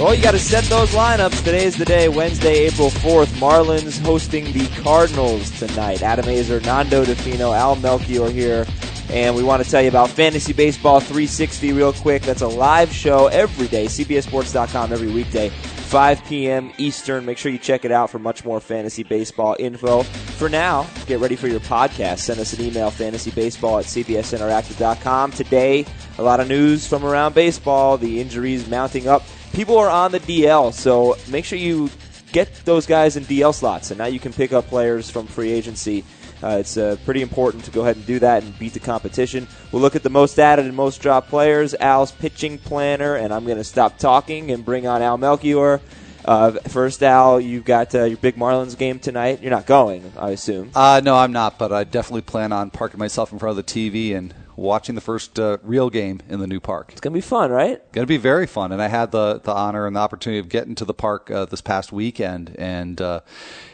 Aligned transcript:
Well, 0.00 0.14
you 0.14 0.22
got 0.22 0.30
to 0.30 0.38
set 0.38 0.62
those 0.64 0.90
lineups. 0.90 1.38
Today 1.38 1.64
is 1.64 1.76
the 1.76 1.84
day, 1.84 2.08
Wednesday, 2.08 2.66
April 2.66 2.90
4th. 2.90 3.26
Marlins 3.40 4.00
hosting 4.00 4.44
the 4.52 4.68
Cardinals 4.80 5.50
tonight. 5.58 6.02
Adam 6.02 6.26
Aizer, 6.26 6.64
Nando 6.64 7.04
Di 7.04 7.14
Fino, 7.14 7.52
Al 7.52 7.74
Melchior 7.74 8.30
here. 8.30 8.64
And 9.10 9.34
we 9.34 9.42
want 9.42 9.64
to 9.64 9.68
tell 9.68 9.82
you 9.82 9.88
about 9.88 10.08
Fantasy 10.08 10.52
Baseball 10.52 11.00
360 11.00 11.72
real 11.72 11.92
quick. 11.92 12.22
That's 12.22 12.42
a 12.42 12.46
live 12.46 12.92
show 12.92 13.26
every 13.26 13.66
day, 13.66 13.86
CBSSports.com 13.86 14.92
every 14.92 15.10
weekday, 15.10 15.48
5 15.48 16.24
p.m. 16.26 16.72
Eastern. 16.78 17.24
Make 17.24 17.38
sure 17.38 17.50
you 17.50 17.58
check 17.58 17.84
it 17.84 17.90
out 17.90 18.08
for 18.08 18.20
much 18.20 18.44
more 18.44 18.60
fantasy 18.60 19.02
baseball 19.02 19.56
info. 19.58 20.04
For 20.04 20.48
now, 20.48 20.86
get 21.06 21.18
ready 21.18 21.34
for 21.34 21.48
your 21.48 21.60
podcast. 21.60 22.18
Send 22.18 22.38
us 22.38 22.52
an 22.52 22.64
email, 22.64 22.92
fantasybaseball 22.92 23.80
at 23.80 23.86
cbsinteractive.com. 23.86 25.32
Today, 25.32 25.84
a 26.18 26.22
lot 26.22 26.38
of 26.38 26.46
news 26.46 26.86
from 26.86 27.04
around 27.04 27.34
baseball, 27.34 27.98
the 27.98 28.20
injuries 28.20 28.68
mounting 28.68 29.08
up 29.08 29.22
people 29.58 29.76
are 29.76 29.90
on 29.90 30.12
the 30.12 30.20
DL, 30.20 30.72
so 30.72 31.16
make 31.26 31.44
sure 31.44 31.58
you 31.58 31.90
get 32.30 32.48
those 32.64 32.86
guys 32.86 33.16
in 33.16 33.24
DL 33.24 33.52
slots, 33.52 33.90
and 33.90 33.98
now 33.98 34.06
you 34.06 34.20
can 34.20 34.32
pick 34.32 34.52
up 34.52 34.68
players 34.68 35.10
from 35.10 35.26
free 35.26 35.50
agency. 35.50 36.04
Uh, 36.40 36.58
it's 36.60 36.76
uh, 36.76 36.94
pretty 37.04 37.22
important 37.22 37.64
to 37.64 37.72
go 37.72 37.80
ahead 37.80 37.96
and 37.96 38.06
do 38.06 38.20
that 38.20 38.44
and 38.44 38.56
beat 38.60 38.72
the 38.72 38.78
competition. 38.78 39.48
We'll 39.72 39.82
look 39.82 39.96
at 39.96 40.04
the 40.04 40.10
most 40.10 40.38
added 40.38 40.66
and 40.66 40.76
most 40.76 41.02
dropped 41.02 41.28
players, 41.28 41.74
Al's 41.74 42.12
pitching 42.12 42.58
planner, 42.58 43.16
and 43.16 43.34
I'm 43.34 43.46
going 43.46 43.58
to 43.58 43.64
stop 43.64 43.98
talking 43.98 44.52
and 44.52 44.64
bring 44.64 44.86
on 44.86 45.02
Al 45.02 45.18
Melchior. 45.18 45.80
Uh, 46.24 46.52
first, 46.68 47.02
Al, 47.02 47.40
you've 47.40 47.64
got 47.64 47.92
uh, 47.96 48.04
your 48.04 48.18
big 48.18 48.36
Marlins 48.36 48.78
game 48.78 49.00
tonight. 49.00 49.42
You're 49.42 49.50
not 49.50 49.66
going, 49.66 50.12
I 50.16 50.30
assume. 50.30 50.70
Uh, 50.72 51.00
no, 51.02 51.16
I'm 51.16 51.32
not, 51.32 51.58
but 51.58 51.72
I 51.72 51.82
definitely 51.82 52.22
plan 52.22 52.52
on 52.52 52.70
parking 52.70 53.00
myself 53.00 53.32
in 53.32 53.40
front 53.40 53.58
of 53.58 53.66
the 53.66 53.72
TV 53.72 54.16
and 54.16 54.32
watching 54.58 54.94
the 54.94 55.00
first 55.00 55.38
uh, 55.38 55.58
real 55.62 55.88
game 55.88 56.20
in 56.28 56.40
the 56.40 56.46
new 56.46 56.60
park. 56.60 56.88
It's 56.90 57.00
going 57.00 57.12
to 57.12 57.16
be 57.16 57.20
fun, 57.20 57.50
right? 57.50 57.80
Going 57.92 58.04
to 58.04 58.08
be 58.08 58.16
very 58.16 58.46
fun. 58.46 58.72
And 58.72 58.82
I 58.82 58.88
had 58.88 59.12
the, 59.12 59.38
the 59.38 59.52
honor 59.52 59.86
and 59.86 59.94
the 59.94 60.00
opportunity 60.00 60.40
of 60.40 60.48
getting 60.48 60.74
to 60.74 60.84
the 60.84 60.94
park 60.94 61.30
uh, 61.30 61.44
this 61.44 61.60
past 61.60 61.92
weekend. 61.92 62.56
And 62.58 63.00
uh, 63.00 63.20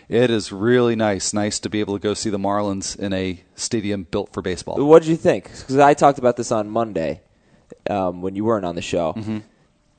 it 0.08 0.30
is 0.30 0.52
really 0.52 0.94
nice. 0.94 1.32
Nice 1.32 1.58
to 1.60 1.70
be 1.70 1.80
able 1.80 1.94
to 1.94 2.02
go 2.02 2.14
see 2.14 2.30
the 2.30 2.38
Marlins 2.38 2.98
in 2.98 3.12
a 3.12 3.42
stadium 3.56 4.06
built 4.10 4.32
for 4.32 4.42
baseball. 4.42 4.76
What 4.84 5.02
did 5.02 5.08
you 5.08 5.16
think? 5.16 5.44
Because 5.44 5.78
I 5.78 5.94
talked 5.94 6.18
about 6.18 6.36
this 6.36 6.52
on 6.52 6.68
Monday 6.68 7.22
um, 7.88 8.20
when 8.20 8.36
you 8.36 8.44
weren't 8.44 8.66
on 8.66 8.74
the 8.74 8.82
show. 8.82 9.14
Mm-hmm. 9.14 9.38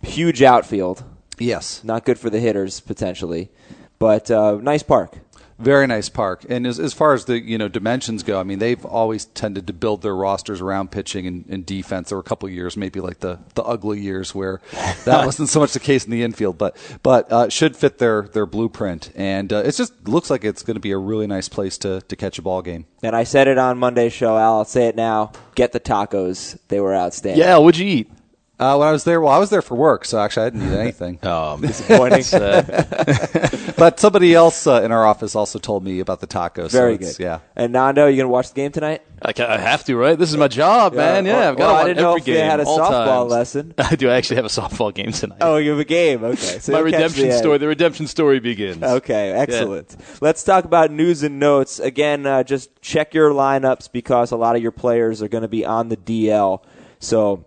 Huge 0.03 0.43
outfield. 0.43 1.03
Yes. 1.39 1.83
Not 1.83 2.05
good 2.05 2.19
for 2.19 2.29
the 2.29 2.39
hitters, 2.39 2.79
potentially. 2.79 3.49
But 3.97 4.29
uh, 4.29 4.59
nice 4.61 4.83
park. 4.83 5.17
Very 5.57 5.87
nice 5.87 6.09
park, 6.09 6.45
and 6.49 6.67
as, 6.67 6.81
as 6.81 6.93
far 6.93 7.13
as 7.13 7.25
the 7.25 7.39
you 7.39 7.57
know 7.57 7.69
dimensions 7.69 8.23
go, 8.23 8.41
I 8.41 8.43
mean 8.43 8.59
they've 8.59 8.83
always 8.83 9.23
tended 9.23 9.67
to 9.67 9.73
build 9.73 10.01
their 10.01 10.13
rosters 10.13 10.59
around 10.59 10.91
pitching 10.91 11.25
and, 11.27 11.45
and 11.47 11.65
defense. 11.65 12.09
There 12.09 12.17
were 12.17 12.21
a 12.21 12.25
couple 12.25 12.47
of 12.47 12.53
years, 12.53 12.75
maybe 12.75 12.99
like 12.99 13.19
the, 13.19 13.39
the 13.53 13.63
ugly 13.63 14.01
years, 14.01 14.35
where 14.35 14.59
that 15.05 15.25
wasn't 15.25 15.47
so 15.47 15.61
much 15.61 15.71
the 15.71 15.79
case 15.79 16.03
in 16.03 16.11
the 16.11 16.23
infield, 16.23 16.57
but 16.57 16.75
but 17.03 17.31
uh, 17.31 17.47
should 17.47 17.77
fit 17.77 17.99
their 17.99 18.23
their 18.23 18.45
blueprint, 18.45 19.13
and 19.15 19.53
uh, 19.53 19.63
it 19.65 19.71
just 19.71 20.09
looks 20.09 20.29
like 20.29 20.43
it's 20.43 20.61
going 20.61 20.75
to 20.75 20.81
be 20.81 20.91
a 20.91 20.97
really 20.97 21.25
nice 21.25 21.47
place 21.47 21.77
to 21.77 22.01
to 22.01 22.17
catch 22.17 22.37
a 22.37 22.41
ball 22.41 22.61
game. 22.61 22.85
And 23.01 23.15
I 23.15 23.23
said 23.23 23.47
it 23.47 23.57
on 23.57 23.77
Monday's 23.77 24.11
show, 24.11 24.37
Al. 24.37 24.57
I'll 24.57 24.65
say 24.65 24.87
it 24.87 24.97
now. 24.97 25.31
Get 25.55 25.71
the 25.71 25.79
tacos; 25.79 26.59
they 26.67 26.81
were 26.81 26.93
outstanding. 26.93 27.39
Yeah, 27.39 27.59
what'd 27.59 27.79
you 27.79 27.87
eat? 27.87 28.11
Uh, 28.57 28.77
when 28.77 28.87
I 28.87 28.91
was 28.93 29.03
there, 29.03 29.19
well, 29.19 29.33
I 29.33 29.37
was 29.37 29.49
there 29.49 29.61
for 29.61 29.75
work, 29.75 30.05
so 30.05 30.17
actually 30.17 30.45
I 30.45 30.49
didn't 30.51 30.71
eat 30.71 30.77
anything. 30.77 31.19
Um, 31.25 31.61
disappointing. 31.61 32.23
but 33.77 33.99
somebody 33.99 34.33
else 34.33 34.67
uh, 34.67 34.81
in 34.83 34.91
our 34.91 35.05
office 35.05 35.35
also 35.35 35.59
told 35.59 35.83
me 35.83 35.99
about 35.99 36.19
the 36.19 36.27
tacos. 36.27 36.71
Very 36.71 36.93
so 36.95 36.99
good. 36.99 37.19
Yeah. 37.19 37.39
And 37.55 37.73
Nando, 37.73 38.07
you 38.07 38.17
gonna 38.17 38.29
watch 38.29 38.49
the 38.49 38.55
game 38.55 38.71
tonight? 38.71 39.01
I, 39.21 39.33
ca- 39.33 39.47
I 39.47 39.57
have 39.57 39.83
to, 39.85 39.97
right? 39.97 40.17
This 40.17 40.29
is 40.29 40.37
my 40.37 40.47
job, 40.47 40.93
man. 40.93 41.25
Yeah, 41.25 41.49
I've 41.49 41.57
got 41.57 41.65
well, 41.65 41.75
to 41.75 41.81
I 41.81 41.83
didn't 41.85 41.97
every 41.97 42.03
know 42.03 42.17
if 42.17 42.25
game. 42.25 42.35
they 42.35 42.41
had 42.41 42.59
a 42.59 42.65
softball 42.65 43.21
times. 43.21 43.31
lesson. 43.31 43.73
I 43.77 43.95
do. 43.95 44.09
I 44.09 44.15
actually 44.15 44.35
have 44.37 44.45
a 44.45 44.49
softball 44.49 44.93
game 44.93 45.11
tonight. 45.11 45.39
Oh, 45.41 45.57
you 45.57 45.71
have 45.71 45.79
a 45.79 45.85
game. 45.85 46.23
Okay, 46.23 46.59
so 46.59 46.73
my 46.73 46.79
redemption 46.79 47.29
the 47.29 47.37
story. 47.37 47.57
The 47.57 47.67
redemption 47.67 48.07
story 48.07 48.39
begins. 48.39 48.83
Okay, 48.83 49.31
excellent. 49.31 49.95
Let's 50.21 50.43
talk 50.43 50.65
about 50.65 50.91
news 50.91 51.23
and 51.23 51.39
notes. 51.39 51.79
Again, 51.79 52.25
uh, 52.25 52.43
just 52.43 52.81
check 52.81 53.13
your 53.13 53.31
lineups 53.31 53.91
because 53.91 54.31
a 54.31 54.37
lot 54.37 54.55
of 54.55 54.61
your 54.61 54.71
players 54.71 55.21
are 55.21 55.27
going 55.27 55.41
to 55.41 55.47
be 55.47 55.65
on 55.65 55.89
the 55.89 55.97
DL. 55.97 56.63
So 56.99 57.45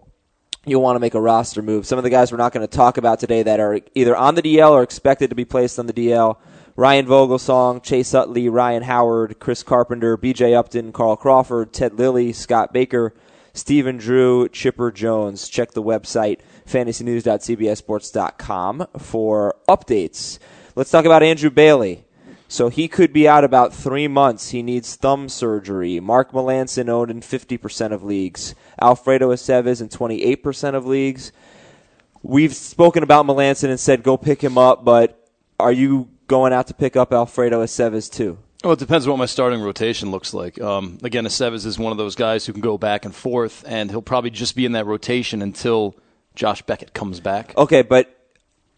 you'll 0.71 0.83
want 0.83 0.97
to 0.97 1.01
make 1.01 1.15
a 1.15 1.21
roster 1.21 1.63
move. 1.63 1.87
Some 1.87 1.99
of 1.99 2.05
the 2.05 2.11
guys 2.11 2.31
we're 2.31 2.39
not 2.39 2.53
going 2.53 2.67
to 2.67 2.77
talk 2.77 2.97
about 2.97 3.21
today 3.21 3.43
that 3.43 3.61
are 3.61 3.81
either 3.95 4.17
on 4.17 4.35
the 4.35 4.43
DL 4.43 4.71
or 4.71 4.83
expected 4.83 5.31
to 5.31 5.37
be 5.37 5.45
placed 5.45 5.79
on 5.79 5.87
the 5.87 5.93
DL. 5.93 6.39
Ryan 6.77 7.07
Vogelsong, 7.07 7.83
Chase 7.83 8.15
Utley, 8.15 8.49
Ryan 8.49 8.85
Howard, 8.85 9.41
Chris 9.41 9.65
Carpenter, 9.65 10.17
BJ 10.17 10.57
Upton, 10.57 10.93
Carl 10.93 11.17
Crawford, 11.17 11.73
Ted 11.73 11.99
Lilly, 11.99 12.33
Scott 12.33 12.73
Baker, 12.73 13.15
Stephen 13.53 13.97
Drew, 13.97 14.49
Chipper 14.49 14.93
Jones. 14.93 15.49
Check 15.49 15.73
the 15.73 15.83
website, 15.83 16.39
fantasynews.cbsports.com 16.67 18.87
for 18.99 19.57
updates. 19.69 20.39
Let's 20.77 20.91
talk 20.91 21.05
about 21.05 21.25
Andrew 21.25 21.51
Bailey. 21.51 22.05
So 22.51 22.71
he 22.71 22.89
could 22.89 23.13
be 23.13 23.29
out 23.29 23.45
about 23.45 23.75
three 23.75 24.09
months. 24.09 24.51
He 24.51 24.63
needs 24.63 24.97
thumb 24.97 25.29
surgery. 25.29 26.01
Mark 26.01 26.33
Melancon 26.33 26.89
owned 26.89 27.11
in 27.11 27.21
50% 27.21 27.93
of 27.93 28.03
leagues. 28.03 28.55
Alfredo 28.81 29.31
Aceves 29.31 29.83
in 29.83 29.91
28% 29.91 30.75
of 30.75 30.87
leagues. 30.87 31.31
We've 32.23 32.55
spoken 32.55 33.03
about 33.03 33.27
Melancon 33.27 33.69
and 33.69 33.79
said 33.79 34.03
go 34.03 34.17
pick 34.17 34.43
him 34.43 34.57
up, 34.57 34.83
but 34.83 35.29
are 35.61 35.73
you 35.73 36.09
going 36.27 36.55
out 36.55 36.67
to 36.69 36.75
pick 36.75 36.97
up 36.97 37.13
Alfredo 37.13 37.63
Aceves 37.63 38.11
too? 38.11 38.39
Well, 38.65 38.73
it 38.73 38.79
depends 38.79 39.07
on 39.07 39.13
what 39.13 39.19
my 39.19 39.27
starting 39.27 39.61
rotation 39.61 40.11
looks 40.11 40.35
like. 40.35 40.61
Um, 40.61 40.99
again, 41.05 41.25
Aceves 41.25 41.65
is 41.65 41.79
one 41.79 41.93
of 41.93 41.99
those 41.99 42.17
guys 42.17 42.45
who 42.45 42.53
can 42.53 42.61
go 42.61 42.77
back 42.77 43.05
and 43.05 43.15
forth, 43.15 43.63
and 43.69 43.89
he'll 43.91 44.03
probably 44.03 44.31
just 44.31 44.57
be 44.57 44.65
in 44.65 44.73
that 44.73 44.87
rotation 44.87 45.43
until 45.43 45.95
Josh 46.35 46.63
Beckett 46.63 46.93
comes 46.93 47.21
back. 47.21 47.57
Okay, 47.57 47.83
but 47.83 48.18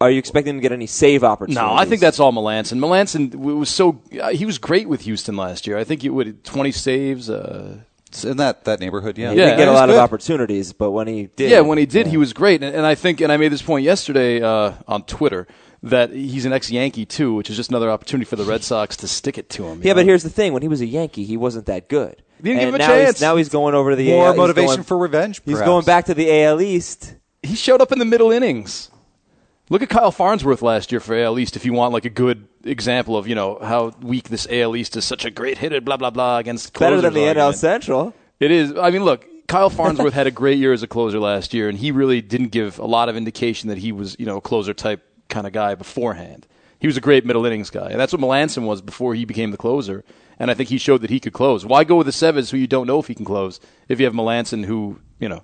are 0.00 0.11
you 0.11 0.19
expecting 0.19 0.55
to 0.56 0.61
get 0.61 0.72
any 0.72 0.87
save 0.87 1.22
opportunities? 1.25 1.56
No, 1.56 1.72
I 1.75 1.84
think 1.84 2.00
that's 2.00 2.19
all 2.21 2.33
Melancon. 2.33 2.78
Melancon 2.78 3.34
was 3.34 3.69
so 3.69 4.00
uh, 4.21 4.31
he 4.31 4.47
was 4.47 4.59
great 4.59 4.88
with 4.88 5.03
Houston 5.03 5.37
last 5.37 5.66
year. 5.66 5.77
I 5.78 5.84
think 5.84 6.03
he 6.03 6.09
would 6.11 6.43
twenty 6.44 6.72
saves. 6.72 7.28
Uh, 7.28 7.78
It's 8.09 8.25
in 8.25 8.39
that, 8.39 8.65
that 8.65 8.81
neighborhood, 8.81 9.19
yeah. 9.19 9.31
He 9.33 9.39
Yeah, 9.39 9.44
didn't 9.47 9.59
get 9.59 9.62
a 9.62 9.66
that 9.66 9.72
was 9.72 9.81
lot 9.81 9.91
of 9.91 9.97
opportunities, 9.97 10.72
but 10.72 10.91
when 10.91 11.06
he 11.06 11.27
did, 11.37 11.50
yeah, 11.50 11.60
when 11.60 11.78
he 11.78 11.87
did, 11.87 12.06
he 12.09 12.16
was 12.16 12.33
great. 12.33 12.62
And, 12.62 12.75
and 12.75 12.84
I 12.84 12.94
think, 12.97 13.21
and 13.21 13.31
I 13.31 13.37
made 13.37 13.53
this 13.53 13.62
point 13.62 13.84
yesterday 13.84 14.43
uh, 14.43 14.72
on 14.89 15.05
Twitter 15.05 15.47
that 15.83 16.10
he's 16.10 16.44
an 16.44 16.53
ex-Yankee 16.53 17.06
too, 17.06 17.34
which 17.34 17.49
is 17.50 17.56
just 17.56 17.71
another 17.71 17.89
opportunity 17.91 18.25
for 18.28 18.37
the 18.37 18.44
Red 18.44 18.62
Sox 18.65 18.97
to 18.99 19.09
stick 19.09 19.39
it 19.39 19.49
to 19.50 19.65
him. 19.69 19.78
you 19.83 19.89
Yeah, 19.89 19.94
but 19.94 20.05
here's 20.06 20.22
the 20.25 20.31
thing: 20.31 20.53
when 20.53 20.62
he 20.62 20.69
was 20.69 20.81
a 20.81 20.87
Yankee, 20.87 21.25
he 21.25 21.37
wasn't 21.37 21.66
that 21.66 21.89
good. 21.89 22.22
They 22.41 22.50
didn't 22.50 22.62
and 22.62 22.66
give 22.66 22.69
him 22.69 22.75
a 22.75 22.78
now 22.78 22.87
chance. 22.89 23.16
He's, 23.19 23.21
now 23.21 23.37
he's 23.37 23.49
going 23.50 23.75
over 23.75 23.91
to 23.91 23.97
the 23.97 24.10
More 24.10 24.28
AL, 24.28 24.34
motivation 24.37 24.66
going- 24.77 24.83
for 24.84 24.97
revenge, 24.99 25.41
He's 25.44 25.60
going 25.60 25.84
back 25.84 26.06
to 26.06 26.15
the 26.15 26.28
AL 26.44 26.60
East. 26.62 27.15
he 27.43 27.55
showed 27.55 27.81
up 27.83 27.93
in 27.93 27.99
the 27.99 28.05
middle 28.06 28.31
innings. 28.33 28.91
Look 29.71 29.83
at 29.83 29.89
Kyle 29.89 30.11
Farnsworth 30.11 30.63
last 30.63 30.91
year 30.91 31.01
for 31.01 31.17
AL 31.17 31.39
East. 31.39 31.55
If 31.55 31.65
you 31.65 31.73
want 31.73 31.93
like 31.93 32.05
a 32.05 32.11
good 32.11 32.49
example 32.65 33.17
of 33.17 33.29
you 33.29 33.37
know 33.37 33.57
how 33.63 33.93
weak 34.03 34.29
this 34.29 34.49
AL 34.51 34.75
East 34.75 34.97
is, 34.97 35.05
such 35.05 35.25
a 35.25 35.31
great 35.31 35.59
hitter, 35.59 35.81
blah 35.81 35.97
blah 35.97 36.11
blah 36.11 36.39
against 36.39 36.77
Better 36.77 37.01
than 37.01 37.15
the 37.15 37.21
NL. 37.21 37.55
Central. 37.55 38.13
It 38.41 38.51
is. 38.51 38.75
I 38.77 38.91
mean, 38.91 39.05
look, 39.05 39.25
Kyle 39.47 39.71
Farnsworth 39.71 40.13
had 40.13 40.27
a 40.27 40.33
great 40.33 40.59
year 40.59 40.73
as 40.73 40.83
a 40.83 40.89
closer 40.89 41.21
last 41.21 41.55
year, 41.55 41.69
and 41.69 41.79
he 41.79 41.93
really 41.93 42.21
didn't 42.21 42.49
give 42.49 42.81
a 42.81 42.85
lot 42.85 43.09
of 43.09 43.17
indication 43.17 43.69
that 43.69 43.79
he 43.79 43.93
was, 43.93 44.17
you 44.19 44.27
know, 44.27 44.39
a 44.39 44.41
closer 44.41 44.75
type 44.75 45.07
kind 45.29 45.47
of 45.47 45.53
guy 45.53 45.77
beforehand. 45.77 46.49
He 46.81 46.89
was 46.89 46.97
a 46.97 47.01
great 47.01 47.25
middle 47.25 47.47
innings 47.47 47.71
guy, 47.71 47.91
and 47.91 48.01
that's 48.01 48.13
what 48.13 48.21
Melancon 48.21 48.67
was 48.67 48.83
before 48.83 49.15
he 49.15 49.25
became 49.25 49.53
the 49.53 49.57
closer. 49.57 50.03
And 50.41 50.51
I 50.51 50.55
think 50.55 50.71
he 50.71 50.79
showed 50.79 51.03
that 51.03 51.11
he 51.11 51.21
could 51.21 51.35
close. 51.35 51.65
Why 51.65 51.85
go 51.85 51.95
with 51.95 52.09
Aceves 52.09 52.51
who 52.51 52.57
you 52.57 52.67
don't 52.67 52.89
know 52.89 52.99
if 52.99 53.07
he 53.07 53.15
can 53.15 53.27
close 53.27 53.61
if 53.89 54.01
you 54.01 54.07
have 54.07 54.15
Melancon 54.15 54.65
who, 54.65 54.99
you 55.21 55.29
know, 55.29 55.43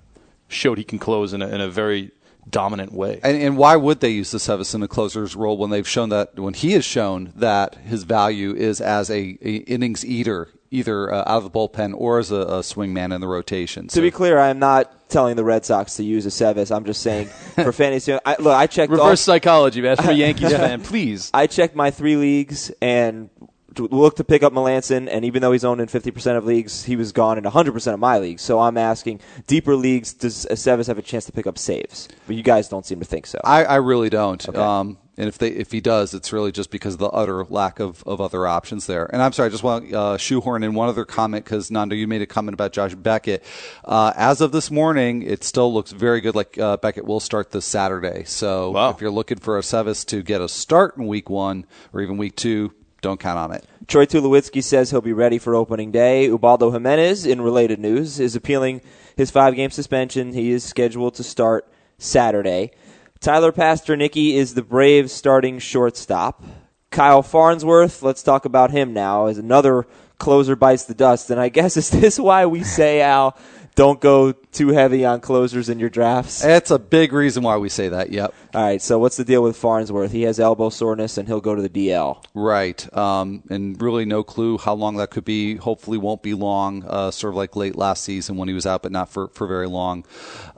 showed 0.49 0.79
he 0.79 0.83
can 0.83 0.99
close 0.99 1.33
in 1.33 1.41
a, 1.41 1.47
in 1.47 1.61
a 1.61 1.69
very 1.69 2.11
dominant 2.49 2.93
way. 2.93 3.19
And, 3.23 3.41
and 3.41 3.57
why 3.57 3.75
would 3.75 3.99
they 3.99 4.09
use 4.11 4.31
Aceves 4.33 4.73
in 4.73 4.81
the 4.81 4.87
closer's 4.87 5.35
role 5.35 5.57
when 5.57 5.69
they've 5.69 5.87
shown 5.87 6.09
that 6.09 6.39
when 6.39 6.53
he 6.53 6.71
has 6.73 6.85
shown 6.85 7.33
that 7.35 7.75
his 7.75 8.03
value 8.03 8.53
is 8.55 8.79
as 8.81 9.09
a, 9.09 9.37
a 9.41 9.55
innings 9.67 10.05
eater, 10.05 10.49
either 10.71 11.13
uh, 11.13 11.19
out 11.21 11.37
of 11.37 11.43
the 11.43 11.49
bullpen 11.51 11.93
or 11.95 12.19
as 12.19 12.31
a, 12.31 12.35
a 12.41 12.63
swing 12.63 12.93
man 12.93 13.11
in 13.11 13.21
the 13.21 13.27
rotation. 13.27 13.87
To 13.89 14.01
be 14.01 14.11
clear, 14.11 14.37
I'm 14.39 14.59
not 14.59 15.09
telling 15.09 15.35
the 15.35 15.43
Red 15.43 15.65
Sox 15.65 15.95
to 15.95 16.03
use 16.03 16.25
Aceves. 16.25 16.75
I'm 16.75 16.83
just 16.85 17.01
saying 17.01 17.27
for 17.55 17.71
fantasy. 17.71 18.13
I, 18.25 18.35
look, 18.39 18.55
I 18.55 18.67
checked. 18.67 18.91
all- 18.91 18.97
Reverse 18.99 19.21
psychology, 19.21 19.81
man. 19.81 19.95
From 19.97 20.09
a 20.09 20.11
Yankees 20.13 20.51
fan, 20.51 20.81
please. 20.81 21.31
I 21.33 21.47
checked 21.47 21.75
my 21.75 21.91
three 21.91 22.15
leagues 22.17 22.71
and 22.81 23.29
to 23.77 23.87
look 23.87 24.15
to 24.17 24.23
pick 24.23 24.43
up 24.43 24.53
Melancon, 24.53 25.07
and 25.11 25.25
even 25.25 25.41
though 25.41 25.51
he's 25.51 25.65
owned 25.65 25.81
in 25.81 25.87
50% 25.87 26.37
of 26.37 26.45
leagues, 26.45 26.83
he 26.83 26.95
was 26.95 27.11
gone 27.11 27.37
in 27.37 27.43
100% 27.45 27.93
of 27.93 27.99
my 27.99 28.19
leagues. 28.19 28.41
So 28.41 28.59
I'm 28.59 28.77
asking, 28.77 29.21
deeper 29.47 29.75
leagues, 29.75 30.13
does 30.13 30.45
Aceves 30.51 30.87
have 30.87 30.97
a 30.97 31.01
chance 31.01 31.25
to 31.25 31.31
pick 31.31 31.47
up 31.47 31.57
saves? 31.57 32.07
But 32.27 32.35
you 32.35 32.43
guys 32.43 32.67
don't 32.69 32.85
seem 32.85 32.99
to 32.99 33.05
think 33.05 33.25
so. 33.25 33.39
I, 33.43 33.63
I 33.63 33.75
really 33.75 34.09
don't. 34.09 34.47
Um, 34.55 34.97
and 35.19 35.27
if 35.27 35.39
they 35.39 35.47
if 35.49 35.71
he 35.71 35.81
does, 35.81 36.13
it's 36.13 36.31
really 36.31 36.51
just 36.51 36.69
because 36.69 36.93
of 36.93 36.99
the 36.99 37.09
utter 37.09 37.43
lack 37.45 37.79
of, 37.79 38.03
of 38.05 38.21
other 38.21 38.45
options 38.45 38.85
there. 38.85 39.05
And 39.11 39.19
I'm 39.19 39.31
sorry, 39.33 39.47
I 39.47 39.49
just 39.49 39.63
want 39.63 39.89
to 39.89 39.99
uh, 39.99 40.17
shoehorn 40.17 40.61
in 40.63 40.75
one 40.75 40.89
other 40.89 41.05
comment 41.05 41.43
because 41.43 41.71
Nando, 41.71 41.95
you 41.95 42.05
made 42.07 42.21
a 42.21 42.27
comment 42.27 42.53
about 42.53 42.71
Josh 42.71 42.93
Beckett. 42.93 43.43
Uh, 43.83 44.13
as 44.15 44.41
of 44.41 44.51
this 44.51 44.69
morning, 44.69 45.23
it 45.23 45.43
still 45.43 45.73
looks 45.73 45.91
very 45.91 46.21
good. 46.21 46.35
Like 46.35 46.59
uh, 46.59 46.77
Beckett 46.77 47.05
will 47.05 47.19
start 47.19 47.49
this 47.49 47.65
Saturday. 47.65 48.25
So 48.25 48.69
Wow. 48.69 48.91
if 48.91 49.01
you're 49.01 49.09
looking 49.09 49.39
for 49.39 49.59
Aceves 49.59 50.05
to 50.05 50.21
get 50.21 50.39
a 50.39 50.47
start 50.47 50.97
in 50.97 51.07
Week 51.07 51.31
One 51.31 51.65
or 51.93 52.01
even 52.01 52.17
Week 52.17 52.35
Two, 52.35 52.73
don't 53.01 53.19
count 53.19 53.37
on 53.37 53.51
it. 53.51 53.65
Troy 53.87 54.05
Tulowitzki 54.05 54.63
says 54.63 54.91
he'll 54.91 55.01
be 55.01 55.13
ready 55.13 55.37
for 55.37 55.55
opening 55.55 55.91
day. 55.91 56.27
Ubaldo 56.27 56.71
Jimenez, 56.71 57.25
in 57.25 57.41
related 57.41 57.79
news, 57.79 58.19
is 58.19 58.35
appealing 58.35 58.81
his 59.15 59.31
five 59.31 59.55
game 59.55 59.71
suspension. 59.71 60.33
He 60.33 60.51
is 60.51 60.63
scheduled 60.63 61.15
to 61.15 61.23
start 61.23 61.67
Saturday. 61.97 62.71
Tyler 63.19 63.51
Pastornicky 63.51 64.33
is 64.33 64.53
the 64.53 64.61
Braves 64.61 65.11
starting 65.11 65.59
shortstop. 65.59 66.43
Kyle 66.91 67.23
Farnsworth, 67.23 68.01
let's 68.01 68.23
talk 68.23 68.45
about 68.45 68.71
him 68.71 68.93
now, 68.93 69.25
as 69.25 69.37
another 69.37 69.87
closer 70.17 70.55
bites 70.55 70.85
the 70.85 70.93
dust. 70.93 71.29
And 71.29 71.39
I 71.39 71.49
guess 71.49 71.77
is 71.77 71.89
this 71.89 72.19
why 72.19 72.45
we 72.45 72.63
say 72.63 73.01
Al 73.01 73.37
don't 73.77 74.01
go 74.01 74.31
too 74.31 74.69
heavy 74.69 75.05
on 75.05 75.21
closers 75.21 75.69
in 75.69 75.77
your 75.77 75.89
drafts? 75.89 76.41
That's 76.41 76.71
a 76.71 76.79
big 76.79 77.13
reason 77.13 77.43
why 77.43 77.57
we 77.57 77.69
say 77.69 77.89
that. 77.89 78.09
Yep. 78.09 78.33
All 78.55 78.61
right. 78.63 78.81
So 78.81 78.97
what's 78.97 79.17
the 79.17 79.23
deal 79.23 79.43
with 79.43 79.55
Farnsworth? 79.55 80.11
He 80.11 80.23
has 80.23 80.39
elbow 80.39 80.69
soreness 80.69 81.19
and 81.19 81.27
he'll 81.27 81.41
go 81.41 81.53
to 81.53 81.61
the 81.61 81.69
DL. 81.69 82.23
Right. 82.33 82.97
Um, 82.97 83.43
and 83.51 83.79
really 83.79 84.03
no 84.03 84.23
clue 84.23 84.57
how 84.57 84.73
long 84.73 84.97
that 84.97 85.11
could 85.11 85.25
be. 85.25 85.57
Hopefully 85.57 85.99
won't 85.99 86.23
be 86.23 86.33
long. 86.33 86.83
Uh, 86.87 87.11
sort 87.11 87.33
of 87.33 87.37
like 87.37 87.55
late 87.55 87.75
last 87.75 88.03
season 88.03 88.35
when 88.35 88.47
he 88.47 88.55
was 88.55 88.65
out, 88.65 88.81
but 88.81 88.91
not 88.91 89.09
for 89.09 89.27
for 89.27 89.45
very 89.45 89.67
long. 89.67 90.05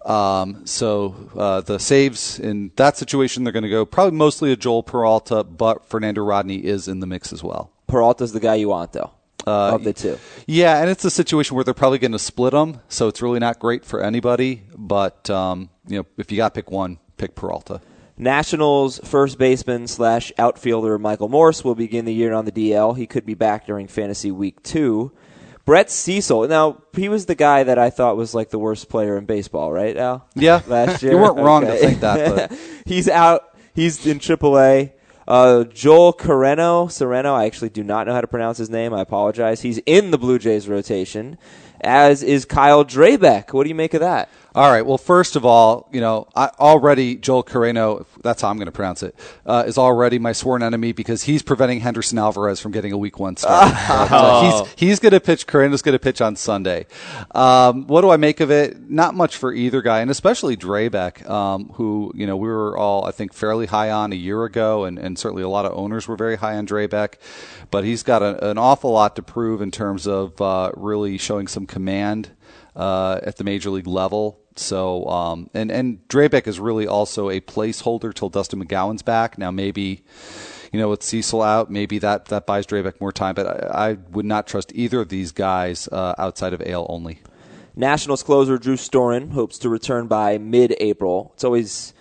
Um, 0.05 0.65
so 0.65 1.13
uh, 1.37 1.59
the 1.59 1.77
saves 1.77 2.39
in 2.39 2.71
that 2.77 2.95
situation, 2.95 3.43
they're 3.43 3.51
going 3.51 3.63
to 3.63 3.69
go 3.69 3.85
probably 3.85 4.17
mostly 4.17 4.53
a 4.53 4.55
Joel 4.55 4.81
Peralta, 4.81 5.43
but 5.43 5.85
Fernando 5.85 6.23
Rodney 6.23 6.63
is 6.65 6.87
in 6.87 7.01
the 7.01 7.07
mix 7.07 7.33
as 7.33 7.43
well. 7.43 7.73
Peralta's 7.87 8.31
the 8.31 8.39
guy 8.39 8.55
you 8.55 8.69
want, 8.69 8.93
though. 8.93 9.11
Uh, 9.47 9.75
of 9.75 9.83
the 9.83 9.93
two. 9.93 10.19
Yeah, 10.47 10.81
and 10.81 10.89
it's 10.89 11.05
a 11.05 11.09
situation 11.09 11.55
where 11.55 11.63
they're 11.63 11.73
probably 11.73 11.99
going 11.99 12.11
to 12.11 12.19
split 12.19 12.51
them, 12.51 12.81
so 12.89 13.07
it's 13.07 13.21
really 13.21 13.39
not 13.39 13.59
great 13.59 13.85
for 13.85 14.03
anybody. 14.03 14.63
But 14.77 15.29
um, 15.29 15.69
you 15.87 15.99
know, 15.99 16.05
if 16.17 16.31
you 16.31 16.37
got 16.37 16.53
to 16.53 16.61
pick 16.61 16.71
one, 16.71 16.99
pick 17.17 17.35
Peralta. 17.35 17.81
Nationals 18.17 18.99
first 19.05 19.37
baseman 19.37 19.87
slash 19.87 20.33
outfielder 20.37 20.99
Michael 20.99 21.29
Morse 21.29 21.63
will 21.63 21.75
begin 21.75 22.03
the 22.03 22.13
year 22.13 22.33
on 22.33 22.43
the 22.43 22.51
DL. 22.51 22.97
He 22.97 23.07
could 23.07 23.25
be 23.25 23.33
back 23.33 23.65
during 23.65 23.87
fantasy 23.87 24.29
week 24.29 24.61
two. 24.61 25.13
Brett 25.63 25.89
Cecil. 25.89 26.47
Now 26.47 26.81
he 26.93 27.07
was 27.07 27.27
the 27.27 27.35
guy 27.35 27.63
that 27.63 27.79
I 27.79 27.89
thought 27.91 28.17
was 28.17 28.33
like 28.33 28.49
the 28.49 28.59
worst 28.59 28.89
player 28.89 29.17
in 29.17 29.25
baseball, 29.25 29.71
right, 29.71 29.95
Al? 29.95 30.27
Yeah, 30.35 30.61
last 30.67 31.01
year 31.01 31.13
you 31.13 31.17
weren't 31.17 31.37
wrong 31.37 31.63
okay. 31.63 31.73
to 31.73 31.85
think 31.85 31.99
that. 32.01 32.49
But. 32.49 32.59
he's 32.85 33.07
out. 33.07 33.57
He's 33.73 34.05
in 34.05 34.19
AAA. 34.19 34.91
Uh, 35.29 35.63
Joel 35.65 36.11
Carreno, 36.13 36.91
Sereno, 36.91 37.35
I 37.35 37.45
actually 37.45 37.69
do 37.69 37.83
not 37.83 38.07
know 38.07 38.13
how 38.13 38.21
to 38.21 38.25
pronounce 38.25 38.57
his 38.57 38.71
name. 38.71 38.95
I 38.95 39.01
apologize. 39.01 39.61
He's 39.61 39.77
in 39.85 40.09
the 40.09 40.17
Blue 40.17 40.39
Jays 40.39 40.67
rotation, 40.67 41.37
as 41.81 42.23
is 42.23 42.45
Kyle 42.45 42.83
Drabek. 42.83 43.53
What 43.53 43.63
do 43.63 43.69
you 43.69 43.75
make 43.75 43.93
of 43.93 43.99
that? 43.99 44.27
All 44.55 44.71
right. 44.71 44.83
Well, 44.83 44.97
first 44.97 45.35
of 45.35 45.45
all, 45.45 45.87
you 45.91 46.01
know, 46.01 46.27
I 46.35 46.49
already 46.59 47.15
Joel 47.15 47.43
Carreno, 47.43 48.05
that's 48.23 48.41
how 48.41 48.49
I'm 48.49 48.57
going 48.57 48.65
to 48.65 48.71
pronounce 48.71 49.03
it, 49.03 49.15
uh, 49.45 49.63
is 49.67 49.77
already 49.77 50.17
my 50.17 50.31
sworn 50.31 50.63
enemy 50.63 50.91
because 50.91 51.23
he's 51.23 51.43
preventing 51.43 51.81
Henderson 51.81 52.17
Alvarez 52.17 52.59
from 52.59 52.71
getting 52.71 52.91
a 52.91 52.97
Week 52.97 53.19
One 53.19 53.37
start. 53.37 53.73
uh, 53.89 54.63
he's 54.63 54.73
he's 54.75 54.99
going 54.99 55.11
to 55.11 55.19
pitch. 55.19 55.45
Carreno's 55.45 55.83
going 55.83 55.93
to 55.93 55.99
pitch 55.99 56.19
on 56.19 56.35
Sunday. 56.35 56.87
Um, 57.31 57.85
what 57.85 58.01
do 58.01 58.09
I 58.09 58.17
make 58.17 58.39
of 58.39 58.49
it? 58.49 58.89
Not 58.89 59.13
much 59.13 59.37
for 59.37 59.53
either 59.53 59.83
guy, 59.83 59.99
and 59.99 60.09
especially 60.09 60.57
Drabek, 60.57 61.29
um, 61.29 61.69
who 61.75 62.11
you 62.15 62.25
know 62.25 62.35
we 62.35 62.47
were 62.47 62.75
all 62.75 63.05
I 63.05 63.11
think 63.11 63.33
fairly 63.33 63.67
high 63.67 63.91
on 63.91 64.11
a 64.11 64.15
year 64.15 64.45
ago, 64.45 64.83
and, 64.83 64.97
and 64.97 65.17
certainly 65.19 65.43
a 65.43 65.49
lot 65.49 65.65
of 65.65 65.73
owners 65.73 66.07
were 66.07 66.15
very 66.15 66.37
high 66.37 66.55
on 66.55 66.65
Drabek. 66.65 67.15
But 67.69 67.83
he's 67.83 68.01
got 68.01 68.23
a, 68.23 68.49
an 68.49 68.57
awful 68.57 68.91
lot 68.91 69.15
to 69.17 69.21
prove 69.21 69.61
in 69.61 69.69
terms 69.69 70.07
of 70.07 70.41
uh, 70.41 70.71
really 70.75 71.19
showing 71.19 71.47
some 71.47 71.67
command 71.67 72.31
uh, 72.75 73.19
at 73.23 73.37
the 73.37 73.43
major 73.43 73.69
league 73.69 73.87
level. 73.87 74.39
So, 74.55 75.05
um, 75.07 75.49
and 75.53 75.71
and 75.71 76.07
Drabek 76.09 76.47
is 76.47 76.59
really 76.59 76.87
also 76.87 77.29
a 77.29 77.39
placeholder 77.39 78.13
till 78.13 78.29
Dustin 78.29 78.63
McGowan's 78.63 79.01
back. 79.01 79.37
Now, 79.37 79.51
maybe, 79.51 80.03
you 80.71 80.79
know, 80.79 80.89
with 80.89 81.03
Cecil 81.03 81.41
out, 81.41 81.71
maybe 81.71 81.97
that 81.99 82.25
that 82.25 82.45
buys 82.45 82.65
Drabek 82.65 82.99
more 82.99 83.11
time. 83.11 83.35
But 83.35 83.47
I, 83.47 83.91
I 83.91 83.93
would 84.11 84.25
not 84.25 84.47
trust 84.47 84.71
either 84.75 84.99
of 84.99 85.09
these 85.09 85.31
guys 85.31 85.87
uh, 85.91 86.15
outside 86.17 86.53
of 86.53 86.61
AL 86.61 86.87
only. 86.89 87.21
Nationals 87.75 88.23
closer 88.23 88.57
Drew 88.57 88.75
Storen 88.75 89.31
hopes 89.31 89.57
to 89.59 89.69
return 89.69 90.07
by 90.07 90.37
mid-April. 90.37 91.31
It's 91.35 91.45
always 91.45 91.93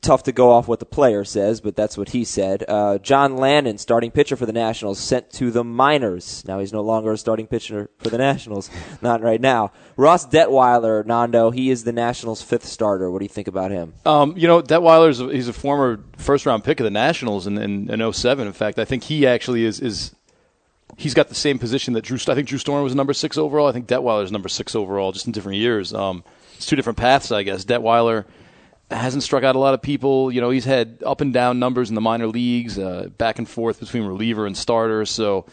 tough 0.00 0.22
to 0.24 0.32
go 0.32 0.50
off 0.50 0.68
what 0.68 0.78
the 0.78 0.86
player 0.86 1.24
says, 1.24 1.60
but 1.60 1.76
that's 1.76 1.98
what 1.98 2.10
he 2.10 2.24
said. 2.24 2.64
Uh, 2.68 2.98
John 2.98 3.36
Lannan, 3.36 3.78
starting 3.78 4.10
pitcher 4.10 4.36
for 4.36 4.46
the 4.46 4.52
Nationals, 4.52 4.98
sent 4.98 5.30
to 5.32 5.50
the 5.50 5.64
minors. 5.64 6.44
Now 6.46 6.58
he's 6.58 6.72
no 6.72 6.80
longer 6.80 7.12
a 7.12 7.18
starting 7.18 7.46
pitcher 7.46 7.90
for 7.98 8.08
the 8.08 8.18
Nationals, 8.18 8.70
not 9.02 9.20
right 9.20 9.40
now. 9.40 9.72
Ross 9.96 10.26
Detwiler, 10.26 11.04
Nando, 11.04 11.50
he 11.50 11.70
is 11.70 11.84
the 11.84 11.92
Nationals' 11.92 12.42
fifth 12.42 12.64
starter. 12.64 13.10
What 13.10 13.18
do 13.18 13.24
you 13.24 13.28
think 13.30 13.48
about 13.48 13.70
him? 13.70 13.94
Um, 14.06 14.34
you 14.36 14.48
know, 14.48 14.62
Detwiler's 14.62 15.20
a, 15.20 15.32
he's 15.32 15.48
a 15.48 15.52
former 15.52 16.02
first 16.16 16.46
round 16.46 16.64
pick 16.64 16.80
of 16.80 16.84
the 16.84 16.90
Nationals 16.90 17.46
in, 17.46 17.58
in, 17.58 17.90
in 17.90 18.12
07. 18.12 18.46
In 18.46 18.52
fact, 18.52 18.78
I 18.78 18.84
think 18.84 19.04
he 19.04 19.26
actually 19.26 19.64
is 19.64 19.80
is 19.80 20.14
he's 20.96 21.14
got 21.14 21.28
the 21.28 21.34
same 21.34 21.58
position 21.58 21.94
that 21.94 22.02
Drew. 22.02 22.18
I 22.28 22.34
think 22.34 22.48
Drew 22.48 22.58
Storen 22.58 22.82
was 22.82 22.94
number 22.94 23.12
six 23.12 23.36
overall. 23.36 23.68
I 23.68 23.72
think 23.72 23.86
Detwiler 23.86 24.24
is 24.24 24.32
number 24.32 24.48
six 24.48 24.74
overall, 24.74 25.12
just 25.12 25.26
in 25.26 25.32
different 25.32 25.58
years. 25.58 25.92
Um, 25.92 26.24
it's 26.54 26.66
two 26.66 26.76
different 26.76 26.98
paths, 26.98 27.32
I 27.32 27.42
guess. 27.42 27.64
Detwiler– 27.64 28.24
hasn't 28.92 29.22
struck 29.22 29.44
out 29.44 29.56
a 29.56 29.58
lot 29.58 29.74
of 29.74 29.82
people. 29.82 30.32
You 30.32 30.40
know, 30.40 30.50
he's 30.50 30.64
had 30.64 31.02
up 31.04 31.20
and 31.20 31.32
down 31.32 31.58
numbers 31.58 31.88
in 31.88 31.94
the 31.94 32.00
minor 32.00 32.26
leagues, 32.26 32.78
uh, 32.78 33.08
back 33.18 33.38
and 33.38 33.48
forth 33.48 33.80
between 33.80 34.04
reliever 34.04 34.46
and 34.46 34.56
starter. 34.56 35.04
So, 35.06 35.46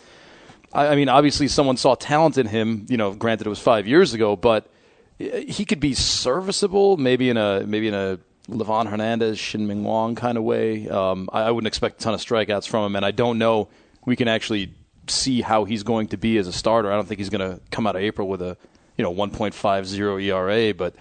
I, 0.74 0.88
I, 0.88 0.96
mean, 0.96 1.10
obviously, 1.10 1.48
someone 1.48 1.78
saw 1.78 1.96
talent 1.96 2.38
in 2.38 2.48
him. 2.48 2.86
You 2.90 2.98
know, 2.98 3.14
granted 3.14 3.48
it 3.48 3.50
was 3.50 3.60
five 3.60 3.88
years 3.88 4.14
ago, 4.14 4.36
but 4.36 4.70
he 5.18 5.66
could 5.66 5.80
be 5.80 5.94
serviceable, 5.94 6.98
maybe 6.98 7.30
in 7.30 7.38
a 7.38 7.64
maybe 7.66 7.88
in 7.88 7.94
a 7.94 8.20
Livan 8.50 8.88
Hernandez, 8.88 9.40
Chien-Ming 9.40 9.84
Wang 9.84 10.16
kind 10.16 10.38
of 10.38 10.44
way. 10.44 10.88
Um, 10.90 11.30
I, 11.32 11.44
I 11.44 11.52
wouldn't 11.52 11.68
expect 11.68 12.02
a 12.02 12.04
ton 12.04 12.14
of 12.14 12.20
strikeouts 12.20 12.68
from 12.68 12.86
him, 12.86 12.96
and 12.96 13.06
I 13.06 13.12
don't 13.12 13.38
know 13.38 13.70
we 14.06 14.16
can 14.16 14.28
actually 14.28 14.74
see 15.08 15.42
how 15.42 15.66
he's 15.66 15.84
going 15.84 16.08
to 16.08 16.18
be 16.18 16.38
as 16.38 16.48
a 16.48 16.54
starter. 16.54 16.92
I 16.92 16.96
don't 16.96 17.08
think 17.08 17.20
he's 17.20 17.30
going 17.30 17.52
to 17.52 17.62
come 17.72 17.88
out 17.88 17.96
of 17.96 18.02
April 18.02 18.28
with 18.28 18.42
a 18.42 18.58
you 18.98 19.04
know 19.04 19.14
1.50 19.14 20.24
ERA, 20.24 20.74
but 20.74 20.96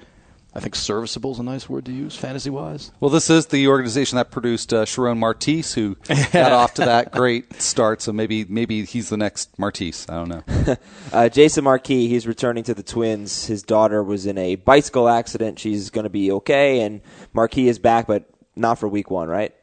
I 0.54 0.60
think 0.60 0.74
serviceable 0.74 1.32
is 1.32 1.38
a 1.38 1.42
nice 1.42 1.68
word 1.68 1.84
to 1.84 1.92
use, 1.92 2.16
fantasy 2.16 2.50
wise. 2.50 2.90
Well, 3.00 3.10
this 3.10 3.28
is 3.28 3.46
the 3.46 3.68
organization 3.68 4.16
that 4.16 4.30
produced 4.30 4.72
uh, 4.72 4.84
Shairon 4.86 5.18
Martis, 5.18 5.74
who 5.74 5.96
got 6.32 6.52
off 6.52 6.74
to 6.74 6.84
that 6.84 7.12
great 7.12 7.60
start. 7.60 8.00
So 8.00 8.12
maybe 8.12 8.44
maybe 8.46 8.84
he's 8.84 9.10
the 9.10 9.18
next 9.18 9.58
Martis. 9.58 10.06
I 10.08 10.14
don't 10.14 10.28
know. 10.28 10.76
uh, 11.12 11.28
Jason 11.28 11.64
Marquis, 11.64 12.08
he's 12.08 12.26
returning 12.26 12.64
to 12.64 12.74
the 12.74 12.82
Twins. 12.82 13.46
His 13.46 13.62
daughter 13.62 14.02
was 14.02 14.24
in 14.26 14.38
a 14.38 14.56
bicycle 14.56 15.08
accident. 15.08 15.58
She's 15.58 15.90
going 15.90 16.04
to 16.04 16.10
be 16.10 16.32
okay, 16.32 16.80
and 16.80 17.02
Marquis 17.34 17.68
is 17.68 17.78
back, 17.78 18.06
but 18.06 18.24
not 18.56 18.78
for 18.78 18.88
Week 18.88 19.10
One, 19.10 19.28
right? 19.28 19.54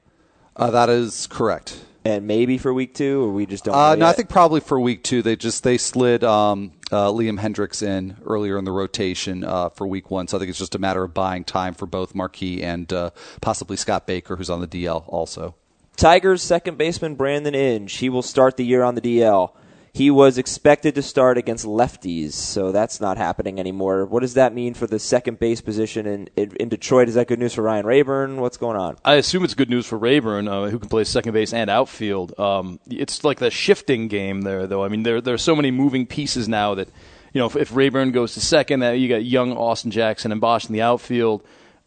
Uh, 0.56 0.72
that 0.72 0.90
is 0.90 1.28
correct 1.28 1.78
and 2.06 2.28
maybe 2.28 2.60
for 2.60 2.72
week 2.72 2.94
two, 2.94 3.24
or 3.24 3.32
we 3.32 3.48
just 3.48 3.66
don't. 3.66 3.76
Uh, 3.76 3.96
no, 3.96 4.06
I 4.06 4.14
think 4.14 4.30
probably 4.30 4.60
for 4.62 4.80
week 4.80 5.04
two. 5.04 5.24
They 5.24 5.36
just 5.36 5.64
they 5.64 5.80
slid 5.80 6.24
um, 6.24 6.72
uh, 6.92 7.08
Liam 7.08 7.40
Hendriks 7.40 7.82
in 7.82 8.16
earlier 8.26 8.58
in 8.58 8.64
the 8.64 8.72
rotation 8.72 9.44
uh, 9.44 9.70
for 9.70 9.88
week 9.88 10.12
one, 10.12 10.28
so 10.28 10.38
I 10.38 10.40
think 10.40 10.50
it's 10.50 10.60
just 10.60 10.76
a 10.76 10.80
matter 10.80 11.04
of 11.04 11.14
buying 11.14 11.44
time 11.44 11.74
for 11.74 11.88
both 11.88 12.14
Marquis 12.14 12.62
and 12.62 12.92
uh, 12.94 13.10
possibly 13.42 13.76
Scott 13.76 14.06
Baker, 14.06 14.36
who's 14.36 14.52
on 14.52 14.62
the 14.62 14.68
DL 14.68 15.04
also. 15.08 15.56
Tigers 15.98 16.44
second 16.44 16.78
baseman 16.78 17.16
Brandon 17.16 17.56
Inge, 17.56 17.94
he 17.96 18.10
will 18.10 18.22
start 18.22 18.58
the 18.58 18.66
year 18.66 18.84
on 18.84 18.96
the 18.96 19.02
DL. 19.02 19.52
He 19.96 20.12
was 20.12 20.38
expected 20.38 20.94
to 20.96 21.02
start 21.02 21.38
against 21.38 21.66
lefties, 21.66 22.34
so 22.34 22.74
that's 22.74 23.00
not 23.00 23.16
happening 23.16 23.62
anymore. 23.62 24.06
What 24.06 24.20
does 24.20 24.34
that 24.34 24.54
mean 24.54 24.74
for 24.74 24.88
the 24.88 25.00
second 25.00 25.40
base 25.40 25.62
position 25.62 26.06
in, 26.06 26.28
in, 26.36 26.54
in 26.58 26.68
Detroit? 26.68 27.08
Is 27.08 27.16
that 27.16 27.30
good 27.30 27.40
news 27.40 27.54
for 27.54 27.62
Ryan 27.62 27.86
Raburn? 27.86 28.42
What's 28.42 28.58
going 28.58 28.76
on? 28.76 28.98
I 29.06 29.14
assume 29.14 29.46
it's 29.46 29.54
good 29.54 29.70
news 29.70 29.86
for 29.86 29.98
Raburn, 29.98 30.50
uh, 30.50 30.66
who 30.66 30.80
can 30.80 30.90
play 30.90 31.06
second 31.06 31.32
base 31.32 31.54
and 31.54 31.70
outfield. 31.70 32.38
Um, 32.38 32.82
it's 32.88 33.24
like 33.24 33.40
the 33.40 33.50
shifting 33.50 34.10
game 34.10 34.42
there, 34.42 34.68
though. 34.68 34.84
I 34.84 34.90
mean, 34.90 35.04
there, 35.04 35.22
there 35.22 35.34
are 35.34 35.38
so 35.38 35.56
many 35.56 35.72
moving 35.72 36.06
pieces 36.06 36.50
now 36.50 36.76
that, 36.76 36.90
you 37.32 37.40
know, 37.40 37.46
if, 37.46 37.56
if 37.56 37.74
Raburn 37.74 38.12
goes 38.12 38.34
to 38.34 38.42
second, 38.42 38.84
uh, 38.84 38.92
you 38.92 39.08
got 39.08 39.24
young 39.24 39.54
Austin 39.54 39.92
Jackson 39.92 40.34
and 40.34 40.42
Boesch 40.42 40.68
in 40.68 40.74
the 40.74 40.82
outfield. 40.82 41.42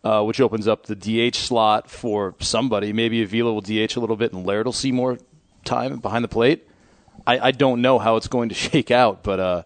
Uh, 0.04 0.22
which 0.22 0.40
opens 0.40 0.68
up 0.68 0.86
the 0.86 0.94
DH 0.94 1.34
slot 1.34 1.90
for 1.90 2.36
somebody. 2.38 2.92
Maybe 2.92 3.20
Avila 3.20 3.52
will 3.52 3.60
DH 3.60 3.96
a 3.96 4.00
little 4.00 4.14
bit, 4.14 4.32
and 4.32 4.46
Laird 4.46 4.64
will 4.64 4.72
see 4.72 4.92
more 4.92 5.18
time 5.64 5.98
behind 5.98 6.22
the 6.22 6.28
plate. 6.28 6.67
I, 7.28 7.48
I 7.48 7.50
don't 7.50 7.82
know 7.82 7.98
how 7.98 8.16
it's 8.16 8.26
going 8.26 8.48
to 8.48 8.54
shake 8.66 8.90
out, 8.90 9.22
but 9.22 9.38
uh, 9.38 9.62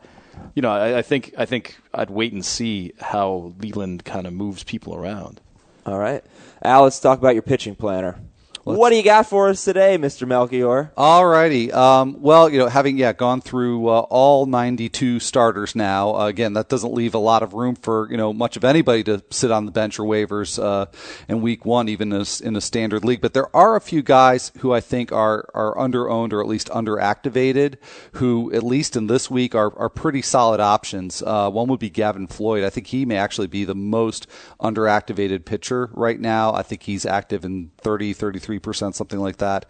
you 0.55 0.63
know, 0.63 0.71
I, 0.71 0.99
I, 0.99 1.03
think 1.03 1.33
I 1.39 1.47
think 1.47 1.79
I'd 1.95 2.11
wait 2.11 2.33
and 2.33 2.45
see 2.45 2.93
how 3.01 3.55
Leyland 3.61 4.05
kind 4.05 4.27
of 4.27 4.33
moves 4.33 4.65
people 4.65 4.95
around. 4.95 5.41
All 5.87 5.99
right, 5.99 6.25
Al, 6.63 6.83
let's 6.83 7.01
talk 7.01 7.19
about 7.19 7.35
your 7.35 7.43
pitching 7.43 7.75
planner. 7.75 8.21
Let's 8.65 8.79
what 8.79 8.91
do 8.91 8.97
you 8.97 9.03
got 9.03 9.27
for 9.27 9.49
us 9.49 9.65
today, 9.65 9.99
Mr. 9.99 10.27
Melchior? 10.27 10.93
All 10.97 11.27
righty. 11.27 11.73
Um, 11.73 12.23
well, 12.23 12.49
you 12.49 12.61
know, 12.61 12.69
having 12.69 12.97
yeah 12.97 13.13
gone 13.13 13.41
through 13.41 13.89
uh, 13.89 14.01
all 14.09 14.47
92 14.47 15.19
starters 15.19 15.75
now, 15.75 16.15
uh, 16.15 16.27
again, 16.27 16.53
that 16.53 16.69
doesn't 16.69 16.95
leave 16.95 17.15
a 17.15 17.19
lot 17.19 17.43
of 17.43 17.55
room 17.55 17.75
for 17.75 18.07
you 18.09 18.17
know 18.17 18.33
much 18.33 18.57
of 18.57 18.63
anybody 18.63 19.03
to 19.05 19.21
sit 19.31 19.51
on 19.51 19.67
the 19.67 19.73
bench 19.73 19.99
or 19.99 20.05
waivers 20.05 20.63
uh, 20.63 20.87
in 21.29 21.43
week 21.43 21.65
one, 21.65 21.89
even 21.89 22.13
in 22.13 22.21
a, 22.21 22.47
in 22.47 22.55
a 22.55 22.61
standard 22.61 23.05
league. 23.05 23.21
But 23.21 23.35
there 23.35 23.55
are 23.55 23.75
a 23.75 23.81
few 23.81 24.01
guys 24.01 24.53
who 24.59 24.73
I 24.73 24.81
think 24.81 25.11
are 25.11 25.49
are 25.55 25.77
under 25.77 26.09
owned 26.09 26.33
or 26.33 26.41
at 26.41 26.47
least 26.47 26.69
underactivated, 26.69 27.79
who 28.13 28.53
at 28.55 28.63
least 28.63 28.95
in 28.95 29.09
this 29.09 29.29
week 29.29 29.57
are 29.57 29.77
are 29.77 29.89
pretty 29.89 30.23
solid 30.23 30.61
options. 30.61 31.21
Uh, 31.21 31.51
one 31.51 31.67
would 31.67 31.81
be 31.81 31.91
Gavin 31.91 32.29
Floyd. 32.29 32.63
I 32.63 32.71
think 32.71 32.87
he 32.87 33.07
may 33.07 33.17
actually 33.17 33.49
be 33.49 33.65
the 33.65 33.75
most 33.75 34.29
underactivated 34.61 35.45
pitcher 35.47 35.91
right 35.95 36.21
now. 36.21 36.55
I 36.55 36.63
think 36.63 36.85
he's 36.85 37.05
active 37.05 37.45
in 37.45 37.73
30, 37.81 38.13
33 38.13 38.52
percent, 38.59 38.95
something 38.95 39.21
like 39.21 39.39
that. 39.39 39.67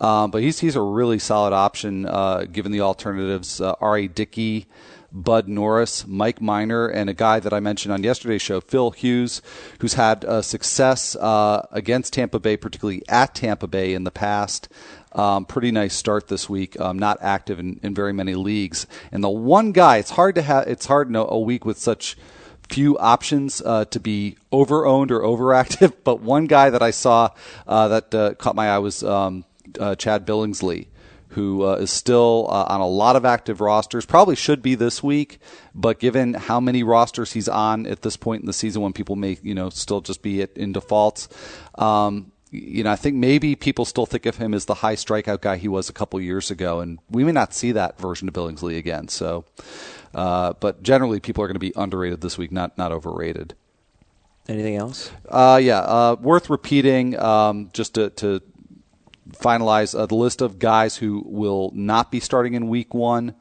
Um, 0.00 0.30
but 0.30 0.42
he's 0.42 0.60
he's 0.60 0.76
a 0.76 0.82
really 0.82 1.18
solid 1.18 1.52
option 1.52 2.06
uh, 2.06 2.44
given 2.44 2.72
the 2.72 2.80
alternatives. 2.80 3.60
Uh. 3.60 3.74
Dickey, 4.14 4.66
Bud 5.14 5.46
Norris, 5.46 6.06
Mike 6.06 6.40
Minor, 6.40 6.88
and 6.88 7.08
a 7.08 7.14
guy 7.14 7.38
that 7.38 7.52
I 7.52 7.60
mentioned 7.60 7.92
on 7.92 8.02
yesterday's 8.02 8.42
show, 8.42 8.60
Phil 8.60 8.90
Hughes, 8.90 9.40
who's 9.78 9.94
had 9.94 10.24
uh, 10.24 10.42
success 10.42 11.14
uh, 11.16 11.66
against 11.70 12.12
Tampa 12.12 12.40
Bay, 12.40 12.56
particularly 12.56 13.02
at 13.08 13.34
Tampa 13.34 13.68
Bay 13.68 13.94
in 13.94 14.02
the 14.02 14.10
past. 14.10 14.68
Um, 15.12 15.44
pretty 15.44 15.70
nice 15.70 15.94
start 15.94 16.26
this 16.26 16.50
week. 16.50 16.78
Um, 16.80 16.98
not 16.98 17.18
active 17.20 17.60
in, 17.60 17.78
in 17.84 17.94
very 17.94 18.12
many 18.12 18.34
leagues. 18.34 18.88
And 19.12 19.22
the 19.22 19.30
one 19.30 19.70
guy, 19.70 19.98
it's 19.98 20.10
hard 20.10 20.34
to 20.34 20.42
have. 20.42 20.66
It's 20.66 20.86
hard 20.86 21.08
in 21.08 21.14
a, 21.14 21.22
a 21.22 21.38
week 21.38 21.64
with 21.64 21.78
such 21.78 22.16
few 22.68 22.98
options 22.98 23.62
uh, 23.64 23.84
to 23.86 24.00
be 24.00 24.36
over 24.50 24.86
owned 24.86 25.10
or 25.10 25.20
overactive. 25.20 25.92
But 26.04 26.20
one 26.20 26.46
guy 26.46 26.70
that 26.70 26.82
I 26.82 26.90
saw 26.90 27.30
uh, 27.66 27.88
that 27.88 28.14
uh, 28.14 28.34
caught 28.34 28.54
my 28.54 28.68
eye 28.68 28.78
was 28.78 29.02
um, 29.02 29.44
uh, 29.78 29.94
Chad 29.94 30.26
Billingsley. 30.26 30.88
Who 31.28 31.64
uh, 31.64 31.76
is 31.76 31.90
still 31.90 32.46
uh, 32.48 32.64
on 32.68 32.80
a 32.80 32.86
lot 32.86 33.16
of 33.16 33.24
active 33.24 33.60
rosters? 33.60 34.06
Probably 34.06 34.36
should 34.36 34.62
be 34.62 34.76
this 34.76 35.02
week, 35.02 35.40
but 35.74 35.98
given 35.98 36.34
how 36.34 36.60
many 36.60 36.84
rosters 36.84 37.32
he's 37.32 37.48
on 37.48 37.86
at 37.88 38.02
this 38.02 38.16
point 38.16 38.42
in 38.42 38.46
the 38.46 38.52
season, 38.52 38.82
when 38.82 38.92
people 38.92 39.16
may 39.16 39.38
you 39.42 39.52
know 39.52 39.68
still 39.68 40.00
just 40.00 40.22
be 40.22 40.42
in 40.42 40.72
defaults, 40.72 41.28
um, 41.74 42.30
you 42.54 42.84
know, 42.84 42.90
I 42.92 42.96
think 42.96 43.16
maybe 43.16 43.56
people 43.56 43.84
still 43.84 44.06
think 44.06 44.26
of 44.26 44.36
him 44.36 44.54
as 44.54 44.66
the 44.66 44.74
high 44.74 44.94
strikeout 44.94 45.40
guy 45.40 45.56
he 45.56 45.66
was 45.66 45.88
a 45.88 45.92
couple 45.92 46.20
years 46.20 46.52
ago, 46.52 46.78
and 46.78 47.00
we 47.10 47.24
may 47.24 47.32
not 47.32 47.52
see 47.52 47.72
that 47.72 47.98
version 47.98 48.28
of 48.28 48.34
Billingsley 48.34 48.78
again. 48.78 49.08
So, 49.08 49.44
uh, 50.14 50.54
but 50.60 50.82
generally, 50.82 51.20
people 51.20 51.42
are 51.42 51.46
going 51.46 51.54
to 51.54 51.60
be 51.60 51.72
underrated 51.76 52.20
this 52.20 52.38
week, 52.38 52.52
not 52.52 52.78
not 52.78 52.92
overrated. 52.92 53.54
Anything 54.48 54.76
else? 54.76 55.10
Uh, 55.28 55.58
yeah, 55.62 55.78
uh, 55.78 56.16
worth 56.20 56.50
repeating 56.50 57.18
um, 57.18 57.70
just 57.72 57.94
to, 57.94 58.10
to 58.10 58.42
finalize 59.30 59.98
uh, 59.98 60.04
the 60.04 60.14
list 60.14 60.42
of 60.42 60.58
guys 60.58 60.96
who 60.96 61.22
will 61.24 61.70
not 61.74 62.12
be 62.12 62.20
starting 62.20 62.52
in 62.52 62.68
Week 62.68 62.92
One. 62.92 63.34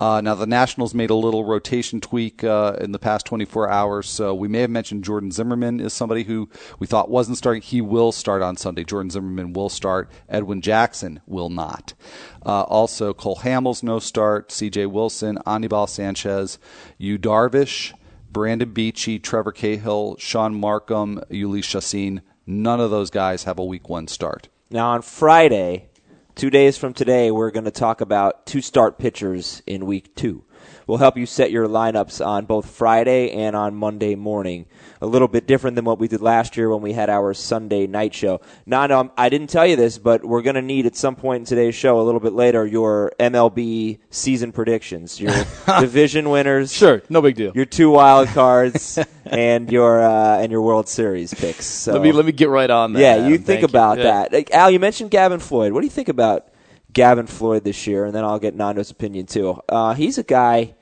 Uh, 0.00 0.22
now, 0.22 0.34
the 0.34 0.46
Nationals 0.46 0.94
made 0.94 1.10
a 1.10 1.14
little 1.14 1.44
rotation 1.44 2.00
tweak 2.00 2.42
uh, 2.42 2.74
in 2.80 2.92
the 2.92 2.98
past 2.98 3.26
24 3.26 3.68
hours, 3.68 4.08
so 4.08 4.34
we 4.34 4.48
may 4.48 4.60
have 4.60 4.70
mentioned 4.70 5.04
Jordan 5.04 5.30
Zimmermann 5.30 5.78
is 5.78 5.92
somebody 5.92 6.24
who 6.24 6.48
we 6.78 6.86
thought 6.86 7.10
wasn't 7.10 7.36
starting. 7.36 7.60
He 7.60 7.82
will 7.82 8.10
start 8.10 8.40
on 8.40 8.56
Sunday. 8.56 8.82
Jordan 8.82 9.10
Zimmermann 9.10 9.52
will 9.52 9.68
start. 9.68 10.10
Edwin 10.26 10.62
Jackson 10.62 11.20
will 11.26 11.50
not. 11.50 11.92
Uh, 12.46 12.62
also, 12.62 13.12
Cole 13.12 13.36
Hamels 13.36 13.82
no 13.82 13.98
start. 13.98 14.50
C.J. 14.50 14.86
Wilson, 14.86 15.38
Anibal 15.44 15.86
Sanchez, 15.86 16.58
Yu 16.96 17.18
Darvish, 17.18 17.92
Brandon 18.32 18.72
Beachy, 18.72 19.18
Trevor 19.18 19.52
Cahill, 19.52 20.16
Shaun 20.18 20.58
Marcum, 20.58 21.22
Jhoulys 21.28 21.64
Chacin. 21.64 22.22
None 22.46 22.80
of 22.80 22.90
those 22.90 23.10
guys 23.10 23.44
have 23.44 23.58
a 23.58 23.64
Week 23.64 23.90
One 23.90 24.08
start. 24.08 24.48
Now 24.70 24.92
on 24.92 25.02
Friday, 25.02 25.89
Two 26.40 26.48
days 26.48 26.78
from 26.78 26.94
today, 26.94 27.30
we're 27.30 27.50
going 27.50 27.66
to 27.66 27.70
talk 27.70 28.00
about 28.00 28.46
two 28.46 28.62
start 28.62 28.98
pitchers 28.98 29.62
in 29.66 29.84
week 29.84 30.14
two. 30.14 30.42
We'll 30.90 30.98
help 30.98 31.16
you 31.16 31.24
set 31.24 31.52
your 31.52 31.68
lineups 31.68 32.26
on 32.26 32.46
both 32.46 32.68
Friday 32.68 33.30
and 33.30 33.54
on 33.54 33.76
Monday 33.76 34.16
morning. 34.16 34.66
A 35.00 35.06
little 35.06 35.28
bit 35.28 35.46
different 35.46 35.76
than 35.76 35.84
what 35.84 36.00
we 36.00 36.08
did 36.08 36.20
last 36.20 36.56
year 36.56 36.68
when 36.68 36.82
we 36.82 36.94
had 36.94 37.08
our 37.08 37.32
Sunday 37.32 37.86
night 37.86 38.12
show. 38.12 38.40
Now, 38.66 38.88
no, 38.88 39.12
I 39.16 39.28
didn't 39.28 39.50
tell 39.50 39.64
you 39.64 39.76
this, 39.76 39.98
but 39.98 40.24
we're 40.24 40.42
going 40.42 40.56
to 40.56 40.62
need 40.62 40.86
at 40.86 40.96
some 40.96 41.14
point 41.14 41.42
in 41.42 41.44
today's 41.44 41.76
show, 41.76 42.00
a 42.00 42.02
little 42.02 42.18
bit 42.18 42.32
later, 42.32 42.66
your 42.66 43.12
MLB 43.20 44.00
season 44.10 44.50
predictions, 44.50 45.20
your 45.20 45.32
division 45.78 46.28
winners. 46.28 46.72
Sure, 46.72 47.02
no 47.08 47.22
big 47.22 47.36
deal. 47.36 47.52
Your 47.54 47.66
two 47.66 47.90
wild 47.90 48.26
cards 48.30 48.98
and 49.26 49.70
your 49.70 50.02
uh, 50.02 50.38
and 50.38 50.50
your 50.50 50.62
World 50.62 50.88
Series 50.88 51.32
picks. 51.32 51.66
So, 51.66 51.92
let 51.92 52.02
me 52.02 52.10
let 52.10 52.26
me 52.26 52.32
get 52.32 52.48
right 52.48 52.68
on 52.68 52.94
that. 52.94 53.00
Yeah, 53.00 53.12
Adam. 53.12 53.30
you 53.30 53.36
think 53.36 53.60
Thank 53.60 53.62
about 53.62 53.98
you. 53.98 54.02
That. 54.02 54.32
Like, 54.32 54.50
Al, 54.50 54.72
you 54.72 54.80
mentioned 54.80 55.12
Gavin 55.12 55.38
Floyd. 55.38 55.70
What 55.70 55.82
do 55.82 55.86
you 55.86 55.92
think 55.92 56.08
about 56.08 56.48
Gavin 56.92 57.28
Floyd 57.28 57.62
this 57.62 57.86
year? 57.86 58.06
And 58.06 58.12
then 58.12 58.24
I'll 58.24 58.40
get 58.40 58.56
Nando's 58.56 58.90
opinion 58.90 59.26
too. 59.26 59.62
Uh, 59.68 59.94
he's 59.94 60.18
a 60.18 60.24
guy 60.24 60.74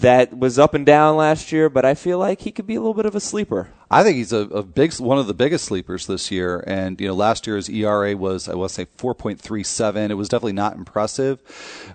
that 0.00 0.36
was 0.36 0.58
up 0.58 0.74
and 0.74 0.84
down 0.84 1.16
last 1.16 1.52
year, 1.52 1.68
but 1.68 1.84
I 1.84 1.94
feel 1.94 2.18
like 2.18 2.40
he 2.40 2.52
could 2.52 2.66
be 2.66 2.74
a 2.74 2.80
little 2.80 2.94
bit 2.94 3.06
of 3.06 3.14
a 3.14 3.20
sleeper. 3.20 3.70
I 3.92 4.04
think 4.04 4.16
he's 4.16 4.32
a, 4.32 4.38
a 4.38 4.62
big 4.62 4.94
one 5.00 5.18
of 5.18 5.26
the 5.26 5.34
biggest 5.34 5.64
sleepers 5.64 6.06
this 6.06 6.30
year. 6.30 6.62
And 6.64 7.00
you 7.00 7.08
know, 7.08 7.14
last 7.14 7.46
year's 7.48 7.68
ERA 7.68 8.16
was 8.16 8.48
I 8.48 8.54
want 8.54 8.70
to 8.70 8.74
say 8.74 8.86
4.37. 8.98 10.10
It 10.10 10.14
was 10.14 10.28
definitely 10.28 10.52
not 10.52 10.76
impressive, 10.76 11.40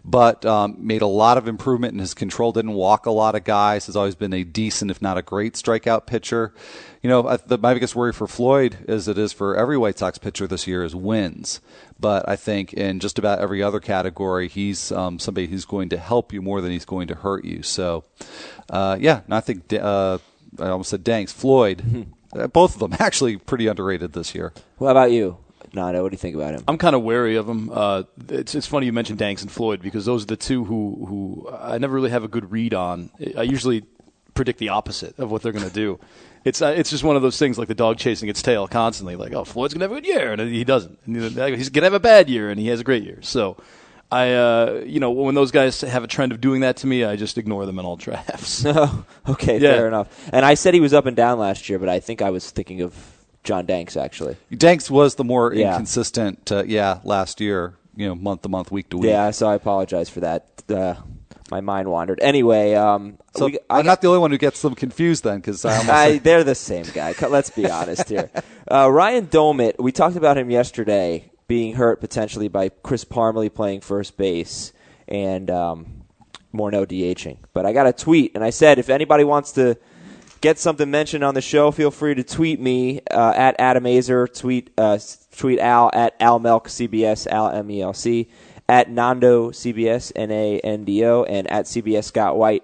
but 0.04 0.46
um, 0.46 0.76
made 0.78 1.02
a 1.02 1.08
lot 1.08 1.38
of 1.38 1.48
improvement 1.48 1.94
in 1.94 2.00
his 2.00 2.14
control. 2.14 2.52
Didn't 2.52 2.74
walk 2.74 3.06
a 3.06 3.12
lot 3.12 3.36
of 3.36 3.46
guys. 3.46 3.86
Has 3.86 3.96
always 3.96 4.16
been 4.16 4.34
a 4.34 4.44
decent, 4.44 4.92
if 4.92 5.02
not 5.02 5.18
a 5.18 5.22
great, 5.22 5.54
strikeout 5.54 6.06
pitcher. 6.06 6.54
You 7.02 7.10
know, 7.10 7.28
I, 7.28 7.38
the, 7.38 7.58
my 7.58 7.74
biggest 7.74 7.96
worry 7.96 8.12
for 8.12 8.28
Floyd, 8.28 8.78
as 8.90 9.08
it 9.08 9.18
is 9.18 9.32
for 9.32 9.56
every 9.56 9.78
White 9.78 9.98
Sox 9.98 10.18
pitcher 10.18 10.48
this 10.48 10.68
year, 10.68 10.84
is 10.84 10.96
wins. 10.96 11.62
But 11.98 12.28
I 12.28 12.36
think 12.36 12.74
in 12.74 13.00
just 13.00 13.18
about 13.18 13.40
every 13.40 13.64
other 13.64 13.80
category, 13.80 14.50
he's 14.50 14.92
um, 14.92 15.18
somebody 15.18 15.48
who's 15.48 15.64
going 15.64 15.90
to 15.90 15.98
help 15.98 16.34
you 16.34 16.42
more 16.42 16.60
than 16.60 16.72
he's 16.72 16.84
going 16.84 17.08
to 17.08 17.16
hurt 17.16 17.46
you. 17.46 17.64
So, 17.64 18.04
uh, 18.70 18.98
yeah, 19.00 19.22
I 19.30 19.40
think. 19.40 19.72
Uh, 19.72 20.18
I 20.60 20.68
almost 20.70 20.90
said 20.90 21.04
Danks, 21.04 21.32
Floyd, 21.32 22.08
uh, 22.34 22.48
both 22.48 22.74
of 22.74 22.80
them 22.80 22.96
actually 23.00 23.38
pretty 23.38 23.68
underrated 23.68 24.14
this 24.14 24.36
year. 24.36 24.54
What 24.78 24.92
about 24.92 25.12
you, 25.12 25.38
Nando? 25.74 26.04
What 26.04 26.10
do 26.10 26.14
you 26.14 26.20
think 26.20 26.36
about 26.36 26.54
him? 26.54 26.64
I'm 26.68 26.78
kind 26.78 26.96
of 26.96 27.04
wary 27.04 27.36
of 27.36 27.48
him. 27.48 27.70
Uh, 27.72 28.04
it's 28.30 28.56
it's 28.56 28.68
funny 28.68 28.86
you 28.86 28.94
mentioned 28.94 29.20
Danks 29.20 29.42
and 29.42 29.52
Floyd 29.52 29.82
because 29.82 30.06
those 30.06 30.24
are 30.24 30.28
the 30.28 30.38
two 30.38 30.64
who 30.66 31.06
who 31.08 31.50
I 31.52 31.78
never 31.78 31.94
really 31.94 32.10
have 32.10 32.24
a 32.24 32.28
good 32.28 32.52
read 32.52 32.74
on. 32.74 33.10
I 33.38 33.44
usually 33.44 33.86
predict 34.34 34.60
the 34.60 34.70
opposite 34.70 35.18
of 35.18 35.32
what 35.32 35.42
they're 35.42 35.54
going 35.54 35.68
to 35.68 35.74
do. 35.74 36.00
It's 36.46 36.62
uh, 36.62 36.76
it's 36.78 36.92
just 36.92 37.04
one 37.04 37.16
of 37.16 37.24
those 37.24 37.40
things 37.40 37.58
like 37.58 37.68
the 37.68 37.74
dog 37.74 37.98
chasing 37.98 38.30
its 38.30 38.44
tail 38.44 38.68
constantly. 38.68 39.16
Like, 39.16 39.34
oh, 39.34 39.46
Floyd's 39.46 39.74
gonna 39.74 39.86
have 39.86 39.92
a 39.92 39.96
good 39.96 40.06
year, 40.06 40.32
and 40.32 40.40
he 40.40 40.64
doesn't. 40.64 41.00
And 41.08 41.16
he's 41.56 41.70
gonna 41.70 41.88
have 41.88 41.96
a 41.96 42.00
bad 42.00 42.30
year, 42.30 42.52
and 42.52 42.60
he 42.60 42.68
has 42.68 42.80
a 42.80 42.84
great 42.84 43.02
year. 43.02 43.18
So. 43.24 43.58
I, 44.12 44.34
uh, 44.34 44.84
you 44.86 45.00
know, 45.00 45.12
when 45.12 45.36
those 45.36 45.52
guys 45.52 45.82
have 45.82 46.04
a 46.04 46.08
trend 46.08 46.32
of 46.32 46.40
doing 46.40 46.62
that 46.62 46.78
to 46.78 46.88
me, 46.88 47.04
I 47.04 47.16
just 47.16 47.38
ignore 47.38 47.66
them 47.66 47.80
in 47.80 47.86
all 47.86 47.96
drafts. 48.08 48.64
Oh, 48.68 49.06
okay, 49.30 49.56
Yeah. 49.58 49.74
fair 49.74 49.88
enough. 49.88 50.08
And 50.32 50.46
I 50.46 50.54
said 50.54 50.74
he 50.74 50.80
was 50.80 50.94
up 50.94 51.06
and 51.06 51.16
down 51.18 51.40
last 51.40 51.68
year, 51.70 51.80
but 51.80 51.90
I 51.90 52.00
think 52.00 52.22
I 52.22 52.30
was 52.30 52.50
thinking 52.52 52.82
of 52.82 52.94
John 53.44 53.66
Danks 53.66 53.98
actually. 53.98 54.38
Danks 54.56 54.90
was 54.92 55.16
the 55.16 55.24
more 55.24 55.54
Yeah. 55.54 55.70
inconsistent, 55.72 56.52
uh, 56.52 56.64
yeah, 56.66 57.00
last 57.04 57.42
year, 57.42 57.74
you 57.96 58.08
know, 58.08 58.16
month 58.16 58.44
to 58.44 58.50
month, 58.50 58.72
week 58.72 58.90
to 58.90 58.98
week. 58.98 59.10
Yeah, 59.10 59.32
so 59.32 59.48
I 59.48 59.56
apologize 59.56 60.10
for 60.10 60.20
that. 60.22 60.46
Uh, 60.70 60.96
my 61.52 61.62
mind 61.62 61.88
wandered. 61.90 62.20
Anyway, 62.22 62.74
um, 62.74 63.18
So 63.38 63.46
we- 63.46 63.60
I'm 63.70 63.86
not 63.86 64.02
the 64.02 64.08
only 64.08 64.20
one 64.20 64.32
who 64.32 64.38
gets 64.40 64.62
them 64.64 64.74
confused 64.76 65.24
then, 65.24 65.38
because 65.38 65.64
I 65.64 65.78
I, 66.06 66.18
they're 66.18 66.44
the 66.44 66.56
same 66.56 66.86
guy. 66.94 67.14
Let's 67.28 67.50
be 67.52 67.70
honest 67.70 68.10
here. 68.10 68.30
Uh, 68.68 68.90
Ryan 68.92 69.28
Doumit, 69.28 69.74
we 69.78 69.92
talked 69.92 70.16
about 70.16 70.40
him 70.40 70.50
yesterday 70.50 71.30
being 71.48 71.76
hurt 71.76 72.00
potentially 72.02 72.48
by 72.48 72.70
Chris 72.70 73.06
Parmelee 73.06 73.54
playing 73.54 73.82
first 73.82 74.18
base 74.18 74.74
and 75.08 75.50
um, 75.50 76.04
Morneau 76.54 76.86
DHing. 76.86 77.38
But 77.54 77.66
I 77.66 77.74
got 77.74 77.88
a 77.88 77.94
tweet, 77.94 78.32
and 78.36 78.44
I 78.44 78.50
said 78.50 78.80
if 78.80 78.90
anybody 78.90 79.24
wants 79.24 79.52
to 79.54 79.78
get 80.42 80.58
something 80.60 80.90
mentioned 80.90 81.24
on 81.24 81.34
the 81.34 81.42
show, 81.42 81.72
feel 81.72 81.92
free 81.92 82.16
to 82.16 82.24
tweet 82.24 82.60
me 82.60 83.02
uh, 83.12 83.34
at 83.36 83.56
Adam 83.60 83.84
Aizer, 83.84 84.32
tweet 84.34 84.72
uh, 84.78 84.98
tweet 85.36 85.60
Al 85.60 85.90
at 85.94 86.16
Al 86.20 86.40
Melk 86.40 86.68
CBS 86.68 87.28
Al 87.28 87.50
M 87.50 87.70
E 87.70 87.82
L 87.82 87.94
C 87.94 88.30
at 88.68 88.90
Nando 88.90 89.52
CBS 89.52 90.12
N 90.16 90.32
A 90.32 90.60
N 90.60 90.84
D 90.86 91.06
O 91.06 91.24
and 91.24 91.50
at 91.52 91.66
CBS 91.66 92.06
Scott 92.06 92.38
White. 92.38 92.64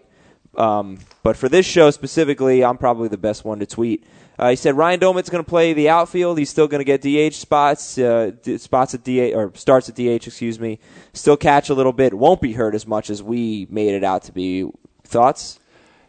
Um, 0.55 0.99
but 1.23 1.37
for 1.37 1.47
this 1.47 1.65
show 1.65 1.91
specifically, 1.91 2.63
I'm 2.63 2.77
probably 2.77 3.07
the 3.07 3.17
best 3.17 3.45
one 3.45 3.59
to 3.59 3.65
tweet. 3.65 4.05
Uh, 4.39 4.49
he 4.49 4.55
said 4.55 4.75
Ryan 4.75 4.99
Doumit's 4.99 5.29
going 5.29 5.43
to 5.43 5.49
play 5.49 5.73
the 5.73 5.89
outfield. 5.89 6.37
He's 6.37 6.49
still 6.49 6.67
going 6.67 6.83
to 6.83 6.97
get 6.97 7.01
DH 7.01 7.35
spots, 7.35 7.97
uh, 7.97 8.31
spots 8.57 8.93
at 8.93 9.03
DH 9.03 9.35
or 9.35 9.51
starts 9.55 9.89
at 9.89 9.95
DH. 9.95 10.27
Excuse 10.27 10.59
me. 10.59 10.79
Still 11.13 11.37
catch 11.37 11.69
a 11.69 11.73
little 11.73 11.93
bit. 11.93 12.13
Won't 12.13 12.41
be 12.41 12.53
hurt 12.53 12.73
as 12.73 12.87
much 12.87 13.09
as 13.09 13.21
we 13.21 13.67
made 13.69 13.93
it 13.93 14.03
out 14.03 14.23
to 14.23 14.31
be. 14.31 14.69
Thoughts? 15.03 15.59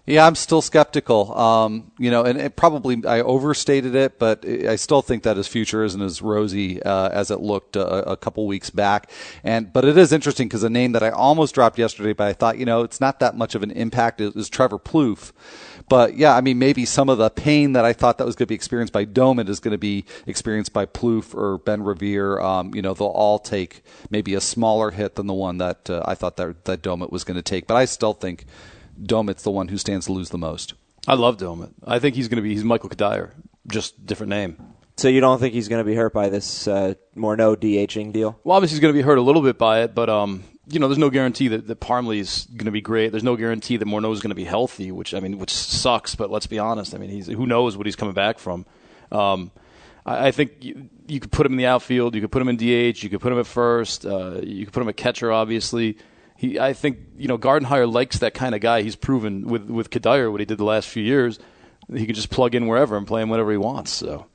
Yeah, 0.05 0.27
I'm 0.27 0.35
still 0.35 0.61
skeptical. 0.61 1.37
Um, 1.39 1.93
you 1.97 2.11
know, 2.11 2.25
and 2.25 2.55
probably 2.57 3.07
I 3.07 3.21
overstated 3.21 3.95
it, 3.95 4.19
but 4.19 4.45
I 4.45 4.75
still 4.75 5.01
think 5.01 5.23
that 5.23 5.37
his 5.37 5.47
future 5.47 5.85
isn't 5.85 6.03
as 6.03 6.21
rosy 6.21 6.83
uh, 6.83 7.11
as 7.11 7.31
it 7.31 7.41
looked 7.41 7.77
a, 7.77 8.11
a 8.11 8.17
couple 8.17 8.45
weeks 8.49 8.69
back. 8.69 9.09
And 9.45 9.73
but 9.73 9.85
it 9.85 9.97
is 9.97 10.13
interesting 10.13 10.49
because 10.49 10.65
a 10.65 10.71
name 10.71 10.91
that 10.93 11.05
I 11.05 11.11
almost 11.11 11.55
dropped 11.55 11.79
yesterday, 11.79 12.15
but 12.15 12.27
I 12.27 12.33
thought 12.33 12.59
you 12.59 12.65
know 12.65 12.83
it's 12.83 13.01
not 13.01 13.21
that 13.21 13.37
much 13.37 13.55
of 13.55 13.63
an 13.63 13.71
impact 13.71 14.21
is, 14.21 14.35
is 14.35 14.49
Trevor 14.49 14.81
Plouffe. 14.81 15.31
But 15.93 16.17
yeah, 16.17 16.35
I 16.35 16.41
mean 16.41 16.59
maybe 16.59 16.87
some 16.87 17.11
of 17.11 17.19
the 17.19 17.29
pain 17.29 17.75
that 17.75 17.85
I 17.85 17.93
thought 17.93 18.17
that 18.17 18.25
was 18.25 18.35
going 18.35 18.47
to 18.47 18.49
be 18.49 18.55
experienced 18.55 18.95
by 18.95 19.05
Doumit 19.05 19.51
is 19.51 19.61
going 19.61 19.73
to 19.73 19.79
be 19.79 20.07
experienced 20.27 20.73
by 20.73 20.87
Plouffe 20.87 21.35
or 21.35 21.59
Ben 21.59 21.83
Revere. 21.83 22.41
Um, 22.41 22.75
you 22.75 22.81
know, 22.81 22.95
they'll 22.95 23.09
all 23.09 23.39
take 23.39 23.85
maybe 24.09 24.33
a 24.33 24.41
smaller 24.41 24.93
hit 24.93 25.17
than 25.17 25.27
the 25.27 25.35
one 25.35 25.59
that 25.59 25.91
uh, 25.91 26.03
I 26.07 26.15
thought 26.15 26.39
that 26.39 26.65
that 26.65 26.81
Doumit 26.81 27.13
was 27.13 27.25
going 27.25 27.35
to 27.35 27.43
take. 27.43 27.67
But 27.67 27.75
I 27.75 27.85
still 27.85 28.15
think. 28.15 28.47
Doumit's 29.03 29.43
the 29.43 29.51
one 29.51 29.69
who 29.69 29.77
stands 29.77 30.07
to 30.07 30.13
lose 30.13 30.31
the 30.31 30.39
most. 30.39 30.73
I 31.07 31.15
love 31.15 31.37
Doumit. 31.37 31.73
I 31.87 31.99
think 31.99 32.15
he's 32.15 32.29
going 32.29 32.37
to 32.37 32.43
be 32.43 32.55
he's 32.55 32.65
Michael 32.65 32.89
Cuddyer, 32.89 33.33
just 33.67 34.07
different 34.07 34.31
name. 34.31 34.57
So 34.97 35.09
you 35.09 35.21
don't 35.21 35.41
think 35.41 35.53
he's 35.53 35.69
going 35.69 35.81
to 35.81 35.85
be 35.85 35.95
hurt 35.95 36.15
by 36.15 36.31
this 36.31 36.67
uh, 36.69 36.95
Morneau 37.15 37.55
DHing 37.55 38.13
deal? 38.13 38.39
Well, 38.45 38.57
obviously 38.57 38.77
he's 38.77 38.81
going 38.81 38.95
to 38.95 38.99
be 38.99 39.03
hurt 39.03 39.19
a 39.19 39.23
little 39.23 39.43
bit 39.43 39.59
by 39.59 39.83
it, 39.83 39.95
but 39.95 40.09
um, 40.09 40.45
you 40.69 40.79
know, 40.79 40.89
there's 40.89 40.99
no 40.99 41.11
guarantee 41.11 41.49
that, 41.49 41.67
that 41.67 41.81
Parmelee 41.81 42.19
is 42.19 42.47
going 42.51 42.67
to 42.67 42.71
be 42.71 42.81
great. 42.81 43.11
There's 43.11 43.25
no 43.25 43.37
guarantee 43.37 43.77
that 43.77 43.85
Morneau 43.85 44.13
is 44.13 44.21
going 44.21 44.31
to 44.31 44.37
be 44.37 44.45
healthy, 44.45 44.93
which 44.93 45.13
I 45.15 45.21
mean, 45.21 45.39
which 45.39 45.53
sucks. 45.53 46.15
But 46.15 46.31
let's 46.31 46.47
be 46.47 46.59
honest. 46.59 46.95
I 46.95 46.99
mean, 46.99 47.11
he's 47.11 47.27
who 47.27 47.47
knows 47.47 47.77
what 47.77 47.87
he's 47.87 47.97
coming 47.97 48.15
back 48.15 48.39
from. 48.39 48.65
Um, 49.11 49.51
I, 50.07 50.29
I 50.29 50.31
think 50.31 50.65
you, 50.65 50.89
you 51.07 51.21
could 51.21 51.33
put 51.33 51.47
him 51.47 51.53
in 51.53 51.59
the 51.59 51.67
outfield. 51.67 52.15
You 52.15 52.21
could 52.21 52.31
put 52.33 52.43
him 52.43 52.49
in 52.49 52.57
DH. 52.57 53.03
You 53.03 53.11
could 53.11 53.21
put 53.21 53.33
him 53.33 53.39
at 53.39 53.47
first. 53.47 54.07
Uh, 54.07 54.41
you 54.43 54.65
could 54.65 54.73
put 54.73 54.83
him 54.83 54.89
at 54.89 54.97
catcher. 54.97 55.33
Obviously, 55.33 55.99
He, 56.37 56.59
I 56.59 56.73
think, 56.73 56.99
you 57.19 57.29
know, 57.29 57.39
Gardenhire 57.39 57.93
likes 57.93 58.19
that 58.19 58.35
kind 58.35 58.55
of 58.55 58.61
guy. 58.61 58.83
He's 58.83 58.97
proven 58.97 59.47
with 59.49 59.69
with 59.69 59.91
Cuddyer 59.91 60.31
what 60.31 60.41
he 60.41 60.47
did 60.47 60.59
the 60.59 60.65
last 60.65 60.89
few 60.89 61.03
years. 61.03 61.39
He 61.93 62.07
can 62.07 62.15
just 62.15 62.31
plug 62.31 62.55
in 62.55 62.69
wherever 62.69 62.97
and 62.97 63.07
play 63.07 63.21
him 63.23 63.29
whatever 63.29 63.51
he 63.51 63.57
wants. 63.57 63.91
So, 63.91 64.27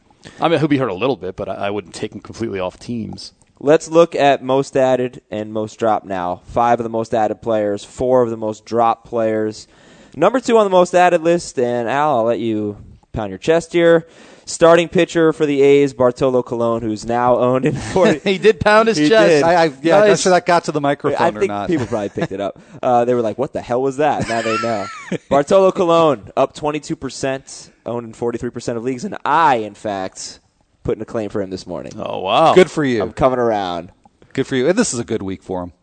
I 0.41 0.49
mean, 0.49 0.59
he'll 0.59 0.67
be 0.67 0.77
hurt 0.77 0.89
a 0.89 0.93
little 0.93 1.15
bit, 1.15 1.37
but 1.37 1.47
I, 1.47 1.53
I 1.53 1.69
wouldn't 1.69 1.95
take 1.95 2.13
him 2.13 2.19
completely 2.19 2.59
off 2.59 2.77
teams. 2.77 3.33
Let's 3.59 3.89
look 3.89 4.13
at 4.15 4.43
most 4.43 4.77
added 4.77 5.21
and 5.31 5.51
most 5.51 5.79
dropped 5.79 6.05
now. 6.05 6.41
Five 6.45 6.79
of 6.79 6.83
the 6.83 6.89
most 6.89 7.13
added 7.13 7.41
players, 7.41 7.83
four 7.83 8.21
of 8.21 8.29
the 8.29 8.37
most 8.37 8.65
dropped 8.65 9.05
players. 9.05 9.67
Number 10.15 10.39
two 10.39 10.57
on 10.57 10.65
the 10.65 10.69
most 10.69 10.93
added 10.93 11.21
list, 11.21 11.57
and 11.59 11.89
Al, 11.89 12.17
I'll 12.19 12.23
let 12.23 12.39
you 12.39 12.77
pound 13.13 13.29
your 13.29 13.39
chest 13.39 13.73
here. 13.73 14.07
Starting 14.45 14.87
pitcher 14.87 15.33
for 15.33 15.45
the 15.45 15.61
A's, 15.61 15.93
Bartolo 15.93 16.41
Colon, 16.41 16.81
who's 16.81 17.05
now 17.05 17.35
owned 17.37 17.65
in 17.65 17.75
40. 17.93 18.19
he 18.19 18.37
did 18.37 18.59
pound 18.61 18.87
his 18.87 18.97
He 18.97 19.09
chest. 19.09 19.43
I, 19.43 19.65
I, 19.65 19.71
yeah, 19.81 19.99
I'm 20.01 20.07
not 20.07 20.19
sure 20.19 20.31
that 20.31 20.45
got 20.45 20.63
to 20.65 20.71
the 20.71 20.79
microphone 20.79 21.35
I 21.37 21.37
or 21.37 21.45
not. 21.45 21.67
people 21.67 21.85
probably 21.85 22.09
picked 22.09 22.31
it 22.31 22.39
up. 22.39 22.59
Uh, 22.81 23.03
they 23.05 23.13
were 23.15 23.21
like, 23.23 23.37
"What 23.39 23.53
the 23.53 23.61
hell 23.61 23.81
was 23.81 23.97
that?" 23.97 24.29
Now 24.29 24.41
they 24.43 24.55
know. 24.59 24.85
Bartolo 25.29 25.71
Colon 25.71 26.31
up 26.37 26.53
22 26.53 26.95
percent, 26.95 27.71
owned 27.87 28.05
in 28.05 28.13
43 28.13 28.51
percent 28.51 28.77
of 28.77 28.83
leagues, 28.83 29.03
and 29.03 29.17
I, 29.25 29.55
in 29.55 29.73
fact, 29.73 30.39
put 30.87 30.97
in 30.97 31.01
a 31.01 31.05
claim 31.05 31.29
for 31.29 31.41
him 31.41 31.49
this 31.49 31.67
morning. 31.67 31.91
Oh 31.97 32.19
wow! 32.19 32.55
Good 32.55 32.71
for 32.71 32.83
you. 32.83 33.03
I'm 33.03 33.11
coming 33.11 33.39
around. 33.39 33.91
Good 34.31 34.47
for 34.47 34.55
you. 34.55 34.69
And 34.69 34.79
this 34.79 34.93
is 34.93 34.99
a 34.99 35.03
good 35.03 35.21
week 35.21 35.43
for 35.43 35.63
him. 35.63 35.73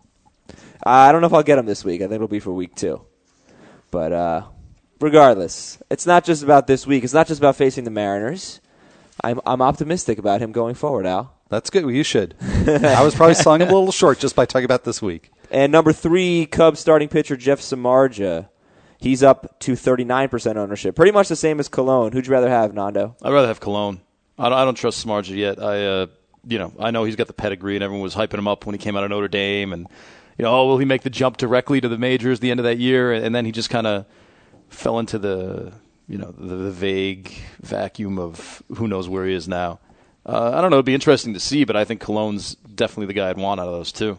I 0.82 1.12
don't 1.12 1.20
know 1.20 1.26
if 1.26 1.34
I'll 1.34 1.42
get 1.42 1.58
him 1.58 1.66
this 1.66 1.84
week. 1.84 2.00
I 2.00 2.04
think 2.04 2.14
it'll 2.14 2.26
be 2.28 2.40
for 2.40 2.52
week 2.52 2.75
two. 2.75 3.02
But 3.90 4.12
uh, 4.14 4.42
regardless, 5.00 5.78
it's 5.90 6.06
not 6.06 6.25
just 6.25 6.42
about 6.42 6.66
this 6.66 6.87
week. 6.87 7.04
It's 7.04 7.12
not 7.12 7.26
just 7.26 7.38
about 7.38 7.54
facing 7.54 7.84
the 7.84 7.90
Mariners. 7.90 8.62
I'm 9.23 9.40
I'm 9.44 9.61
optimistic 9.61 10.18
about 10.18 10.40
him 10.40 10.52
going 10.52 10.75
forward, 10.75 11.04
Al. 11.04 11.34
That's 11.50 11.68
good. 11.68 11.84
Well, 11.84 11.94
you 11.94 12.02
should. 12.02 12.34
I 12.40 13.04
was 13.04 13.14
probably 13.14 13.34
selling 13.34 13.61
him 13.61 13.68
a 13.68 13.75
little 13.75 13.92
short 13.92 14.18
just 14.18 14.34
by 14.34 14.46
talking 14.46 14.64
about 14.64 14.84
this 14.84 15.02
week. 15.02 15.30
And 15.50 15.70
number 15.70 15.92
three, 15.92 16.46
Cubs 16.46 16.80
starting 16.80 17.08
pitcher 17.08 17.37
Jeff 17.37 17.61
Samardzija. 17.61 18.49
He's 18.99 19.23
up 19.23 19.61
to 19.61 19.73
39% 19.73 20.56
ownership. 20.56 20.96
Pretty 20.96 21.12
much 21.12 21.28
the 21.28 21.37
same 21.37 21.61
as 21.61 21.68
Colon. 21.68 22.12
Who'd 22.12 22.26
you 22.26 22.32
rather 22.32 22.49
have, 22.49 22.73
Nando? 22.73 23.16
I'd 23.23 23.34
rather 23.34 23.49
have 23.49 23.61
Colon. 23.61 24.00
I 24.38 24.48
don't, 24.48 24.58
I 24.58 24.64
don't 24.64 24.74
trust 24.74 25.04
Samardzija 25.06 25.36
yet. 25.36 25.62
I, 25.62 25.86
uh, 25.86 26.06
you 26.46 26.58
know, 26.58 26.72
I 26.78 26.90
know 26.90 27.04
he's 27.04 27.16
got 27.16 27.26
the 27.26 27.32
pedigree, 27.32 27.76
and 27.76 27.84
everyone 27.84 28.02
was 28.02 28.14
hyping 28.14 28.38
him 28.38 28.48
up 28.48 28.66
when 28.66 28.74
he 28.74 28.78
came 28.78 28.96
out 28.96 29.04
of 29.04 29.10
Notre 29.10 29.28
Dame, 29.28 29.72
and 29.72 29.86
you 30.38 30.44
know, 30.44 30.52
oh, 30.54 30.66
will 30.66 30.78
he 30.78 30.84
make 30.84 31.02
the 31.02 31.10
jump 31.10 31.36
directly 31.36 31.80
to 31.80 31.88
the 31.88 31.98
majors 31.98 32.40
the 32.40 32.50
end 32.50 32.60
of 32.60 32.64
that 32.64 32.78
year? 32.78 33.12
And, 33.12 33.24
and 33.24 33.34
then 33.34 33.44
he 33.44 33.52
just 33.52 33.70
kind 33.70 33.86
of 33.86 34.04
fell 34.68 34.98
into 34.98 35.18
the, 35.18 35.72
you 36.08 36.18
know, 36.18 36.32
the, 36.36 36.56
the 36.56 36.70
vague 36.72 37.32
vacuum 37.60 38.18
of 38.18 38.62
who 38.76 38.88
knows 38.88 39.08
where 39.08 39.24
he 39.26 39.32
is 39.34 39.46
now. 39.46 39.78
Uh, 40.26 40.52
I 40.54 40.60
don't 40.60 40.70
know. 40.70 40.76
It'd 40.76 40.86
be 40.86 40.94
interesting 40.94 41.34
to 41.34 41.40
see, 41.40 41.64
but 41.64 41.76
I 41.76 41.84
think 41.84 42.00
Colon's 42.00 42.56
definitely 42.56 43.06
the 43.06 43.12
guy 43.12 43.30
I'd 43.30 43.36
want 43.36 43.60
out 43.60 43.68
of 43.68 43.74
those 43.74 43.92
two. 43.92 44.18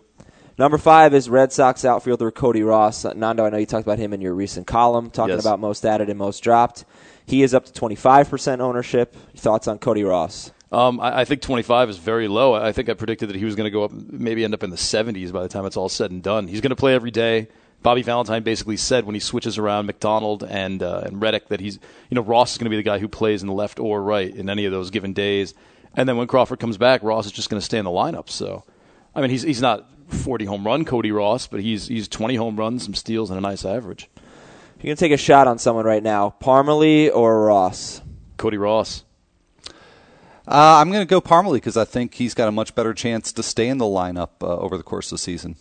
Number 0.58 0.78
five 0.78 1.14
is 1.14 1.30
Red 1.30 1.52
Sox 1.52 1.84
outfielder 1.84 2.32
Cody 2.32 2.64
Ross. 2.64 3.04
Uh, 3.04 3.12
Nando, 3.14 3.44
I 3.46 3.50
know 3.50 3.58
you 3.58 3.66
talked 3.66 3.86
about 3.86 4.00
him 4.00 4.14
in 4.14 4.22
your 4.22 4.34
recent 4.34 4.68
column, 4.68 5.10
talking 5.10 5.36
Yes. 5.36 5.44
about 5.44 5.60
most 5.60 5.86
added 5.86 6.10
and 6.10 6.18
most 6.18 6.40
dropped. 6.42 6.86
He 7.26 7.44
is 7.44 7.54
up 7.54 7.66
to 7.66 7.72
25% 7.72 8.60
ownership. 8.60 9.16
Thoughts 9.36 9.68
on 9.68 9.80
Cody 9.80 10.04
Ross? 10.04 10.52
Um, 10.72 11.00
I, 11.00 11.22
I 11.22 11.26
think 11.26 11.42
25 11.42 11.90
is 11.90 11.98
very 11.98 12.28
low. 12.28 12.54
I 12.54 12.72
think 12.72 12.90
I 12.90 12.94
predicted 12.94 13.30
that 13.30 13.36
he 13.36 13.46
was 13.46 13.56
going 13.56 13.66
to 13.66 13.72
go 13.72 13.84
up, 13.84 13.92
maybe 13.92 14.44
end 14.44 14.54
up 14.54 14.64
in 14.64 14.70
the 14.70 14.76
70s 14.76 15.32
by 15.32 15.42
the 15.42 15.50
time 15.50 15.66
it's 15.66 15.78
all 15.78 15.90
said 15.90 16.12
and 16.12 16.22
done. 16.22 16.48
He's 16.48 16.62
going 16.62 16.72
to 16.72 16.76
play 16.76 16.94
every 16.94 17.12
day. 17.12 17.48
Bobby 17.82 18.02
Valentine 18.02 18.42
basically 18.42 18.78
said 18.78 19.06
when 19.06 19.14
he 19.14 19.20
switches 19.20 19.58
around 19.58 19.86
McDonald 19.86 20.44
and 20.44 20.82
uh, 20.82 21.04
and 21.06 21.22
Reddick 21.22 21.50
that 21.50 21.60
he's, 21.60 21.76
you 22.10 22.16
know, 22.16 22.22
Ross 22.22 22.54
is 22.54 22.58
going 22.58 22.66
to 22.66 22.72
be 22.72 22.78
the 22.78 22.84
guy 22.84 22.98
who 22.98 23.08
plays 23.08 23.44
in 23.44 23.48
the 23.48 23.54
left 23.54 23.80
or 23.80 24.02
right 24.02 24.34
in 24.34 24.50
any 24.50 24.66
of 24.66 24.72
those 24.72 24.90
given 24.90 25.14
days. 25.14 25.54
And 25.96 26.10
then 26.10 26.18
when 26.18 26.26
Crawford 26.26 26.60
comes 26.60 26.78
back, 26.78 27.04
Ross 27.04 27.28
is 27.28 27.32
just 27.32 27.50
going 27.50 27.60
to 27.60 27.66
stay 27.66 27.78
in 27.78 27.86
the 27.86 27.92
lineup. 27.92 28.30
So, 28.30 28.64
I 29.14 29.22
mean, 29.22 29.30
he's 29.30 29.44
he's 29.44 29.62
not 29.62 29.88
40 30.08 30.46
home 30.46 30.66
run 30.66 30.84
Cody 30.84 31.12
Ross, 31.12 31.46
but 31.46 31.62
he's 31.62 31.88
he's 31.88 32.08
20 32.08 32.36
home 32.36 32.58
runs, 32.58 32.84
some 32.84 32.96
steals, 32.96 33.30
and 33.30 33.38
a 33.38 33.42
nice 33.42 33.64
average. 33.64 34.10
You're 34.86 34.92
going 34.92 34.98
to 34.98 35.06
take 35.06 35.14
a 35.14 35.18
shot 35.18 35.48
on 35.48 35.58
someone 35.58 35.84
right 35.84 36.04
now. 36.04 36.36
Parmelee 36.40 37.10
or 37.12 37.46
Ross? 37.46 38.04
Cody 38.38 38.58
Ross. 38.58 39.04
Uh, 40.48 40.78
I'm 40.78 40.92
going 40.92 41.02
to 41.02 41.10
go 41.10 41.20
Parmelee 41.20 41.56
because 41.56 41.76
I 41.76 41.86
think 41.86 42.14
he's 42.14 42.36
got 42.36 42.48
a 42.48 42.52
much 42.52 42.76
better 42.76 42.94
chance 42.94 43.34
to 43.34 43.42
stay 43.42 43.68
in 43.68 43.80
the 43.80 43.86
lineup 43.86 44.30
uh, 44.44 44.58
over 44.58 44.78
the 44.78 44.84
course 44.84 45.08
of 45.08 45.16
the 45.16 45.18
season. 45.18 45.56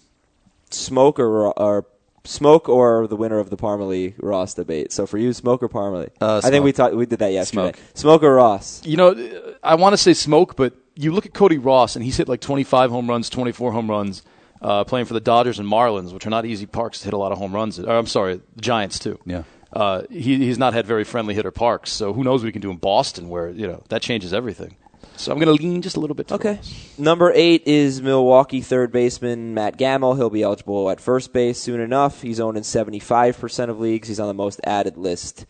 Smoke 0.69 1.19
or, 1.19 1.59
or 1.59 1.87
Smoke 2.25 2.69
or 2.69 3.07
the 3.07 3.17
winner 3.17 3.39
of 3.39 3.49
the 3.49 3.57
Parmelee 3.57 4.13
Ross 4.19 4.53
debate. 4.53 4.93
So 4.93 5.07
for 5.07 5.17
you, 5.17 5.33
Smoke 5.33 5.63
or 5.63 5.71
Parmelee? 5.71 6.11
Uh, 6.21 6.43
I 6.45 6.51
think 6.51 6.63
we 6.63 6.73
talked. 6.73 6.95
We 6.95 7.07
did 7.07 7.21
that 7.21 7.33
yesterday. 7.33 7.73
Smoke. 7.73 7.79
Smoke 7.95 8.23
or 8.25 8.35
Ross? 8.35 8.83
You 8.85 8.99
know, 8.99 9.55
I 9.63 9.77
want 9.77 9.95
to 9.95 9.97
say 9.97 10.13
smoke, 10.13 10.55
but 10.55 10.75
you 10.97 11.13
look 11.13 11.25
at 11.25 11.33
Cody 11.33 11.57
Ross, 11.57 11.97
and 11.97 12.05
he's 12.05 12.19
hit 12.19 12.29
like 12.29 12.43
25 12.43 12.91
home 12.91 13.09
runs, 13.09 13.31
24 13.31 13.73
home 13.73 13.89
runs, 13.89 14.23
uh, 14.65 14.83
playing 14.83 15.05
for 15.07 15.15
the 15.15 15.21
Dodgers 15.21 15.59
and 15.59 15.69
Marlins, 15.69 16.13
which 16.13 16.27
are 16.27 16.31
not 16.31 16.47
easy 16.47 16.65
parks 16.67 16.99
to 17.01 17.05
hit 17.05 17.13
a 17.13 17.19
lot 17.19 17.31
of 17.31 17.39
home 17.39 17.55
runs. 17.55 17.79
Or, 17.79 17.91
I'm 17.93 18.07
sorry, 18.07 18.41
the 18.57 18.63
Giants 18.63 18.99
too. 18.99 19.21
Yeah. 19.27 19.43
Uh, 19.73 20.03
he, 20.11 20.39
he's 20.39 20.59
not 20.59 20.73
had 20.73 20.87
very 20.87 21.05
friendly 21.05 21.35
hitter 21.35 21.51
parks, 21.51 21.91
so 21.91 22.13
who 22.13 22.25
knows 22.25 22.41
what 22.43 22.47
he 22.47 22.53
can 22.53 22.63
do 22.63 22.71
in 22.71 22.79
Boston, 22.79 23.29
where 23.29 23.51
you 23.51 23.67
know 23.67 23.83
that 23.91 24.03
changes 24.03 24.33
everything. 24.33 24.77
So 25.17 25.31
I'm 25.31 25.39
going 25.39 25.55
to 25.55 25.63
lean 25.63 25.83
just 25.83 25.97
a 25.97 26.01
little 26.01 26.17
bit. 26.17 26.29
To 26.29 26.35
Okay. 26.35 26.59
Number 26.99 27.31
eight 27.35 27.63
is 27.67 28.03
Milwaukee 28.03 28.61
third 28.63 28.91
baseman 28.91 29.55
Matt 29.55 29.77
Gamel. 29.77 30.15
He'll 30.15 30.31
be 30.31 30.43
eligible 30.43 30.91
at 30.91 31.01
first 31.01 31.33
base 31.33 31.61
soon 31.61 31.81
enough. 31.81 32.23
He's 32.23 32.41
owned 32.41 32.57
in 32.57 32.63
75% 32.65 33.69
of 33.69 33.79
leagues. 33.79 34.09
He's 34.09 34.19
on 34.19 34.27
the 34.27 34.35
most 34.35 34.61
added 34.65 34.97
list. 34.97 35.47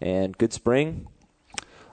And 0.00 0.38
good 0.38 0.52
spring. 0.52 1.08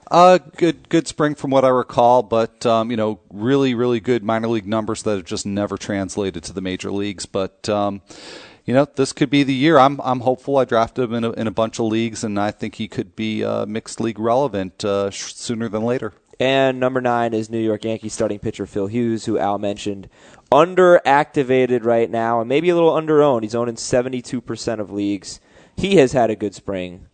Uh, 0.08 0.38
good, 0.56 0.88
good 0.88 1.08
spring 1.08 1.34
from 1.34 1.50
what 1.50 1.64
I 1.64 1.68
recall, 1.68 2.22
but 2.22 2.64
um, 2.64 2.90
you 2.90 2.96
know, 2.96 3.20
really, 3.30 3.74
really 3.74 3.98
good 3.98 4.22
minor 4.22 4.48
league 4.48 4.66
numbers 4.66 5.02
that 5.02 5.16
have 5.16 5.24
just 5.24 5.46
never 5.46 5.76
translated 5.76 6.44
to 6.44 6.52
the 6.52 6.60
major 6.60 6.92
leagues. 6.92 7.26
But 7.26 7.68
um, 7.68 8.02
you 8.66 8.74
know, 8.74 8.84
this 8.84 9.12
could 9.12 9.30
be 9.30 9.42
the 9.42 9.54
year. 9.54 9.78
I'm, 9.78 10.00
I'm 10.02 10.20
hopeful. 10.20 10.58
I 10.58 10.64
drafted 10.64 11.04
him 11.04 11.14
in 11.14 11.24
a, 11.24 11.30
in 11.32 11.46
a 11.46 11.52
bunch 11.52 11.78
of 11.78 11.86
leagues, 11.86 12.24
and 12.24 12.38
I 12.38 12.50
think 12.50 12.74
he 12.74 12.88
could 12.88 13.16
be 13.16 13.44
uh, 13.44 13.64
mixed 13.66 14.00
league 14.00 14.18
relevant 14.18 14.84
uh, 14.84 15.10
sh- 15.10 15.34
sooner 15.34 15.68
than 15.68 15.82
later. 15.84 16.12
And 16.38 16.78
number 16.78 17.00
nine 17.00 17.32
is 17.32 17.48
New 17.48 17.60
York 17.60 17.84
Yankees 17.84 18.12
starting 18.12 18.40
pitcher 18.40 18.66
Phil 18.66 18.88
Hughes, 18.88 19.24
who 19.24 19.38
Al 19.38 19.58
mentioned. 19.58 20.08
Underactivated 20.52 21.84
right 21.84 22.10
now, 22.10 22.40
and 22.40 22.48
maybe 22.48 22.68
a 22.68 22.74
little 22.74 22.92
underowned. 22.92 23.42
He's 23.42 23.54
owned 23.54 23.70
in 23.70 23.76
72% 23.76 24.80
of 24.80 24.90
leagues. 24.90 25.40
He 25.76 25.96
has 25.96 26.12
had 26.12 26.30
a 26.30 26.36
good 26.36 26.54
spring. 26.54 27.06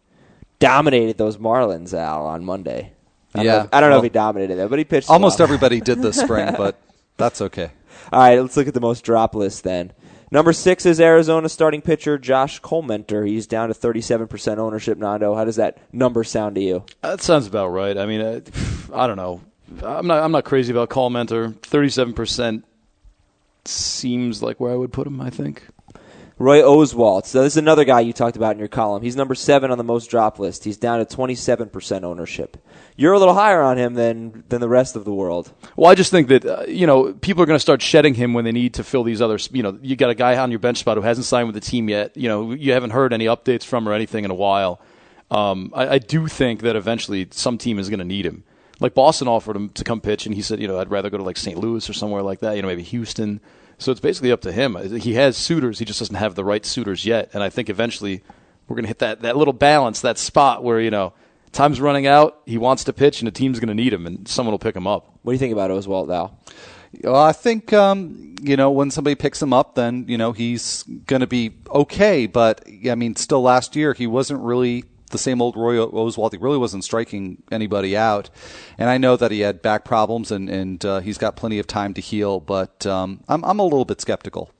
Dominated 0.62 1.18
those 1.18 1.36
Marlins, 1.36 1.92
Al, 1.92 2.26
on 2.26 2.44
Monday. 2.44 2.92
I 3.34 3.38
don't 3.38 3.46
Yeah, 3.46 3.52
know 3.52 3.64
if, 3.64 3.68
I 3.74 3.80
don't 3.80 3.90
know 3.90 3.96
if 3.98 4.02
he 4.04 4.08
dominated 4.10 4.56
them, 4.56 4.68
but 4.68 4.78
he 4.78 4.84
pitched 4.84 5.10
Almost 5.10 5.38
well. 5.38 5.46
everybody 5.46 5.80
did 5.80 6.00
this 6.02 6.16
spring, 6.20 6.54
but 6.56 6.76
that's 7.16 7.40
okay. 7.40 7.70
All 8.12 8.20
right, 8.20 8.38
let's 8.40 8.56
look 8.56 8.68
at 8.68 8.74
the 8.74 8.80
most 8.80 9.02
drop 9.04 9.34
list 9.34 9.64
then. 9.64 9.92
Number 10.30 10.52
six 10.54 10.86
is 10.86 10.98
Arizona 11.00 11.48
starting 11.48 11.82
pitcher 11.82 12.16
Josh 12.18 12.60
Collmenter. 12.62 13.26
He's 13.26 13.46
down 13.46 13.68
to 13.68 13.74
37% 13.74 14.56
ownership, 14.58 14.96
Nando. 14.98 15.34
How 15.34 15.44
does 15.44 15.56
that 15.56 15.78
number 15.92 16.24
sound 16.24 16.54
to 16.54 16.60
you? 16.62 16.84
That 17.02 17.20
sounds 17.20 17.46
about 17.46 17.68
right. 17.68 17.98
I 17.98 18.06
mean, 18.06 18.20
uh, 18.22 18.40
I 18.94 19.06
don't 19.06 19.16
know. 19.16 19.40
I'm 19.82 20.06
not. 20.06 20.22
I'm 20.22 20.32
not 20.32 20.44
crazy 20.44 20.70
about 20.70 20.90
Collmenter. 20.90 21.54
Thirty-seven 21.62 22.12
percent 22.12 22.64
seems 23.64 24.42
like 24.42 24.60
where 24.60 24.72
I 24.72 24.76
would 24.76 24.92
put 24.92 25.06
him. 25.06 25.20
I 25.20 25.30
think. 25.30 25.62
Roy 26.42 26.60
Oswalt. 26.60 27.24
So 27.26 27.44
this 27.44 27.52
is 27.52 27.56
another 27.56 27.84
guy 27.84 28.00
you 28.00 28.12
talked 28.12 28.36
about 28.36 28.50
in 28.50 28.58
your 28.58 28.66
column. 28.66 29.00
He's 29.00 29.14
number 29.14 29.36
seven 29.36 29.70
on 29.70 29.78
the 29.78 29.84
most 29.84 30.10
drop 30.10 30.40
list. 30.40 30.64
He's 30.64 30.76
down 30.76 30.98
to 30.98 31.04
27% 31.04 32.02
ownership. 32.02 32.56
You're 32.96 33.12
a 33.12 33.18
little 33.20 33.34
higher 33.34 33.62
on 33.62 33.78
him 33.78 33.94
than 33.94 34.42
than 34.48 34.60
the 34.60 34.68
rest 34.68 34.96
of 34.96 35.04
the 35.04 35.14
world. 35.14 35.52
Well, 35.76 35.88
I 35.88 35.94
just 35.94 36.10
think 36.10 36.26
that 36.28 36.44
uh, 36.44 36.64
you 36.66 36.84
know 36.84 37.12
people 37.12 37.44
are 37.44 37.46
going 37.46 37.54
to 37.54 37.60
start 37.60 37.80
shedding 37.80 38.14
him 38.14 38.34
when 38.34 38.44
they 38.44 38.50
need 38.50 38.74
to 38.74 38.82
fill 38.82 39.04
these 39.04 39.22
other. 39.22 39.38
You 39.52 39.62
know, 39.62 39.78
you 39.82 39.94
got 39.94 40.10
a 40.10 40.16
guy 40.16 40.36
on 40.36 40.50
your 40.50 40.58
bench 40.58 40.78
spot 40.78 40.96
who 40.96 41.02
hasn't 41.04 41.26
signed 41.26 41.46
with 41.46 41.54
the 41.54 41.60
team 41.60 41.88
yet. 41.88 42.16
You 42.16 42.28
know, 42.28 42.52
you 42.52 42.72
haven't 42.72 42.90
heard 42.90 43.12
any 43.12 43.26
updates 43.26 43.62
from 43.62 43.88
or 43.88 43.92
anything 43.92 44.24
in 44.24 44.32
a 44.32 44.34
while. 44.34 44.80
Um, 45.30 45.72
I, 45.76 45.88
I 45.90 45.98
do 45.98 46.26
think 46.26 46.62
that 46.62 46.74
eventually 46.74 47.28
some 47.30 47.56
team 47.56 47.78
is 47.78 47.88
going 47.88 48.00
to 48.00 48.04
need 48.04 48.26
him. 48.26 48.42
Like 48.80 48.94
Boston 48.94 49.28
offered 49.28 49.54
him 49.54 49.68
to 49.70 49.84
come 49.84 50.00
pitch, 50.00 50.26
and 50.26 50.34
he 50.34 50.42
said, 50.42 50.58
you 50.58 50.66
know, 50.66 50.80
I'd 50.80 50.90
rather 50.90 51.08
go 51.08 51.18
to 51.18 51.22
like 51.22 51.36
St. 51.36 51.56
Louis 51.56 51.88
or 51.88 51.92
somewhere 51.92 52.22
like 52.22 52.40
that. 52.40 52.56
You 52.56 52.62
know, 52.62 52.68
maybe 52.68 52.82
Houston. 52.82 53.40
So 53.82 53.92
it's 53.92 54.00
basically 54.00 54.32
up 54.32 54.40
to 54.42 54.52
him. 54.52 54.76
He 54.98 55.14
has 55.14 55.36
suitors. 55.36 55.78
He 55.78 55.84
just 55.84 55.98
doesn't 55.98 56.16
have 56.16 56.34
the 56.34 56.44
right 56.44 56.64
suitors 56.64 57.04
yet. 57.04 57.30
And 57.32 57.42
I 57.42 57.50
think 57.50 57.68
eventually 57.68 58.22
we're 58.68 58.76
going 58.76 58.84
to 58.84 58.88
hit 58.88 59.00
that, 59.00 59.22
that 59.22 59.36
little 59.36 59.52
balance, 59.52 60.00
that 60.02 60.18
spot 60.18 60.62
where, 60.62 60.80
you 60.80 60.90
know, 60.90 61.12
time's 61.52 61.80
running 61.80 62.06
out. 62.06 62.40
He 62.46 62.58
wants 62.58 62.84
to 62.84 62.92
pitch, 62.92 63.20
and 63.20 63.26
the 63.26 63.32
team's 63.32 63.60
going 63.60 63.68
to 63.68 63.74
need 63.74 63.92
him, 63.92 64.06
and 64.06 64.26
someone 64.26 64.52
will 64.52 64.58
pick 64.58 64.74
him 64.74 64.86
up. 64.86 65.18
What 65.22 65.32
do 65.32 65.34
you 65.34 65.38
think 65.38 65.52
about 65.52 65.70
Oswalt, 65.70 66.12
Al? 66.12 66.38
Well, 67.02 67.16
I 67.16 67.32
think 67.32 67.72
um, 67.72 68.34
you 68.42 68.56
know 68.56 68.70
when 68.70 68.90
somebody 68.90 69.14
picks 69.14 69.40
him 69.40 69.52
up, 69.52 69.76
then 69.76 70.04
you 70.08 70.18
know 70.18 70.32
he's 70.32 70.82
going 71.06 71.20
to 71.20 71.26
be 71.26 71.52
okay. 71.70 72.26
But 72.26 72.66
I 72.90 72.94
mean, 72.94 73.16
still 73.16 73.40
last 73.40 73.76
year 73.76 73.94
he 73.94 74.06
wasn't 74.06 74.40
really 74.40 74.84
the 75.12 75.18
same 75.18 75.40
old 75.40 75.56
Roy 75.56 75.76
Oswalt. 75.76 76.32
He 76.32 76.38
really 76.38 76.58
wasn't 76.58 76.84
striking 76.84 77.42
anybody 77.52 77.96
out. 77.96 78.30
And 78.78 78.90
I 78.90 78.98
know 78.98 79.16
that 79.16 79.30
he 79.30 79.40
had 79.40 79.62
back 79.62 79.84
problems, 79.84 80.32
and 80.32 80.48
and 80.50 80.84
uh, 80.84 81.00
he's 81.00 81.18
got 81.18 81.36
plenty 81.36 81.58
of 81.58 81.66
time 81.66 81.94
to 81.94 82.00
heal. 82.00 82.40
But 82.40 82.84
um, 82.86 83.22
I'm 83.28 83.44
I'm 83.44 83.58
a 83.58 83.64
little 83.64 83.84
bit 83.84 84.00
skeptical. 84.00 84.50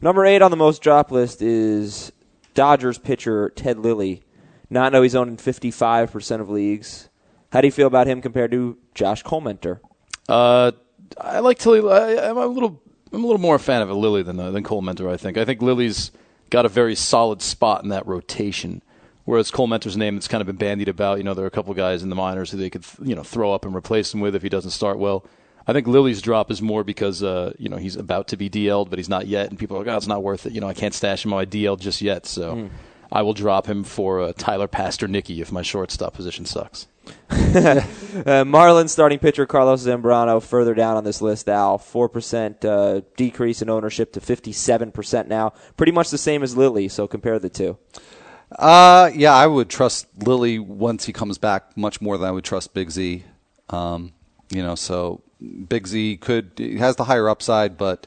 Number 0.00 0.24
eight 0.24 0.42
on 0.42 0.50
the 0.50 0.56
most 0.56 0.82
drop 0.82 1.10
list 1.10 1.42
is 1.42 2.12
Dodgers 2.54 2.98
pitcher 2.98 3.50
Ted 3.50 3.78
Lilly. 3.78 4.22
Not 4.68 4.92
know 4.92 5.02
he's 5.02 5.14
owned 5.14 5.30
in 5.30 5.36
55% 5.36 6.40
of 6.40 6.50
leagues. 6.50 7.08
How 7.52 7.60
do 7.60 7.68
you 7.68 7.72
feel 7.72 7.86
about 7.86 8.06
him 8.08 8.20
compared 8.20 8.50
to 8.50 8.76
Josh 8.94 9.22
Collmenter? 9.22 9.78
Uh, 10.28 10.72
I 11.18 11.38
like 11.38 11.58
Tilly. 11.58 11.80
I, 11.88 12.30
I'm 12.30 12.36
a 12.36 12.46
little. 12.46 12.82
I'm 13.12 13.22
a 13.22 13.26
little 13.26 13.40
more 13.40 13.54
a 13.54 13.60
fan 13.60 13.82
of 13.82 13.88
a 13.88 13.94
Lilly 13.94 14.22
than 14.22 14.38
uh, 14.40 14.50
than 14.50 14.64
Collmenter. 14.64 15.10
I 15.10 15.16
think. 15.16 15.38
I 15.38 15.44
think 15.44 15.62
Lilly's 15.62 16.10
got 16.50 16.66
a 16.66 16.68
very 16.68 16.94
solid 16.94 17.40
spot 17.42 17.82
in 17.82 17.90
that 17.90 18.06
rotation. 18.06 18.82
Whereas 19.26 19.50
Collmenter's 19.50 19.96
name 19.96 20.14
that's 20.14 20.28
kind 20.28 20.40
of 20.40 20.46
been 20.46 20.56
bandied 20.56 20.88
about, 20.88 21.18
you 21.18 21.24
know, 21.24 21.34
there 21.34 21.44
are 21.44 21.48
a 21.48 21.50
couple 21.50 21.74
guys 21.74 22.02
in 22.02 22.08
the 22.08 22.16
minors 22.16 22.50
who 22.50 22.56
they 22.56 22.70
could, 22.70 22.84
you 23.02 23.14
know, 23.14 23.22
throw 23.22 23.52
up 23.52 23.64
and 23.66 23.74
replace 23.74 24.14
him 24.14 24.20
with 24.20 24.34
if 24.34 24.42
he 24.42 24.48
doesn't 24.48 24.70
start 24.70 24.98
well. 24.98 25.26
I 25.66 25.72
think 25.72 25.86
Lilly's 25.88 26.22
drop 26.22 26.50
is 26.50 26.62
more 26.62 26.84
because, 26.84 27.22
uh, 27.24 27.52
you 27.58 27.68
know, 27.68 27.76
he's 27.76 27.96
about 27.96 28.28
to 28.28 28.36
be 28.36 28.48
DL'd, 28.48 28.88
but 28.88 28.98
he's 29.00 29.08
not 29.08 29.26
yet, 29.26 29.50
and 29.50 29.58
people 29.58 29.76
are 29.76 29.80
like, 29.80 29.88
oh, 29.92 29.96
it's 29.96 30.06
not 30.06 30.22
worth 30.22 30.46
it. 30.46 30.52
You 30.52 30.60
know, 30.60 30.68
I 30.68 30.74
can't 30.74 30.94
stash 30.94 31.24
him 31.24 31.32
on 31.32 31.38
my 31.38 31.44
DL 31.44 31.78
just 31.78 32.00
yet, 32.00 32.24
so 32.24 32.54
Hmm. 32.54 32.66
I 33.10 33.22
will 33.22 33.34
drop 33.34 33.66
him 33.66 33.84
for 33.84 34.20
uh, 34.20 34.32
Tyler 34.36 34.66
Pastornicky 34.68 35.40
if 35.40 35.50
my 35.52 35.62
shortstop 35.62 36.14
position 36.14 36.46
sucks. 36.46 36.86
Uh, 38.16 38.44
Marlins 38.44 38.88
starting 38.90 39.18
pitcher 39.18 39.46
Carlos 39.46 39.86
Zambrano 39.86 40.42
further 40.42 40.74
down 40.74 40.96
on 40.96 41.04
this 41.04 41.20
list, 41.20 41.48
Al. 41.48 41.78
4% 41.78 42.64
uh, 42.64 43.02
decrease 43.16 43.60
in 43.62 43.68
ownership 43.70 44.12
to 44.12 44.20
57% 44.20 45.26
now. 45.28 45.52
Pretty 45.76 45.92
much 45.92 46.10
the 46.10 46.18
same 46.18 46.42
as 46.42 46.56
Lilly, 46.56 46.88
so 46.88 47.06
compare 47.06 47.38
the 47.38 47.50
two. 47.50 47.76
Uh, 48.52 49.10
yeah, 49.14 49.34
I 49.34 49.46
would 49.46 49.68
trust 49.68 50.06
Lilly 50.18 50.58
once 50.58 51.04
he 51.04 51.12
comes 51.12 51.38
back 51.38 51.76
much 51.76 52.00
more 52.00 52.16
than 52.16 52.28
I 52.28 52.30
would 52.30 52.44
trust 52.44 52.74
Big 52.74 52.90
Z. 52.90 53.24
Um, 53.70 54.12
you 54.50 54.62
know, 54.62 54.74
so 54.74 55.22
Big 55.68 55.86
Z 55.86 56.18
could 56.18 56.52
has 56.78 56.96
the 56.96 57.04
higher 57.04 57.28
upside, 57.28 57.76
but 57.76 58.06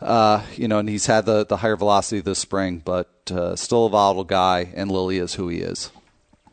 uh, 0.00 0.42
you 0.56 0.68
know, 0.68 0.78
and 0.78 0.88
he's 0.88 1.06
had 1.06 1.26
the 1.26 1.44
the 1.44 1.58
higher 1.58 1.76
velocity 1.76 2.20
this 2.20 2.38
spring, 2.38 2.82
but 2.84 3.10
uh, 3.30 3.56
still 3.56 3.86
a 3.86 3.90
volatile 3.90 4.24
guy, 4.24 4.72
and 4.74 4.90
Lilly 4.90 5.18
is 5.18 5.34
who 5.34 5.48
he 5.48 5.58
is. 5.58 5.90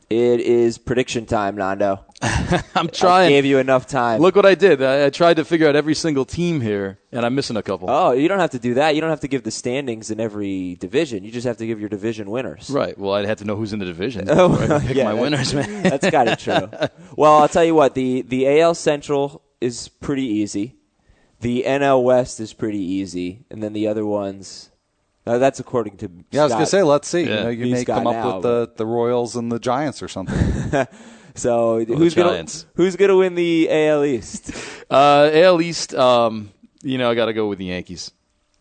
It 0.10 0.40
is 0.42 0.78
prediction 0.78 1.26
time, 1.26 1.56
Nando. 1.56 2.05
I'm 2.22 2.62
trying. 2.62 2.88
I 2.88 2.88
trying. 2.88 3.30
gave 3.30 3.46
you 3.46 3.58
enough 3.58 3.88
time. 3.88 4.22
Look 4.22 4.36
what 4.36 4.46
I 4.46 4.56
did. 4.56 4.82
I, 4.82 5.08
I 5.08 5.10
tried 5.10 5.36
to 5.36 5.46
figure 5.46 5.68
out 5.68 5.76
every 5.76 5.94
single 5.94 6.24
team 6.24 6.62
here, 6.62 6.98
and 7.12 7.26
I'm 7.26 7.36
missing 7.36 7.58
a 7.58 7.64
couple. 7.64 7.90
Oh, 7.90 8.14
you 8.14 8.30
don't 8.30 8.40
have 8.40 8.52
to 8.52 8.60
do 8.60 8.76
that. 8.76 8.96
You 8.96 9.02
don't 9.02 9.10
have 9.10 9.20
to 9.22 9.28
give 9.28 9.44
the 9.44 9.52
standings 9.52 10.10
in 10.12 10.22
every 10.22 10.76
division. 10.76 11.26
You 11.26 11.32
just 11.32 11.46
have 11.46 11.58
to 11.58 11.68
give 11.68 11.80
your 11.80 11.90
division 11.90 12.30
winners. 12.32 12.70
Right. 12.70 12.98
Well, 12.98 13.14
I'd 13.14 13.26
have 13.26 13.40
to 13.40 13.46
know 13.46 13.58
who's 13.58 13.74
in 13.74 13.80
the 13.80 13.86
division. 13.86 14.30
Oh, 14.36 14.50
before 14.50 14.80
pick 14.82 14.98
yeah, 14.98 15.06
my 15.06 15.14
winners, 15.14 15.54
man. 15.54 15.84
That's 15.84 16.10
kind 16.10 16.28
of 16.28 16.38
true. 16.38 16.70
Well, 17.16 17.38
I'll 17.38 17.48
tell 17.48 17.64
you 17.64 17.74
what 17.74 17.96
the 17.96 18.22
the 18.22 18.60
AL 18.60 18.76
Central 18.76 19.42
is 19.62 19.88
pretty 19.88 20.26
easy. 20.26 20.76
The 21.40 21.64
NL 21.66 22.04
West 22.04 22.40
is 22.40 22.52
pretty 22.54 22.80
easy, 22.80 23.46
and 23.50 23.64
then 23.64 23.74
the 23.74 23.88
other 23.88 24.06
ones. 24.06 24.72
Uh, 25.28 25.40
that's 25.40 25.60
according 25.60 25.98
to 25.98 26.12
Yeah, 26.32 26.42
I 26.42 26.44
was 26.44 26.54
gonna 26.54 26.66
say, 26.66 26.84
let's 26.84 27.08
see. 27.08 27.22
You 27.22 27.30
know, 27.30 27.50
you 27.50 27.74
may 27.74 27.84
got 27.84 28.00
come 28.00 28.08
up 28.08 28.14
now, 28.14 28.34
with 28.36 28.44
the, 28.44 28.72
the 28.76 28.86
Royals 28.86 29.36
and 29.36 29.52
the 29.52 29.58
Giants 29.58 30.04
or 30.04 30.08
something. 30.08 30.36
So 31.36 31.84
who's 31.86 32.16
gonna 32.16 32.46
who's 32.76 32.96
gonna 32.96 33.16
win 33.18 33.36
the 33.36 33.70
AL 33.70 34.04
East? 34.06 34.52
Uh, 34.88 35.32
AL 35.34 35.62
East, 35.64 35.96
um, 35.96 36.52
you 36.84 37.00
know, 37.00 37.10
I 37.10 37.16
got 37.16 37.26
to 37.26 37.34
go 37.34 37.48
with 37.48 37.58
the 37.58 37.66
Yankees. 37.66 38.12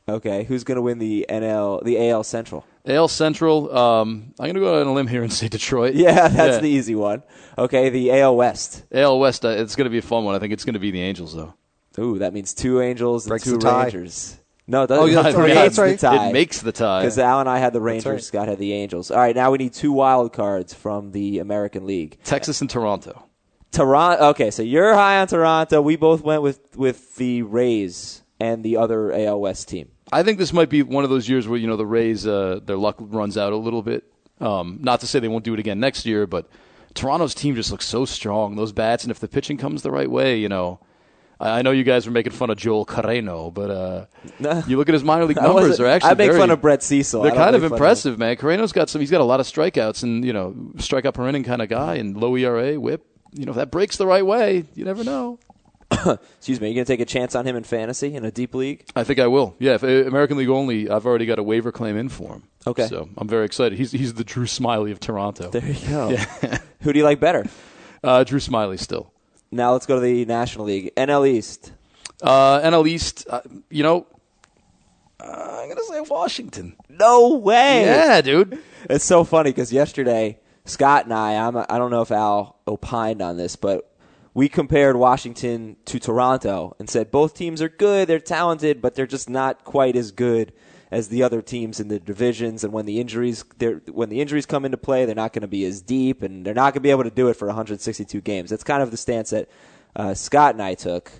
Okay, 0.08 0.44
who's 0.44 0.64
gonna 0.64 0.80
win 0.80 0.98
the 0.98 1.26
NL 1.28 1.84
the 1.84 2.08
AL 2.08 2.24
Central? 2.24 2.64
AL 2.86 3.08
Central, 3.08 3.76
um, 3.76 4.32
I'm 4.38 4.44
going 4.46 4.54
to 4.54 4.60
go 4.60 4.74
out 4.74 4.80
on 4.82 4.86
a 4.86 4.92
limb 4.94 5.06
here 5.06 5.22
and 5.22 5.30
say 5.32 5.48
Detroit. 5.48 5.94
Yeah, 5.94 6.28
that's 6.28 6.56
Yeah. 6.56 6.58
the 6.60 6.68
easy 6.68 6.94
one. 6.94 7.22
Okay, 7.58 7.88
the 7.90 8.10
AL 8.12 8.36
West. 8.36 8.84
AL 8.92 9.18
West, 9.18 9.44
uh, 9.44 9.48
it's 9.48 9.74
going 9.76 9.84
to 9.86 9.90
be 9.90 9.98
a 9.98 10.02
fun 10.02 10.24
one. 10.24 10.34
I 10.34 10.38
think 10.38 10.52
it's 10.52 10.64
going 10.64 10.74
to 10.74 10.80
be 10.80 10.90
the 10.90 11.00
Angels, 11.00 11.34
though. 11.34 11.54
Ooh, 11.98 12.18
that 12.18 12.34
means 12.34 12.52
two 12.54 12.80
Angels 12.82 13.26
and 13.26 13.40
two 13.40 13.52
the 13.52 13.58
tie. 13.58 13.84
Rangers. 13.84 14.38
No, 14.66 14.84
it 14.84 14.86
doesn't. 14.86 15.02
Oh, 15.02 15.06
yeah, 15.06 15.20
it 15.20 15.22
that's 15.24 15.36
right. 15.36 15.52
creates 15.52 15.78
right. 15.78 16.00
the 16.00 16.06
tie. 16.06 16.28
It 16.28 16.32
makes 16.32 16.62
the 16.62 16.72
tie. 16.72 17.02
Because 17.02 17.18
Al 17.18 17.40
and 17.40 17.48
I 17.48 17.58
had 17.58 17.72
the 17.72 17.80
Rangers, 17.80 18.06
right. 18.06 18.22
Scott 18.22 18.48
had 18.48 18.58
the 18.58 18.72
Angels. 18.72 19.10
All 19.10 19.18
right, 19.18 19.36
now 19.36 19.50
we 19.50 19.58
need 19.58 19.74
two 19.74 19.92
wild 19.92 20.32
cards 20.32 20.72
from 20.72 21.12
the 21.12 21.38
American 21.38 21.86
League. 21.86 22.18
Texas 22.24 22.60
and 22.60 22.70
Toronto. 22.70 23.26
Toronto. 23.72 24.28
Okay, 24.28 24.50
so 24.50 24.62
you're 24.62 24.94
high 24.94 25.18
on 25.18 25.26
Toronto. 25.26 25.82
We 25.82 25.96
both 25.96 26.22
went 26.22 26.42
with 26.42 26.76
with 26.76 27.16
the 27.16 27.42
Rays 27.42 28.22
and 28.40 28.64
the 28.64 28.76
other 28.76 29.12
AL 29.12 29.40
West 29.40 29.68
team. 29.68 29.90
I 30.12 30.22
think 30.22 30.38
this 30.38 30.52
might 30.52 30.70
be 30.70 30.82
one 30.82 31.04
of 31.04 31.10
those 31.10 31.28
years 31.28 31.46
where 31.48 31.58
you 31.58 31.66
know 31.66 31.76
the 31.76 31.86
Rays 31.86 32.26
uh, 32.26 32.60
their 32.64 32.76
luck 32.76 32.96
runs 32.98 33.36
out 33.36 33.52
a 33.52 33.56
little 33.56 33.82
bit. 33.82 34.04
Um, 34.40 34.78
not 34.80 35.00
to 35.00 35.06
say 35.06 35.20
they 35.20 35.28
won't 35.28 35.44
do 35.44 35.54
it 35.54 35.60
again 35.60 35.80
next 35.80 36.06
year, 36.06 36.26
but 36.26 36.48
Toronto's 36.94 37.34
team 37.34 37.54
just 37.54 37.70
looks 37.70 37.86
so 37.86 38.04
strong. 38.04 38.56
Those 38.56 38.72
bats, 38.72 39.04
and 39.04 39.10
if 39.10 39.20
the 39.20 39.28
pitching 39.28 39.58
comes 39.58 39.82
the 39.82 39.90
right 39.90 40.10
way, 40.10 40.38
you 40.38 40.48
know. 40.48 40.80
I 41.40 41.62
know 41.62 41.72
you 41.72 41.84
guys 41.84 42.06
were 42.06 42.12
making 42.12 42.32
fun 42.32 42.50
of 42.50 42.56
Joel 42.56 42.86
Carreno, 42.86 43.52
but 43.52 43.70
uh, 43.70 44.62
you 44.68 44.76
look 44.76 44.88
at 44.88 44.92
his 44.92 45.04
minor 45.04 45.24
league 45.24 45.36
numbers; 45.36 45.78
they're 45.78 45.86
actually 45.88 46.10
I 46.10 46.14
make 46.14 46.28
very, 46.30 46.38
fun 46.38 46.50
of 46.50 46.60
Brett 46.60 46.82
Cecil. 46.82 47.22
They're 47.22 47.32
kind 47.32 47.56
of 47.56 47.64
impressive, 47.64 48.18
man. 48.18 48.36
Carreno's 48.36 48.72
got 48.72 48.88
some. 48.88 49.00
He's 49.00 49.10
got 49.10 49.20
a 49.20 49.24
lot 49.24 49.40
of 49.40 49.46
strikeouts, 49.46 50.02
and 50.02 50.24
you 50.24 50.32
know, 50.32 50.52
strikeout 50.76 51.14
per 51.14 51.28
inning 51.28 51.44
kind 51.44 51.60
of 51.62 51.68
guy, 51.68 51.96
and 51.96 52.16
low 52.16 52.36
ERA, 52.36 52.78
WHIP. 52.78 53.04
You 53.32 53.46
know, 53.46 53.50
if 53.50 53.56
that 53.56 53.70
breaks 53.70 53.96
the 53.96 54.06
right 54.06 54.24
way, 54.24 54.64
you 54.74 54.84
never 54.84 55.02
know. 55.02 55.40
Excuse 56.38 56.60
me. 56.60 56.68
You 56.68 56.74
gonna 56.74 56.84
take 56.84 57.00
a 57.00 57.04
chance 57.04 57.34
on 57.34 57.46
him 57.46 57.56
in 57.56 57.64
fantasy 57.64 58.14
in 58.14 58.24
a 58.24 58.30
deep 58.30 58.54
league? 58.54 58.84
I 58.94 59.04
think 59.04 59.18
I 59.18 59.26
will. 59.26 59.54
Yeah, 59.58 59.74
if 59.74 59.84
uh, 59.84 59.88
American 59.88 60.36
League 60.36 60.48
only, 60.48 60.88
I've 60.88 61.06
already 61.06 61.26
got 61.26 61.38
a 61.38 61.42
waiver 61.42 61.72
claim 61.72 61.96
in 61.96 62.08
for 62.08 62.34
him. 62.34 62.44
Okay. 62.66 62.86
so 62.86 63.08
I'm 63.18 63.28
very 63.28 63.44
excited. 63.44 63.76
He's 63.78 63.92
he's 63.92 64.14
the 64.14 64.24
Drew 64.24 64.44
Smyly 64.44 64.92
of 64.92 65.00
Toronto. 65.00 65.50
There 65.50 65.66
you 65.66 65.88
go. 65.88 66.16
Who 66.82 66.92
do 66.92 66.98
you 66.98 67.04
like 67.04 67.20
better? 67.20 67.44
Uh, 68.02 68.24
Drew 68.24 68.38
Smyly 68.38 68.78
still. 68.78 69.12
Now 69.54 69.72
let's 69.72 69.86
go 69.86 69.94
to 69.94 70.00
the 70.00 70.24
National 70.24 70.64
League. 70.66 70.92
NL 70.96 71.28
East. 71.28 71.72
Uh, 72.20 72.60
NL 72.60 72.88
East, 72.88 73.24
uh, 73.30 73.40
you 73.70 73.84
know, 73.84 74.06
uh, 75.20 75.60
I'm 75.62 75.68
gonna 75.68 75.84
say 75.84 76.00
Washington. 76.00 76.76
No 76.88 77.34
way. 77.34 77.84
Yeah, 77.84 78.20
dude. 78.20 78.58
It's 78.90 79.06
so 79.06 79.24
funny 79.24 79.48
because 79.50 79.72
yesterday 79.72 80.38
Scott 80.66 81.04
and 81.04 81.14
I, 81.14 81.36
I'm, 81.36 81.56
I 81.56 81.78
don't 81.78 81.90
know 81.90 82.02
if 82.02 82.12
Al 82.12 82.58
opined 82.68 83.22
on 83.22 83.38
this, 83.38 83.56
but 83.56 83.90
we 84.34 84.46
compared 84.46 84.96
Washington 84.96 85.76
to 85.86 85.98
Toronto 85.98 86.76
and 86.78 86.90
said 86.90 87.10
both 87.10 87.32
teams 87.32 87.62
are 87.62 87.70
good, 87.70 88.08
they're 88.08 88.18
talented, 88.20 88.82
but 88.82 88.94
they're 88.94 89.06
just 89.06 89.30
not 89.30 89.64
quite 89.64 89.96
as 89.96 90.10
good 90.10 90.52
as 90.94 91.08
the 91.08 91.24
other 91.24 91.42
teams 91.42 91.80
in 91.80 91.88
the 91.88 91.98
divisions. 91.98 92.62
And 92.62 92.72
when 92.72 92.86
the 92.86 93.00
injuries, 93.00 93.44
when 93.90 94.10
the 94.10 94.20
injuries 94.20 94.46
come 94.46 94.64
into 94.64 94.76
play, 94.76 95.04
they're 95.04 95.14
not 95.16 95.32
going 95.32 95.42
to 95.42 95.48
be 95.48 95.64
as 95.64 95.82
deep, 95.82 96.22
and 96.22 96.46
they're 96.46 96.54
not 96.54 96.72
going 96.72 96.74
to 96.74 96.80
be 96.80 96.90
able 96.90 97.02
to 97.02 97.10
do 97.10 97.28
it 97.28 97.34
for 97.34 97.46
162 97.48 98.20
games. 98.20 98.48
That's 98.48 98.62
kind 98.62 98.80
of 98.80 98.92
the 98.92 98.96
stance 98.96 99.30
that 99.30 99.48
uh, 99.96 100.14
Scott 100.14 100.54
and 100.54 100.62
I 100.62 100.74
took. 100.74 101.10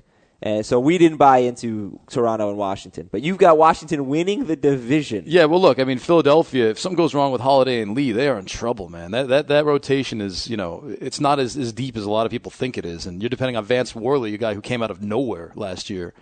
And 0.40 0.64
so 0.64 0.78
we 0.78 0.98
didn't 0.98 1.16
buy 1.16 1.38
into 1.38 1.98
Toronto 2.08 2.50
and 2.50 2.58
Washington, 2.58 3.08
but 3.10 3.22
you've 3.22 3.38
got 3.38 3.56
Washington 3.56 4.06
winning 4.08 4.44
the 4.44 4.56
division. 4.56 5.24
Yeah, 5.26 5.46
well, 5.46 5.60
look, 5.60 5.78
I 5.78 5.84
mean, 5.84 5.98
Philadelphia. 5.98 6.68
If 6.68 6.78
something 6.78 6.98
goes 6.98 7.14
wrong 7.14 7.32
with 7.32 7.40
Halladay 7.40 7.82
and 7.82 7.94
Lee, 7.96 8.12
they 8.12 8.28
are 8.28 8.38
in 8.38 8.44
trouble, 8.44 8.90
man. 8.90 9.10
That 9.10 9.28
that 9.28 9.48
that 9.48 9.64
rotation 9.64 10.20
is, 10.20 10.46
you 10.46 10.58
know, 10.58 10.84
it's 11.00 11.18
not 11.18 11.40
as, 11.40 11.56
as 11.56 11.72
deep 11.72 11.96
as 11.96 12.04
a 12.04 12.10
lot 12.10 12.26
of 12.26 12.30
people 12.30 12.50
think 12.50 12.76
it 12.76 12.84
is, 12.84 13.06
and 13.06 13.22
you're 13.22 13.30
depending 13.30 13.56
on 13.56 13.64
Vance 13.64 13.94
Worley, 13.94 14.34
a 14.34 14.38
guy 14.38 14.52
who 14.52 14.60
came 14.60 14.82
out 14.82 14.90
of 14.90 15.02
nowhere 15.02 15.50
last 15.56 15.88
year. 15.88 16.12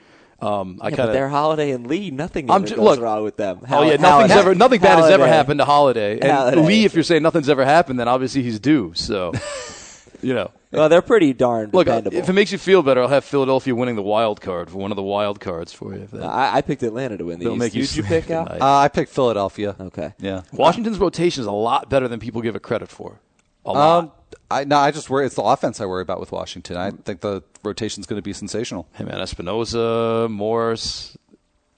Um, 0.42 0.78
I 0.80 0.88
Yeah, 0.88 0.96
kind 0.96 1.06
but 1.08 1.12
they're. 1.12 1.28
Halladay 1.28 1.74
and 1.74 1.86
Lee. 1.86 2.10
Nothing 2.10 2.50
I'm 2.50 2.62
ever 2.62 2.66
ju- 2.66 2.76
goes 2.76 2.84
look- 2.84 3.00
wrong 3.00 3.22
with 3.22 3.36
them. 3.36 3.60
Oh 3.70 3.82
yeah, 3.82 3.96
nothing's 3.96 4.32
Halladay- 4.32 4.36
ever 4.36 4.54
nothing 4.54 4.80
bad 4.80 4.98
has 4.98 5.10
ever 5.10 5.26
happened 5.26 5.60
to 5.60 5.64
Halladay. 5.66 6.12
And 6.14 6.22
Halladay. 6.24 6.66
Lee, 6.66 6.84
if 6.84 6.94
you're 6.94 7.04
saying 7.04 7.22
nothing's 7.22 7.48
ever 7.48 7.64
happened, 7.64 8.00
then 8.00 8.08
obviously 8.08 8.42
he's 8.42 8.58
due. 8.58 8.92
So, 8.94 9.32
you 10.22 10.34
know. 10.34 10.50
Well, 10.72 10.88
they're 10.88 11.02
pretty 11.02 11.34
darn 11.34 11.68
Look, 11.72 11.86
uh, 11.86 11.96
dependable. 12.00 12.16
if 12.16 12.28
it 12.30 12.32
makes 12.32 12.50
you 12.50 12.56
feel 12.56 12.82
better, 12.82 13.02
I'll 13.02 13.08
have 13.08 13.24
Philadelphia 13.26 13.74
winning 13.74 13.94
the 13.94 14.02
wild 14.02 14.40
card 14.40 14.70
for 14.70 14.78
one 14.78 14.90
of 14.90 14.96
the 14.96 15.02
wild 15.02 15.38
cards 15.38 15.70
for 15.72 15.92
you. 15.94 16.08
That- 16.10 16.24
I, 16.24 16.56
I 16.56 16.60
picked 16.62 16.82
Atlanta 16.82 17.18
to 17.18 17.26
win 17.26 17.38
the 17.38 17.44
They'll 17.44 17.52
East. 17.54 17.60
make 17.60 17.74
you 17.74 17.82
Who'd 17.82 17.96
you 17.96 18.02
pick 18.20 18.30
out? 18.30 18.50
uh, 18.60 18.78
I 18.78 18.88
picked 18.88 19.12
Philadelphia. 19.12 19.76
Okay. 19.78 20.14
Yeah. 20.18 20.42
Washington's 20.52 20.98
rotation 20.98 21.42
is 21.42 21.46
a 21.46 21.52
lot 21.52 21.90
better 21.90 22.08
than 22.08 22.20
people 22.20 22.40
give 22.40 22.56
it 22.56 22.62
credit 22.62 22.88
for. 22.88 23.20
A 23.66 23.72
lot. 23.72 23.98
Um, 24.04 24.12
I 24.50 24.64
no, 24.64 24.76
I 24.78 24.90
just 24.90 25.10
worry. 25.10 25.26
It's 25.26 25.34
the 25.34 25.42
offense 25.42 25.80
I 25.80 25.86
worry 25.86 26.02
about 26.02 26.20
with 26.20 26.32
Washington. 26.32 26.76
I 26.76 26.90
think 26.90 27.20
the 27.20 27.42
rotation's 27.64 28.06
going 28.06 28.18
to 28.18 28.22
be 28.22 28.32
sensational. 28.32 28.88
Hey 28.94 29.04
man, 29.04 29.20
Espinosa, 29.20 30.28
Morris, 30.30 31.16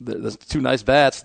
there's 0.01 0.37
two 0.37 0.61
nice 0.61 0.83
bats. 0.83 1.25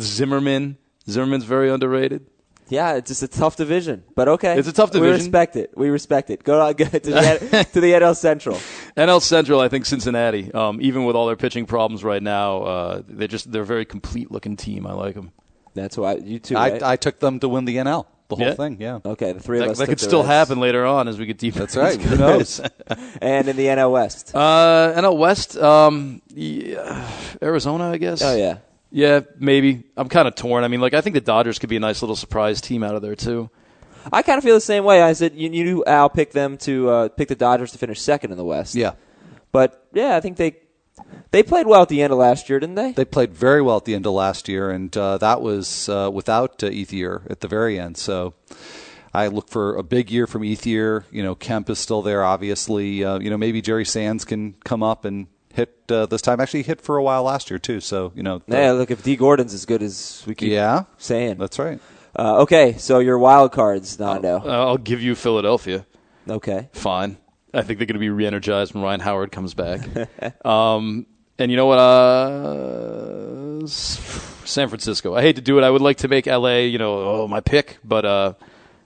Zimmerman, 0.00 0.76
Zimmerman's 1.08 1.44
very 1.44 1.70
underrated. 1.70 2.26
Yeah, 2.68 2.94
it's 2.94 3.08
just 3.08 3.22
a 3.24 3.28
tough 3.28 3.56
division, 3.56 4.04
but 4.14 4.28
okay. 4.28 4.56
It's 4.56 4.68
a 4.68 4.72
tough 4.72 4.92
division. 4.92 5.12
We 5.14 5.18
respect 5.18 5.56
it. 5.56 5.72
We 5.76 5.90
respect 5.90 6.30
it. 6.30 6.44
Go 6.44 6.60
on, 6.60 6.72
go 6.74 6.84
to 6.84 7.00
the 7.00 7.68
to 7.72 7.80
the 7.80 7.92
NL 7.92 8.16
Central. 8.16 8.56
NL 8.96 9.20
Central, 9.20 9.60
I 9.60 9.68
think 9.68 9.86
Cincinnati, 9.86 10.52
um, 10.54 10.78
even 10.80 11.04
with 11.04 11.16
all 11.16 11.26
their 11.26 11.36
pitching 11.36 11.66
problems 11.66 12.04
right 12.04 12.22
now, 12.22 12.62
uh, 12.62 13.02
they're 13.08 13.26
just 13.26 13.50
they're 13.50 13.62
a 13.62 13.66
very 13.66 13.84
complete 13.84 14.30
looking 14.30 14.56
team. 14.56 14.86
I 14.86 14.92
like 14.92 15.16
them. 15.16 15.32
That's 15.74 15.96
why 15.96 16.14
you 16.14 16.38
two. 16.38 16.54
right? 16.54 16.80
I, 16.80 16.92
I 16.92 16.96
took 16.96 17.18
them 17.18 17.40
to 17.40 17.48
win 17.48 17.64
the 17.64 17.76
NL. 17.76 18.06
The 18.30 18.36
whole 18.36 18.46
Yeah. 18.46 18.54
thing. 18.54 18.76
Yeah. 18.80 18.98
okay, 19.04 19.32
the 19.32 19.40
three 19.40 19.58
of 19.58 19.64
That, 19.66 19.70
us. 19.72 19.78
that 19.78 19.86
could 19.88 20.00
still 20.00 20.20
Reds. 20.20 20.28
happen 20.30 20.58
later 20.60 20.86
on 20.86 21.06
as 21.08 21.18
we 21.18 21.26
get 21.26 21.38
deeper. 21.38 21.58
That's 21.60 21.76
right. 21.76 22.00
Who 22.00 22.16
knows? 22.16 22.60
And 23.22 23.46
in 23.48 23.56
the 23.56 23.66
NL 23.66 23.92
West. 23.92 24.34
Uh, 24.34 24.92
NL 24.96 25.16
West, 25.18 25.56
um, 25.58 26.22
yeah, 26.34 27.08
Arizona, 27.42 27.90
I 27.90 27.98
guess. 27.98 28.22
oh 28.22 28.34
yeah. 28.36 28.58
Yeah, 28.92 29.20
maybe. 29.38 29.84
I'm 29.96 30.08
kind 30.08 30.26
of 30.26 30.34
torn. 30.34 30.64
I 30.64 30.68
mean, 30.68 30.80
like, 30.80 30.94
I 30.94 31.00
think 31.00 31.14
the 31.14 31.20
Dodgers 31.20 31.60
could 31.60 31.68
be 31.68 31.76
a 31.76 31.80
nice 31.80 32.02
little 32.02 32.16
surprise 32.16 32.60
team 32.60 32.82
out 32.82 32.96
of 32.96 33.02
there 33.02 33.14
too. 33.14 33.48
I 34.12 34.22
kind 34.22 34.38
of 34.38 34.42
feel 34.44 34.54
the 34.56 34.60
same 34.60 34.82
way. 34.82 35.00
I 35.02 35.12
said 35.12 35.34
you, 35.34 35.50
you 35.50 35.62
knew 35.64 35.84
Al 35.86 36.08
picked 36.08 36.32
them 36.32 36.56
to 36.58 36.88
uh, 36.90 37.08
pick 37.10 37.28
the 37.28 37.36
Dodgers 37.36 37.70
to 37.72 37.78
finish 37.78 38.00
second 38.00 38.32
in 38.32 38.36
the 38.38 38.44
West. 38.44 38.74
Yeah. 38.74 38.92
but 39.52 39.86
yeah, 39.92 40.16
I 40.16 40.20
think 40.20 40.36
they 40.38 40.56
they 41.30 41.42
played 41.42 41.66
well 41.66 41.82
at 41.82 41.88
the 41.88 42.02
end 42.02 42.12
of 42.12 42.18
last 42.18 42.48
year, 42.48 42.58
didn't 42.60 42.74
they? 42.74 42.92
They 42.92 43.04
played 43.04 43.32
very 43.32 43.62
well 43.62 43.76
at 43.76 43.84
the 43.84 43.94
end 43.94 44.06
of 44.06 44.12
last 44.12 44.48
year, 44.48 44.70
and 44.70 44.94
uh, 44.96 45.18
that 45.18 45.40
was 45.42 45.88
uh, 45.88 46.10
without 46.12 46.62
uh, 46.62 46.68
Ethier 46.68 47.28
at 47.30 47.40
the 47.40 47.48
very 47.48 47.78
end. 47.78 47.96
So 47.96 48.34
I 49.14 49.26
look 49.28 49.48
for 49.48 49.76
a 49.76 49.82
big 49.82 50.10
year 50.10 50.26
from 50.26 50.42
Ethier. 50.42 51.04
You 51.10 51.22
know, 51.22 51.34
Kemp 51.34 51.70
is 51.70 51.78
still 51.78 52.02
there, 52.02 52.24
obviously. 52.24 53.04
Uh, 53.04 53.18
you 53.20 53.30
know, 53.30 53.38
maybe 53.38 53.60
Jerry 53.62 53.84
Sands 53.84 54.24
can 54.24 54.54
come 54.64 54.82
up 54.82 55.04
and 55.04 55.26
hit 55.52 55.74
uh, 55.90 56.06
this 56.06 56.22
time. 56.22 56.40
Actually, 56.40 56.62
hit 56.62 56.80
for 56.80 56.96
a 56.96 57.02
while 57.02 57.22
last 57.24 57.50
year 57.50 57.58
too. 57.58 57.80
So 57.80 58.12
you 58.14 58.22
know, 58.22 58.42
the- 58.46 58.56
Yeah, 58.56 58.72
look, 58.72 58.90
if 58.90 59.02
Dee 59.02 59.16
Gordon's 59.16 59.54
as 59.54 59.64
good 59.66 59.82
as 59.82 60.22
we 60.26 60.34
keep 60.34 60.50
yeah, 60.50 60.84
saying. 60.98 61.38
that's 61.38 61.58
right. 61.58 61.80
Uh, 62.18 62.40
okay, 62.42 62.76
so 62.76 62.98
your 62.98 63.18
wild 63.18 63.52
cards, 63.52 63.98
Nando. 64.00 64.42
Uh, 64.44 64.48
I'll 64.66 64.78
give 64.78 65.00
you 65.00 65.14
Philadelphia. 65.14 65.86
Okay. 66.28 66.68
Fine. 66.72 67.18
I 67.52 67.62
think 67.62 67.78
they're 67.78 67.86
going 67.86 67.94
to 67.94 67.98
be 68.00 68.10
re-energized 68.10 68.74
when 68.74 68.82
Ryan 68.82 69.00
Howard 69.00 69.32
comes 69.32 69.54
back. 69.54 69.80
um, 70.46 71.06
and 71.38 71.50
you 71.50 71.56
know 71.56 71.66
what? 71.66 71.78
Uh, 71.78 73.66
San 73.66 74.68
Francisco. 74.68 75.14
I 75.14 75.22
hate 75.22 75.36
to 75.36 75.42
do 75.42 75.58
it. 75.58 75.64
I 75.64 75.70
would 75.70 75.82
like 75.82 75.98
to 75.98 76.08
make 76.08 76.26
LA, 76.26 76.56
you 76.58 76.78
know, 76.78 77.22
oh, 77.22 77.28
my 77.28 77.40
pick, 77.40 77.78
but 77.84 78.04
uh, 78.04 78.34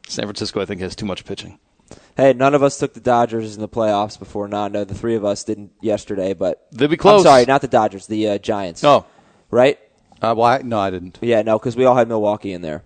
San 0.09 0.25
Francisco, 0.25 0.61
I 0.61 0.65
think, 0.65 0.81
has 0.81 0.95
too 0.97 1.07
much 1.07 1.25
pitching. 1.25 1.59
Hey, 2.17 2.33
none 2.33 2.55
of 2.55 2.63
us 2.63 2.79
took 2.79 2.95
the 2.95 3.01
Dodgers 3.01 3.57
in 3.57 3.61
the 3.61 3.69
playoffs 3.69 4.19
before 4.19 4.47
Nando. 4.47 4.85
The 4.85 4.95
three 4.95 5.17
of 5.17 5.25
us 5.25 5.43
didn't 5.45 5.73
yesterday, 5.81 6.33
but 6.33 6.67
They'll 6.71 6.89
be 6.89 6.97
close. 6.97 7.21
I'm 7.23 7.25
sorry, 7.25 7.45
not 7.47 7.61
the 7.61 7.69
Dodgers, 7.69 8.07
the 8.07 8.29
uh, 8.29 8.39
Giants. 8.39 8.85
Oh, 8.85 9.05
right? 9.51 9.79
Uh, 10.23 10.35
why? 10.35 10.59
No, 10.65 10.79
I 10.79 10.91
didn't. 10.91 11.19
Yeah, 11.21 11.43
no, 11.43 11.59
because 11.59 11.77
we 11.77 11.85
all 11.85 11.97
had 11.97 12.09
Milwaukee 12.09 12.53
in 12.53 12.63
there. 12.63 12.83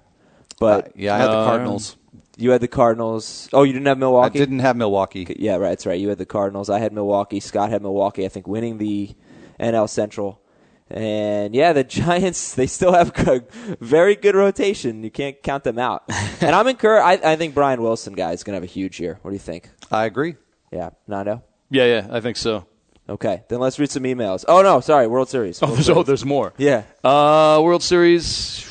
But 0.59 0.87
Uh, 0.87 0.91
yeah, 0.97 1.15
I 1.15 1.19
had 1.19 1.27
the 1.27 1.37
Uh, 1.39 1.45
Cardinals. 1.45 1.97
You 2.39 2.53
had 2.53 2.61
the 2.61 2.69
Cardinals. 2.69 3.49
Oh, 3.53 3.65
you 3.65 3.73
didn't 3.73 3.87
have 3.87 3.99
Milwaukee. 3.99 4.39
I 4.39 4.43
didn't 4.43 4.61
have 4.61 4.77
Milwaukee. 4.77 5.37
Yeah, 5.39 5.57
right. 5.57 5.71
That's 5.71 5.87
right. 5.87 5.99
You 6.01 6.09
had 6.09 6.19
the 6.19 6.25
Cardinals. 6.27 6.71
I 6.71 6.79
had 6.79 6.93
Milwaukee. 6.93 7.41
Scott 7.41 7.71
had 7.71 7.83
Milwaukee. 7.83 8.25
I 8.25 8.29
think 8.29 8.47
winning 8.47 8.79
the 8.79 9.15
NL 9.59 9.89
Central. 9.89 10.41
And 10.89 11.55
yeah, 11.55 11.73
the 11.73 11.85
Giants 12.01 12.55
they 12.55 12.67
still 12.67 12.93
have 12.93 13.13
a 13.29 13.43
very 13.81 14.15
good 14.15 14.35
rotation. 14.37 15.03
You 15.03 15.11
can't 15.11 15.43
count 15.43 15.65
them 15.65 15.79
out. 15.79 16.05
and 16.41 16.55
I'm 16.55 16.67
encouraged. 16.69 17.25
I, 17.25 17.33
I 17.33 17.37
think 17.37 17.55
Brian 17.55 17.83
Wilson 17.83 18.15
guy 18.15 18.33
is 18.33 18.45
going 18.45 18.53
to 18.53 18.57
have 18.57 18.63
a 18.63 18.73
huge 18.73 19.01
year. 19.01 19.19
What 19.23 19.33
do 19.33 19.35
you 19.35 19.41
think? 19.41 19.69
I 19.91 20.07
agree. 20.07 20.37
Yeah, 20.71 20.91
Nando. 21.07 21.43
yeah, 21.71 21.87
yeah, 21.87 22.07
I 22.11 22.21
think 22.21 22.37
so. 22.37 22.67
Okay, 23.09 23.43
then 23.49 23.59
let's 23.59 23.79
read 23.79 23.91
some 23.91 24.03
emails. 24.05 24.45
Oh 24.47 24.61
no, 24.63 24.81
sorry, 24.81 25.07
World 25.07 25.31
Series. 25.31 25.63
Oh, 25.63 25.67
World 25.67 25.77
there's, 25.79 25.89
oh, 25.91 26.03
there's 26.03 26.25
more. 26.27 26.53
yeah. 26.59 26.83
Uh, 27.03 27.59
World 27.63 27.83
Series, 27.83 28.67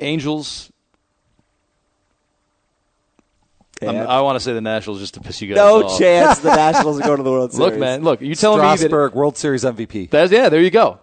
Angels. 0.00 0.70
I'm- 3.82 4.08
I 4.08 4.20
want 4.20 4.36
to 4.36 4.40
say 4.40 4.52
the 4.52 4.60
Nationals 4.60 5.00
just 5.00 5.14
to 5.14 5.20
piss 5.20 5.40
you 5.42 5.48
guys 5.48 5.56
no 5.56 5.84
off. 5.84 5.98
chance 5.98 6.38
the 6.38 6.54
Nationals 6.56 7.00
are 7.00 7.04
going 7.04 7.16
to 7.18 7.22
the 7.22 7.30
World 7.30 7.52
Series. 7.52 7.70
Look, 7.72 7.78
man, 7.80 8.02
look. 8.02 8.20
You 8.20 8.34
telling 8.34 8.60
me 8.60 8.66
that? 8.68 8.78
Strasburg 8.78 9.14
World 9.14 9.36
Series 9.36 9.64
MVP. 9.64 10.10
That's, 10.10 10.32
yeah, 10.32 10.48
there 10.48 10.60
you 10.60 10.70
go. 10.70 11.00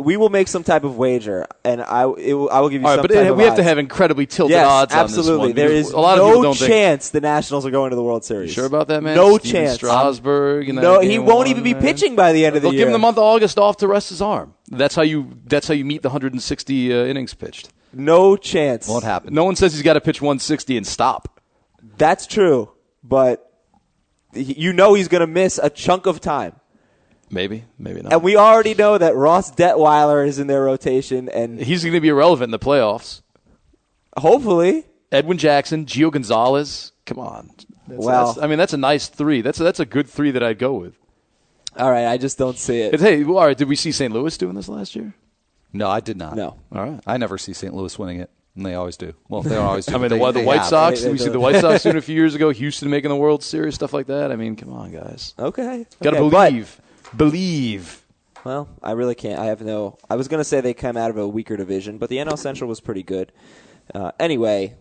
we 0.00 0.16
will 0.16 0.30
make 0.30 0.48
some 0.48 0.64
type 0.64 0.82
of 0.82 0.96
wager, 0.96 1.46
and 1.64 1.80
I 1.80 2.02
it 2.18 2.34
will, 2.34 2.50
I 2.50 2.58
will 2.60 2.70
give 2.70 2.80
you 2.80 2.86
All 2.88 2.94
right, 2.94 3.02
some 3.02 3.02
but 3.06 3.10
it, 3.12 3.30
of 3.30 3.36
we 3.36 3.44
have 3.44 3.54
to 3.56 3.62
have 3.62 3.78
incredibly 3.78 4.26
tilted 4.26 4.52
yes, 4.52 4.66
odds 4.66 4.92
absolutely. 4.92 5.50
on 5.50 5.54
this 5.54 5.84
one. 5.84 5.92
There 5.92 6.00
a 6.00 6.02
lot 6.02 6.18
of 6.18 6.24
no 6.24 6.28
people 6.30 6.42
don't 6.42 6.58
think. 6.58 6.70
chance 6.70 7.10
the 7.10 7.20
Nationals 7.20 7.64
are 7.66 7.70
going 7.70 7.90
to 7.90 7.96
the 7.96 8.02
World 8.02 8.24
Series. 8.24 8.52
Sure 8.52 8.64
about 8.66 8.88
that, 8.88 9.02
man? 9.04 9.14
No 9.14 9.38
Stephen 9.38 9.60
chance. 9.60 9.74
Strasburg. 9.74 10.74
No, 10.74 10.98
he 11.00 11.18
won't 11.20 11.38
one, 11.38 11.46
even 11.48 11.62
be 11.62 11.74
man. 11.74 11.82
pitching 11.82 12.16
by 12.16 12.32
the 12.32 12.44
end 12.46 12.56
of 12.56 12.62
the 12.62 12.68
They'll 12.68 12.74
year. 12.74 12.80
give 12.80 12.88
him 12.88 12.92
the 12.94 12.98
month 12.98 13.16
of 13.18 13.22
August 13.22 13.58
off 13.60 13.76
to 13.76 13.86
rest 13.86 14.08
his 14.08 14.20
arm. 14.20 14.54
That's 14.68 14.96
how 14.96 15.02
you. 15.02 15.38
That's 15.44 15.68
how 15.68 15.74
you 15.74 15.84
meet 15.84 16.02
the 16.02 16.08
160 16.08 16.92
uh, 16.92 17.04
innings 17.04 17.34
pitched. 17.34 17.68
No 17.92 18.36
chance. 18.36 18.88
Won't 18.88 19.04
happen. 19.04 19.32
No 19.34 19.44
one 19.44 19.54
says 19.54 19.72
he's 19.72 19.82
got 19.82 19.92
to 19.94 20.00
pitch 20.00 20.20
160 20.20 20.76
and 20.76 20.86
stop. 20.86 21.35
That's 21.98 22.26
true, 22.26 22.70
but 23.04 23.42
you 24.34 24.72
know 24.72 24.94
he's 24.94 25.08
going 25.08 25.20
to 25.22 25.26
miss 25.26 25.58
a 25.62 25.70
chunk 25.70 26.06
of 26.06 26.20
time. 26.20 26.54
Maybe, 27.30 27.64
maybe 27.78 28.02
not. 28.02 28.12
And 28.12 28.22
we 28.22 28.36
already 28.36 28.74
know 28.74 28.96
that 28.98 29.16
Ross 29.16 29.50
Detwiler 29.50 30.26
is 30.26 30.38
in 30.38 30.46
their 30.46 30.62
rotation, 30.62 31.28
and 31.28 31.60
he's 31.60 31.82
going 31.82 31.94
to 31.94 32.00
be 32.00 32.08
irrelevant 32.08 32.46
in 32.48 32.50
the 32.52 32.58
playoffs. 32.58 33.22
hopefully, 34.16 34.84
Edwin 35.12 35.38
Jackson, 35.38 35.86
Gio 35.86 36.10
Gonzalez. 36.10 36.92
Come 37.04 37.18
on. 37.18 37.50
That's, 37.88 38.04
Well- 38.04 38.26
that's- 38.28 38.44
I 38.44 38.46
mean, 38.48 38.58
that's 38.58 38.72
a 38.72 38.76
nice 38.78 39.08
three. 39.08 39.40
That's 39.40 39.60
a, 39.60 39.64
that's 39.64 39.80
a 39.80 39.86
good 39.86 40.08
three 40.08 40.30
that 40.32 40.42
I'd 40.42 40.58
go 40.58 40.74
with. 40.74 40.98
all 41.76 41.90
right, 41.90 42.06
I 42.06 42.16
just 42.16 42.38
don't 42.38 42.58
see 42.58 42.80
it. 42.80 42.90
But 42.92 43.00
hey, 43.00 43.22
all 43.24 43.34
right. 43.44 43.56
Did 43.56 43.68
we 43.68 43.76
see 43.76 43.92
St. 43.92 44.12
Louis 44.12 44.36
doing 44.38 44.54
this 44.54 44.68
last 44.68 44.96
year? 44.96 45.14
No, 45.72 45.88
I 45.90 46.00
did 46.00 46.16
not. 46.16 46.36
No. 46.36 46.56
All 46.72 46.82
right. 46.84 47.00
I 47.06 47.16
never 47.18 47.36
see 47.38 47.52
St. 47.52 47.74
Louis 47.74 47.98
winning 47.98 48.20
it, 48.20 48.30
and 48.56 48.64
they 48.66 48.74
always 48.74 48.96
do. 48.96 49.12
Well, 49.28 49.42
they 49.42 49.50
don't 49.50 49.64
always 49.64 49.86
do. 49.86 49.94
I 49.94 49.98
mean, 49.98 50.08
but 50.18 50.32
the, 50.32 50.40
the 50.40 50.46
White 50.46 50.58
have. 50.60 50.66
Sox. 50.66 51.00
They- 51.00 51.06
Did 51.06 51.12
we 51.12 51.18
see 51.18 51.24
do. 51.26 51.32
the 51.32 51.40
White 51.40 51.60
Sox 51.60 51.82
doing 51.82 51.96
it 51.96 51.98
a 51.98 52.02
few 52.10 52.14
years 52.16 52.34
ago? 52.34 52.50
Houston 52.50 52.90
making 52.90 53.10
the 53.10 53.16
World 53.16 53.42
Series, 53.44 53.74
stuff 53.74 53.92
like 53.92 54.06
that. 54.06 54.32
I 54.32 54.36
mean, 54.36 54.56
come 54.56 54.72
on, 54.72 54.90
guys. 54.92 55.34
Okay, 55.38 55.86
Got 56.02 56.10
to 56.12 56.16
okay, 56.18 56.28
but- 56.30 56.50
believe. 56.50 56.80
Believe. 57.16 58.02
Well, 58.44 58.68
I 58.82 58.92
really 58.92 59.14
can't. 59.16 59.38
I 59.40 59.46
have 59.46 59.60
no. 59.60 59.98
I 60.08 60.14
was 60.16 60.28
going 60.28 60.38
to 60.40 60.44
say 60.44 60.60
they 60.60 60.74
come 60.74 60.96
out 60.96 61.10
of 61.10 61.16
a 61.16 61.26
weaker 61.26 61.56
division, 61.56 61.98
but 61.98 62.08
the 62.10 62.16
NL 62.18 62.38
Central 62.38 62.68
was 62.68 62.80
pretty 62.80 63.02
good. 63.02 63.32
Uh, 63.94 64.12
anyway, 64.20 64.76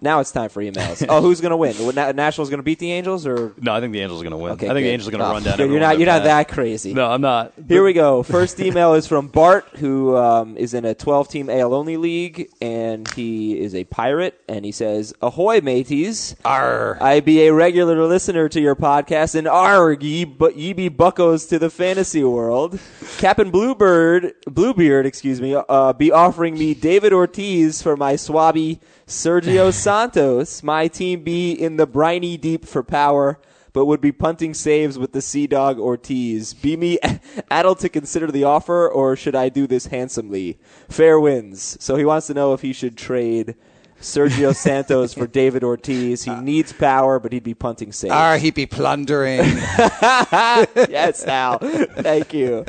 now 0.00 0.20
it's 0.20 0.30
time 0.32 0.48
for 0.50 0.62
emails. 0.62 1.04
oh, 1.08 1.20
who's 1.22 1.40
going 1.40 1.50
to 1.50 1.56
win? 1.56 1.94
Nationals 2.16 2.50
going 2.50 2.58
to 2.58 2.62
beat 2.64 2.78
the 2.78 2.92
Angels, 2.92 3.26
or 3.26 3.52
No, 3.60 3.72
I 3.72 3.80
think 3.80 3.92
the 3.92 4.00
Angels 4.00 4.20
are 4.20 4.24
going 4.24 4.32
to 4.32 4.36
win. 4.36 4.52
Okay, 4.52 4.66
I 4.66 4.70
think 4.74 4.84
good. 4.84 4.84
the 4.84 4.90
Angels 4.90 5.08
are 5.08 5.10
going 5.12 5.20
to 5.20 5.26
Oh, 5.26 5.32
run 5.32 5.42
down. 5.42 5.58
You're 5.58 5.80
not. 5.80 5.98
You're 5.98 6.06
not 6.06 6.24
that 6.24 6.48
crazy. 6.48 6.92
No, 6.94 7.10
I'm 7.10 7.20
not. 7.20 7.52
Here 7.68 7.82
we 7.84 7.92
go. 7.92 8.22
First 8.22 8.60
email 8.60 8.94
is 8.94 9.06
from 9.06 9.28
Bart, 9.28 9.66
who 9.76 10.16
um, 10.16 10.56
is 10.56 10.74
in 10.74 10.84
a 10.84 10.94
12 10.94 11.28
team 11.28 11.50
AL 11.50 11.74
only 11.74 11.96
league, 11.96 12.48
and 12.60 13.10
he 13.12 13.58
is 13.58 13.74
a 13.74 13.84
pirate. 13.84 14.40
And 14.48 14.64
he 14.64 14.72
says, 14.72 15.14
Ahoy, 15.22 15.60
mateys. 15.60 16.36
Arr. 16.44 16.98
I 17.00 17.20
be 17.20 17.46
a 17.46 17.52
regular 17.52 18.06
listener 18.06 18.48
to 18.50 18.60
your 18.60 18.76
podcast, 18.76 19.34
and 19.34 19.48
arg, 19.48 20.02
ye, 20.02 20.24
but 20.24 20.56
ye 20.56 20.72
be 20.72 20.88
buckos 20.88 21.48
to 21.48 21.58
the 21.58 21.70
fantasy 21.70 22.22
world. 22.22 22.78
Captain 23.18 23.50
Bluebird, 23.50 24.34
Bluebeard, 24.46 25.06
excuse 25.06 25.40
me, 25.40 25.54
uh, 25.68 25.92
be 25.92 26.12
offering 26.12 26.58
me 26.58 26.74
David 26.74 27.12
Ortiz 27.12 27.80
for 27.82 27.96
my 27.96 28.14
swabby 28.14 28.80
Sergio 29.06 29.72
Santos. 29.72 30.62
My 30.62 30.88
team 30.88 31.22
be 31.22 31.52
in 31.52 31.76
the 31.76 31.86
briny 31.86 32.36
deep 32.36 32.64
for 32.64 32.82
power, 32.82 33.38
but 33.72 33.86
would 33.86 34.00
be 34.00 34.12
punting 34.12 34.54
saves 34.54 34.98
with 34.98 35.12
the 35.12 35.22
Sea 35.22 35.46
Dog 35.46 35.78
Ortiz. 35.78 36.54
Be 36.54 36.76
me 36.76 36.98
addled 37.50 37.78
to 37.80 37.88
consider 37.88 38.28
the 38.30 38.44
offer, 38.44 38.88
or 38.88 39.16
should 39.16 39.34
I 39.36 39.48
do 39.48 39.66
this 39.66 39.86
handsomely? 39.86 40.58
Fair 40.88 41.20
wins. 41.20 41.76
So 41.80 41.96
he 41.96 42.04
wants 42.04 42.26
to 42.28 42.34
know 42.34 42.52
if 42.52 42.62
he 42.62 42.72
should 42.72 42.96
trade 42.96 43.54
Sergio 44.00 44.54
Santos 44.56 45.14
for 45.14 45.26
David 45.26 45.62
Ortiz. 45.62 46.24
He 46.24 46.30
uh, 46.30 46.40
needs 46.40 46.72
power, 46.72 47.18
but 47.20 47.32
he'd 47.32 47.44
be 47.44 47.54
punting 47.54 47.92
saves. 47.92 48.12
Arr, 48.12 48.38
he'd 48.38 48.54
be 48.54 48.66
plundering. 48.66 49.40
yes, 49.40 51.24
Al. 51.26 51.58
Thank 51.58 52.34
you. 52.34 52.64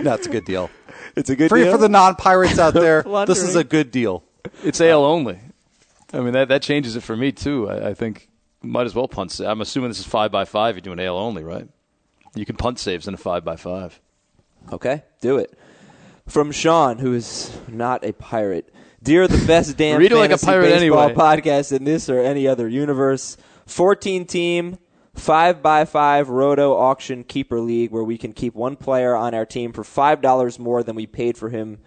That's 0.00 0.26
a 0.26 0.30
good 0.30 0.44
deal. 0.44 0.70
It's 1.16 1.30
a 1.30 1.36
good 1.36 1.48
For, 1.48 1.58
deal. 1.58 1.72
for 1.72 1.78
the 1.78 1.88
non-pirates 1.88 2.58
out 2.58 2.74
there, 2.74 3.02
this 3.26 3.42
is 3.42 3.54
a 3.54 3.62
good 3.64 3.90
deal. 3.90 4.24
It's 4.64 4.80
AL 4.80 5.04
only. 5.04 5.38
I 6.14 6.20
mean, 6.20 6.32
that 6.32 6.48
that 6.48 6.62
changes 6.62 6.96
it 6.96 7.02
for 7.02 7.16
me 7.16 7.32
too. 7.32 7.68
I, 7.68 7.90
I 7.90 7.94
think 7.94 8.28
might 8.62 8.86
as 8.86 8.94
well 8.94 9.08
punt. 9.08 9.32
sa- 9.32 9.50
I'm 9.50 9.60
assuming 9.60 9.90
this 9.90 9.98
is 9.98 10.06
five 10.06 10.30
by 10.30 10.44
five. 10.44 10.76
You're 10.76 10.82
doing 10.82 10.98
ale 10.98 11.16
only, 11.16 11.42
right? 11.44 11.68
You 12.34 12.46
can 12.46 12.56
punt 12.56 12.78
saves 12.78 13.06
in 13.08 13.14
a 13.14 13.16
five 13.18 13.44
by 13.44 13.56
five. 13.56 14.00
Okay, 14.72 15.02
do 15.20 15.36
it. 15.36 15.56
From 16.26 16.52
Sean, 16.52 16.98
who 16.98 17.12
is 17.12 17.56
not 17.68 18.04
a 18.04 18.12
pirate. 18.12 18.72
Dear 19.02 19.28
the 19.28 19.44
best 19.46 19.76
damn 19.76 19.98
Read 20.00 20.12
it 20.12 20.16
like 20.16 20.30
a 20.30 20.38
fantasy 20.38 20.46
pirate 20.46 20.80
baseball 20.80 21.02
anyway. 21.02 21.14
podcast 21.14 21.76
in 21.76 21.84
this 21.84 22.08
or 22.08 22.20
any 22.20 22.48
other 22.48 22.66
universe. 22.66 23.36
14 23.66 24.24
team, 24.24 24.78
5 25.14 25.62
by 25.62 25.84
5 25.84 26.28
roto 26.30 26.74
auction 26.76 27.24
keeper 27.24 27.60
league 27.60 27.90
where 27.90 28.04
we 28.04 28.16
can 28.16 28.32
keep 28.32 28.54
one 28.54 28.76
player 28.76 29.14
on 29.14 29.34
our 29.34 29.44
team 29.44 29.72
for 29.72 29.82
$5 29.82 30.58
more 30.58 30.82
than 30.82 30.96
we 30.96 31.06
paid 31.06 31.36
for 31.36 31.50
him 31.50 31.78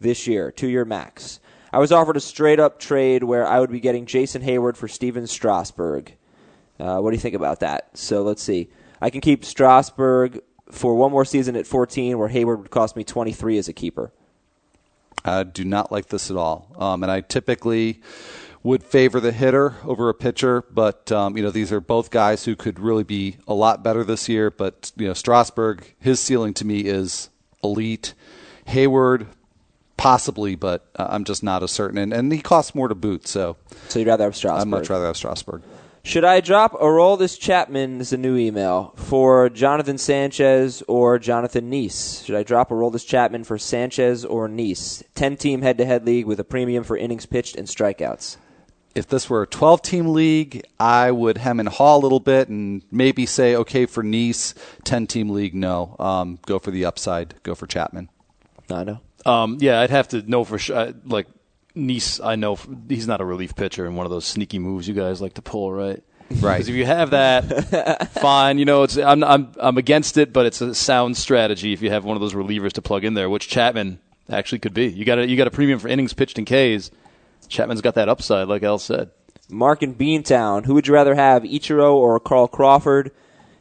this 0.00 0.26
year, 0.26 0.50
two 0.50 0.68
year 0.68 0.84
max. 0.84 1.38
I 1.74 1.78
was 1.78 1.90
offered 1.90 2.16
a 2.16 2.20
straight 2.20 2.60
up 2.60 2.78
trade 2.78 3.24
where 3.24 3.44
I 3.44 3.58
would 3.58 3.72
be 3.72 3.80
getting 3.80 4.06
Jason 4.06 4.42
Heyward 4.42 4.76
for 4.76 4.86
Stephen 4.86 5.26
Strasburg. 5.26 6.14
Uh, 6.78 7.00
what 7.00 7.10
do 7.10 7.16
you 7.16 7.20
think 7.20 7.34
about 7.34 7.58
that? 7.60 7.98
So 7.98 8.22
let's 8.22 8.44
see. 8.44 8.68
I 9.00 9.10
can 9.10 9.20
keep 9.20 9.44
Strasburg 9.44 10.40
for 10.70 10.94
one 10.94 11.10
more 11.10 11.24
season 11.24 11.56
at 11.56 11.66
14, 11.66 12.16
where 12.16 12.28
Heyward 12.28 12.58
would 12.58 12.70
cost 12.70 12.94
me 12.94 13.02
23 13.02 13.58
as 13.58 13.66
a 13.66 13.72
keeper. 13.72 14.12
I 15.24 15.42
do 15.42 15.64
not 15.64 15.90
like 15.90 16.06
this 16.06 16.30
at 16.30 16.36
all. 16.36 16.72
Um, 16.78 17.02
and 17.02 17.10
I 17.10 17.22
typically 17.22 18.00
would 18.62 18.84
favor 18.84 19.18
the 19.18 19.32
hitter 19.32 19.74
over 19.82 20.08
a 20.08 20.14
pitcher, 20.14 20.62
but 20.70 21.10
um, 21.10 21.36
you 21.36 21.42
know 21.42 21.50
these 21.50 21.72
are 21.72 21.80
both 21.80 22.12
guys 22.12 22.44
who 22.44 22.54
could 22.54 22.78
really 22.78 23.02
be 23.02 23.38
a 23.48 23.54
lot 23.54 23.82
better 23.82 24.04
this 24.04 24.28
year. 24.28 24.48
But 24.48 24.92
you 24.94 25.08
know 25.08 25.12
Strasburg, 25.12 25.92
his 25.98 26.20
ceiling 26.20 26.54
to 26.54 26.64
me 26.64 26.82
is 26.82 27.30
elite. 27.64 28.14
Heyward, 28.68 29.26
possibly, 29.96 30.54
but 30.54 30.86
uh, 30.96 31.06
I'm 31.10 31.24
just 31.24 31.42
not 31.42 31.62
as 31.62 31.70
certain. 31.70 31.98
And, 31.98 32.12
and 32.12 32.32
he 32.32 32.40
costs 32.40 32.74
more 32.74 32.88
to 32.88 32.94
boot, 32.94 33.26
so 33.26 33.56
So 33.88 33.98
you'd 33.98 34.08
rather 34.08 34.24
have 34.24 34.36
Strasburg. 34.36 34.62
I'd 34.62 34.70
much 34.70 34.90
rather 34.90 35.06
have 35.06 35.16
Strasburg. 35.16 35.62
Should 36.06 36.24
I 36.24 36.40
drop 36.40 36.72
Aroldis 36.72 37.40
Chapman 37.40 37.98
is 38.02 38.12
a 38.12 38.18
new 38.18 38.36
email 38.36 38.92
for 38.94 39.48
Jonathan 39.48 39.96
Sanchez 39.96 40.82
or 40.86 41.18
Jonathan 41.18 41.70
Nice? 41.70 42.22
Should 42.22 42.34
I 42.34 42.42
drop 42.42 42.68
Aroldis 42.68 43.06
Chapman 43.06 43.44
for 43.44 43.56
Sanchez 43.56 44.22
or 44.22 44.46
Nice? 44.46 45.02
10 45.14 45.38
team 45.38 45.62
head 45.62 45.78
to 45.78 45.86
head 45.86 46.04
league 46.04 46.26
with 46.26 46.38
a 46.38 46.44
premium 46.44 46.84
for 46.84 46.98
innings 46.98 47.24
pitched 47.24 47.56
and 47.56 47.66
strikeouts. 47.66 48.36
If 48.94 49.08
this 49.08 49.30
were 49.30 49.42
a 49.42 49.46
12 49.46 49.80
team 49.80 50.08
league, 50.08 50.62
I 50.78 51.10
would 51.10 51.38
hem 51.38 51.58
and 51.58 51.70
haw 51.70 51.96
a 51.96 51.98
little 51.98 52.20
bit 52.20 52.50
and 52.50 52.82
maybe 52.90 53.24
say, 53.24 53.56
okay, 53.56 53.86
for 53.86 54.02
Nice, 54.02 54.54
10 54.84 55.06
team 55.06 55.30
league, 55.30 55.54
no. 55.54 55.96
Um, 55.98 56.38
go 56.44 56.58
for 56.58 56.70
the 56.70 56.84
upside, 56.84 57.42
go 57.44 57.54
for 57.54 57.66
Chapman. 57.66 58.10
Nando? 58.68 59.00
Um, 59.24 59.58
yeah, 59.60 59.80
I'd 59.80 59.90
have 59.90 60.08
to 60.08 60.22
know 60.22 60.44
for 60.44 60.58
sure. 60.58 60.92
Like 61.04 61.26
Nice, 61.76 62.20
I 62.20 62.36
know 62.36 62.56
he's 62.88 63.08
not 63.08 63.20
a 63.20 63.24
relief 63.24 63.56
pitcher 63.56 63.84
and 63.84 63.96
one 63.96 64.06
of 64.06 64.10
those 64.10 64.24
sneaky 64.24 64.60
moves 64.60 64.86
you 64.86 64.94
guys 64.94 65.20
like 65.20 65.34
to 65.34 65.42
pull, 65.42 65.72
right? 65.72 66.02
Right. 66.30 66.54
Because 66.54 66.68
if 66.68 66.76
you 66.76 66.86
have 66.86 67.10
that, 67.10 68.12
fine. 68.12 68.58
You 68.58 68.64
know, 68.64 68.84
it's 68.84 68.96
I'm, 68.96 69.24
I'm 69.24 69.52
I'm 69.58 69.76
against 69.76 70.16
it, 70.16 70.32
but 70.32 70.46
it's 70.46 70.60
a 70.60 70.74
sound 70.74 71.16
strategy 71.16 71.72
if 71.72 71.82
you 71.82 71.90
have 71.90 72.04
one 72.04 72.16
of 72.16 72.20
those 72.20 72.32
relievers 72.32 72.72
to 72.74 72.82
plug 72.82 73.04
in 73.04 73.14
there, 73.14 73.28
which 73.28 73.48
Chapman 73.48 73.98
actually 74.30 74.60
could 74.60 74.72
be. 74.72 74.86
You 74.86 75.04
got 75.04 75.18
a 75.18 75.26
you 75.28 75.36
got 75.36 75.48
a 75.48 75.50
premium 75.50 75.80
for 75.80 75.88
innings 75.88 76.12
pitched 76.12 76.38
in 76.38 76.44
Ks. 76.44 76.92
Chapman's 77.48 77.80
got 77.82 77.96
that 77.96 78.08
upside, 78.08 78.46
like 78.46 78.62
Al 78.62 78.78
said. 78.78 79.10
Mark 79.50 79.82
in 79.82 79.94
Beantown, 79.94 80.64
who 80.64 80.74
would 80.74 80.86
you 80.86 80.94
rather 80.94 81.14
have, 81.14 81.42
Ichiro 81.42 81.92
or 81.94 82.18
Carl 82.18 82.48
Crawford? 82.48 83.10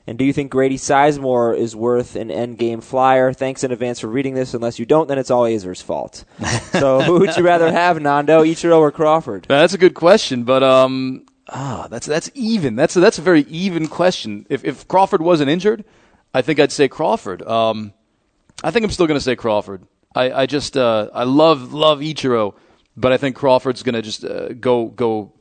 And 0.05 0.17
do 0.17 0.25
you 0.25 0.33
think 0.33 0.51
Grady 0.51 0.77
Sizemore 0.77 1.57
is 1.57 1.75
worth 1.75 2.15
an 2.17 2.29
end 2.29 2.57
game 2.57 2.81
flyer? 2.81 3.31
Thanks 3.31 3.63
in 3.63 3.71
advance 3.71 3.99
for 3.99 4.07
reading 4.07 4.33
this. 4.33 4.53
Unless 4.53 4.77
you 4.77 4.85
don't, 4.85 5.07
then 5.07 5.17
it's 5.17 5.31
all 5.31 5.43
Aizer's 5.43 5.81
fault. 5.81 6.25
so 6.71 7.01
who 7.01 7.19
would 7.19 7.37
you 7.37 7.43
rather 7.43 7.71
have, 7.71 8.01
Nando, 8.01 8.43
Ichiro 8.43 8.79
or 8.79 8.91
Crawford? 8.91 9.47
Now, 9.49 9.59
that's 9.59 9.73
a 9.73 9.77
good 9.77 9.93
question, 9.93 10.43
but 10.43 10.61
um, 10.61 11.25
ah, 11.47 11.87
that's 11.89 12.05
that's 12.05 12.29
even. 12.33 12.75
That's 12.75 12.95
a, 12.97 12.99
that's 12.99 13.17
a 13.17 13.21
very 13.21 13.41
even 13.43 13.87
question. 13.87 14.45
If 14.49 14.65
if 14.65 14.87
Crawford 14.87 15.21
wasn't 15.21 15.49
injured, 15.49 15.85
I 16.33 16.41
think 16.41 16.59
I'd 16.59 16.71
say 16.71 16.87
Crawford. 16.87 17.41
Um, 17.43 17.93
I 18.63 18.71
think 18.71 18.83
I'm 18.83 18.91
still 18.91 19.07
going 19.07 19.19
to 19.19 19.23
say 19.23 19.35
Crawford. 19.35 19.87
I 20.15 20.31
I 20.31 20.45
just 20.45 20.75
uh, 20.75 21.09
I 21.13 21.23
love 21.23 21.73
love 21.73 21.99
Ichiro, 21.99 22.55
but 22.97 23.11
I 23.11 23.17
think 23.17 23.35
Crawford's 23.35 23.83
going 23.83 23.95
to 23.95 24.01
just 24.01 24.25
uh, 24.25 24.49
go 24.53 24.87
go. 24.87 25.32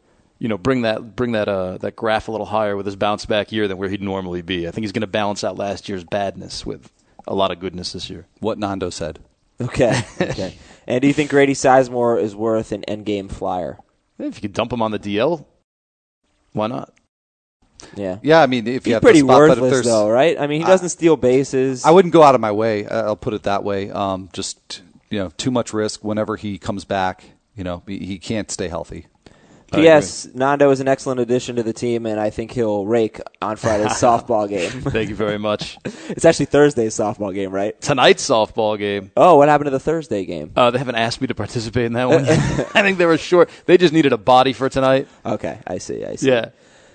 You 0.43 0.49
know, 0.49 0.59
bring 0.59 0.83
that 0.83 1.15
bring 1.15 1.33
that 1.33 1.49
uh, 1.49 1.79
that 1.79 1.95
graph 1.95 2.27
a 2.27 2.33
little 2.33 2.47
higher 2.47 2.77
with 2.77 2.85
his 2.85 2.97
bounce 2.97 3.27
back 3.27 3.53
year 3.53 3.69
than 3.69 3.79
where 3.79 3.89
he'd 3.89 4.03
normally 4.03 4.43
be. 4.43 4.67
I 4.67 4.73
think 4.73 4.83
he's 4.83 4.91
going 4.91 5.03
to 5.03 5.07
balance 5.07 5.45
out 5.45 5.57
last 5.57 5.89
year's 5.89 6.03
badness 6.03 6.67
with 6.67 6.91
a 7.29 7.33
lot 7.33 7.53
of 7.53 7.61
goodness 7.61 7.93
this 7.93 8.11
year. 8.11 8.27
What 8.41 8.59
Nando 8.59 8.91
said. 8.91 9.21
Okay. 9.61 10.03
Okay. 10.21 10.59
and 10.89 11.01
do 11.01 11.07
you 11.07 11.13
think 11.13 11.31
Grady 11.31 11.55
Sizemore 11.55 12.21
is 12.21 12.35
worth 12.35 12.73
an 12.73 12.83
end 12.85 13.07
game 13.07 13.29
flyer? 13.29 13.79
If 14.19 14.35
you 14.35 14.41
could 14.43 14.53
dump 14.53 14.73
him 14.73 14.83
on 14.83 14.91
the 14.91 14.99
DL, 14.99 15.47
why 16.55 16.67
not? 16.67 16.93
Yeah. 17.95 18.19
Yeah, 18.23 18.43
I 18.43 18.49
mean, 18.49 18.67
if 18.67 18.85
you 18.85 18.91
He's 18.91 18.95
have 18.95 19.03
pretty 19.03 19.21
the 19.21 19.27
spot, 19.29 19.39
worthless, 19.39 19.73
there's, 19.73 19.87
though, 19.87 20.11
right? 20.11 20.37
I 20.41 20.49
mean, 20.49 20.61
he 20.61 20.67
doesn't 20.67 20.89
steal 20.89 21.17
bases. 21.17 21.85
I 21.85 21.93
wouldn't 21.93 22.13
go 22.13 22.25
out 22.25 22.35
of 22.35 22.41
my 22.41 22.51
way. 22.51 22.85
uh, 22.85 23.05
I'll 23.05 23.17
put 23.17 23.35
it 23.35 23.45
that 23.45 23.63
way. 23.63 23.93
Um, 23.93 24.29
just 24.33 24.83
you 25.09 25.21
know, 25.21 25.31
too 25.37 25.53
much 25.53 25.73
risk 25.73 26.03
whenever 26.03 26.35
he 26.35 26.59
comes 26.59 26.85
back. 26.85 27.23
You 27.55 27.63
know, 27.63 27.85
he, 27.87 27.99
he 27.99 28.19
can't 28.19 28.51
stay 28.51 28.67
healthy. 28.67 29.07
P.S. 29.73 30.29
Nando 30.35 30.71
is 30.71 30.81
an 30.81 30.89
excellent 30.89 31.21
addition 31.21 31.57
to 31.57 31.63
the 31.63 31.73
team, 31.73 32.07
and 32.07 32.21
I 32.21 32.31
think 32.31 32.53
he'll 32.53 32.87
rake 32.87 33.21
on 33.41 33.57
Friday's 33.57 33.87
softball 33.93 34.49
game. 34.49 34.71
Thank 34.83 35.09
you 35.09 35.15
very 35.17 35.39
much. 35.39 35.79
It's 36.13 36.27
actually 36.27 36.47
Thursday's 36.47 36.95
softball 36.95 37.33
game, 37.33 37.51
right? 37.51 37.81
Tonight's 37.81 38.29
softball 38.29 38.79
game. 38.79 39.11
Oh, 39.17 39.39
what 39.39 39.49
happened 39.49 39.67
to 39.67 39.71
the 39.71 39.81
Thursday 39.81 40.27
game? 40.27 40.53
Uh, 40.55 40.71
they 40.71 40.77
haven't 40.79 40.97
asked 40.97 41.23
me 41.23 41.27
to 41.29 41.35
participate 41.35 41.87
in 41.87 41.95
that 41.95 42.09
one. 42.09 42.27
I 42.27 42.83
think 42.83 42.99
they 42.99 43.07
were 43.07 43.17
short. 43.17 43.49
They 43.65 43.79
just 43.79 43.95
needed 43.95 44.13
a 44.13 44.19
body 44.19 44.53
for 44.53 44.69
tonight. 44.69 45.09
Okay, 45.25 45.59
I 45.67 45.79
see. 45.79 46.05
I 46.05 46.17
see. 46.17 46.29
Yeah. 46.29 46.51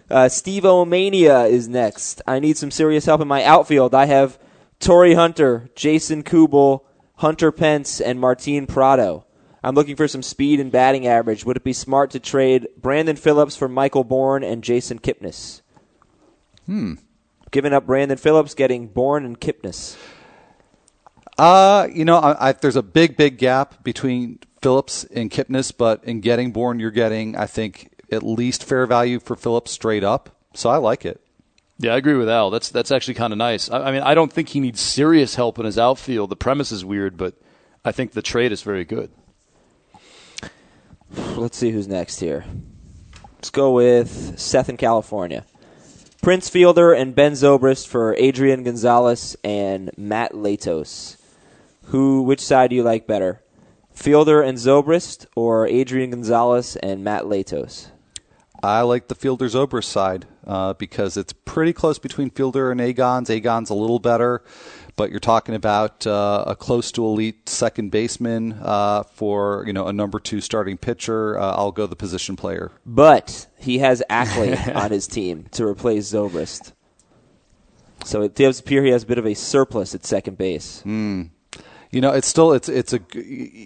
Uh, 0.09 0.29
Steve 0.29 0.63
Omania 0.63 1.49
is 1.49 1.67
next. 1.67 2.21
I 2.27 2.39
need 2.39 2.57
some 2.57 2.69
serious 2.69 3.05
help 3.05 3.21
in 3.21 3.27
my 3.27 3.43
outfield. 3.43 3.95
I 3.95 4.05
have 4.05 4.37
Torii 4.79 5.15
Hunter, 5.15 5.69
Jason 5.75 6.23
Kubel, 6.23 6.85
Hunter 7.15 7.51
Pence, 7.51 7.99
and 7.99 8.19
Martin 8.19 8.67
Prado. 8.67 9.25
I'm 9.67 9.75
looking 9.75 9.97
for 9.97 10.08
some 10.08 10.23
speed 10.23 10.62
and 10.62 10.71
batting 10.71 11.08
average. 11.08 11.43
Would 11.43 11.58
it 11.58 11.63
be 11.65 11.73
smart 11.73 12.12
to 12.12 12.21
trade 12.21 12.69
Brandon 12.77 13.17
Phillips 13.17 13.58
for 13.58 13.67
Michael 13.67 14.06
Bourn 14.06 14.41
and 14.41 14.63
Jason 14.63 14.97
Kipnis? 14.97 15.60
Hmm. 16.67 16.93
Giving 17.51 17.73
up 17.73 17.86
Brandon 17.86 18.17
Phillips, 18.17 18.53
getting 18.53 18.88
Bourne 18.88 19.25
and 19.25 19.41
Kipnis. 19.41 19.97
Uh, 21.38 21.89
you 21.93 22.06
know, 22.06 22.15
I, 22.15 22.47
I, 22.47 22.51
there's 22.53 22.77
a 22.77 22.82
big, 22.82 23.17
big 23.17 23.38
gap 23.38 23.84
between 23.84 24.39
Phillips 24.62 25.03
and 25.03 25.30
Kipnis, 25.30 25.73
but 25.77 26.01
in 26.06 26.21
getting 26.21 26.53
Bourn, 26.53 26.80
you're 26.80 26.89
getting, 26.89 27.36
I 27.36 27.45
think, 27.45 27.89
at 28.10 28.23
least 28.23 28.63
fair 28.63 28.86
value 28.86 29.19
for 29.19 29.36
Phillips 29.36 29.71
straight 29.71 30.06
up. 30.06 30.30
So 30.53 30.69
I 30.69 30.77
like 30.77 31.03
it. 31.03 31.19
Yeah, 31.77 31.93
I 31.93 31.97
agree 31.97 32.15
with 32.15 32.30
Al. 32.30 32.51
That's 32.51 32.69
that's 32.69 32.89
actually 32.89 33.15
kind 33.15 33.34
of 33.34 33.38
nice. 33.38 33.69
I, 33.69 33.89
I 33.89 33.91
mean, 33.91 34.01
I 34.01 34.15
don't 34.15 34.32
think 34.32 34.47
he 34.47 34.62
needs 34.62 34.80
serious 34.80 35.36
help 35.36 35.60
in 35.60 35.65
his 35.65 35.77
outfield. 35.77 36.30
The 36.30 36.38
premise 36.38 36.71
is 36.71 36.86
weird, 36.86 37.17
but 37.17 37.36
I 37.84 37.91
think 37.91 38.13
the 38.13 38.21
trade 38.21 38.53
is 38.53 38.62
very 38.62 38.86
good. 38.86 39.12
Let's 41.12 41.58
see 41.58 41.72
who's 41.72 41.88
next 41.88 42.20
here. 42.20 42.46
Let's 43.36 43.50
go 43.50 43.72
with 43.72 44.39
Seth 44.39 44.70
in 44.70 44.78
California. 44.78 45.46
Prince 46.22 46.50
Fielder 46.50 46.93
and 46.93 47.15
Ben 47.15 47.34
Zobrist 47.34 47.88
for 47.88 48.15
Adrian 48.15 48.63
Gonzalez 48.63 49.38
and 49.43 49.91
Matt 49.98 50.34
Latos. 50.34 51.17
Who? 51.86 52.24
Which 52.24 52.41
side 52.41 52.72
do 52.72 52.76
you 52.76 52.84
like 52.84 53.08
better? 53.08 53.41
Fielder 53.93 54.41
and 54.41 54.58
Zobrist 54.58 55.26
or 55.36 55.67
Adrian 55.67 56.10
Gonzalez 56.10 56.76
and 56.78 57.04
Matt 57.04 57.24
Latos? 57.24 57.91
I 58.62 58.82
like 58.82 59.08
the 59.08 59.15
Fielder 59.15 59.46
Zobrist 59.46 59.86
side 59.86 60.26
uh, 60.46 60.74
because 60.74 61.15
it's 61.15 61.34
pretty 61.34 61.74
close 61.74 62.00
between 62.00 62.30
Fielder 62.30 62.72
and 62.72 62.82
Agon's. 62.82 63.30
Agon's 63.30 63.70
a 63.70 63.76
little 63.76 64.00
better, 64.00 64.43
but 64.97 65.12
you're 65.12 65.19
talking 65.21 65.55
about 65.55 66.05
uh, 66.05 66.43
a 66.47 66.55
close 66.55 66.91
to 66.91 67.05
elite 67.05 67.47
second 67.47 67.91
baseman 67.91 68.60
uh, 68.62 69.03
for 69.03 69.63
you 69.65 69.71
know 69.71 69.88
a 69.88 69.93
number 69.93 70.19
two 70.19 70.41
starting 70.41 70.75
pitcher. 70.75 71.39
Uh, 71.39 71.55
I'll 71.55 71.71
go 71.71 71.88
the 71.88 71.95
position 71.95 72.36
player. 72.36 72.71
But 72.86 73.47
he 73.57 73.77
has 73.77 74.03
Ackley 74.10 74.57
on 74.73 74.91
his 74.91 75.07
team 75.07 75.45
to 75.51 75.65
replace 75.65 76.12
Zobrist. 76.12 76.73
So 78.03 78.21
it 78.21 78.36
does 78.36 78.60
appear 78.60 78.83
he 78.83 78.91
has 78.91 79.03
a 79.03 79.07
bit 79.07 79.17
of 79.17 79.25
a 79.25 79.33
surplus 79.36 79.95
at 79.95 80.05
second 80.05 80.38
base. 80.38 80.81
You 81.91 82.01
know, 82.01 82.12
it's 82.12 82.27
still 82.27 82.51
it's 82.51 82.67
it's 82.67 82.93
a 82.93 82.99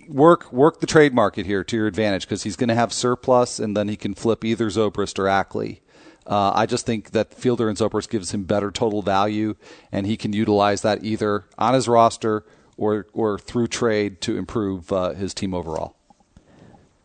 work 0.07 0.51
work 0.53 0.79
the 0.79 0.87
trade 0.87 1.13
market 1.13 1.45
here 1.45 1.63
to 1.63 1.75
your 1.75 1.87
advantage 1.87 2.23
because 2.23 2.43
he's 2.43 2.55
going 2.55 2.67
to 2.69 2.75
have 2.75 2.93
surplus 2.93 3.57
and 3.57 3.75
then 3.75 3.87
he 3.87 3.95
can 3.95 4.13
flip 4.13 4.45
either 4.45 4.67
Zobrist 4.67 5.17
or 5.17 5.27
Ackley. 5.27 5.81
Uh, 6.25 6.51
I 6.53 6.65
just 6.65 6.85
think 6.85 7.11
that 7.11 7.33
Fielder 7.33 7.67
and 7.67 7.77
Zobrist 7.77 8.09
gives 8.09 8.31
him 8.33 8.43
better 8.43 8.71
total 8.71 9.01
value, 9.01 9.55
and 9.91 10.05
he 10.05 10.17
can 10.17 10.33
utilize 10.33 10.81
that 10.81 11.03
either 11.03 11.45
on 11.57 11.73
his 11.73 11.87
roster 11.87 12.45
or 12.77 13.07
or 13.13 13.39
through 13.39 13.67
trade 13.67 14.21
to 14.21 14.37
improve 14.37 14.91
uh, 14.91 15.11
his 15.11 15.33
team 15.33 15.53
overall. 15.53 15.95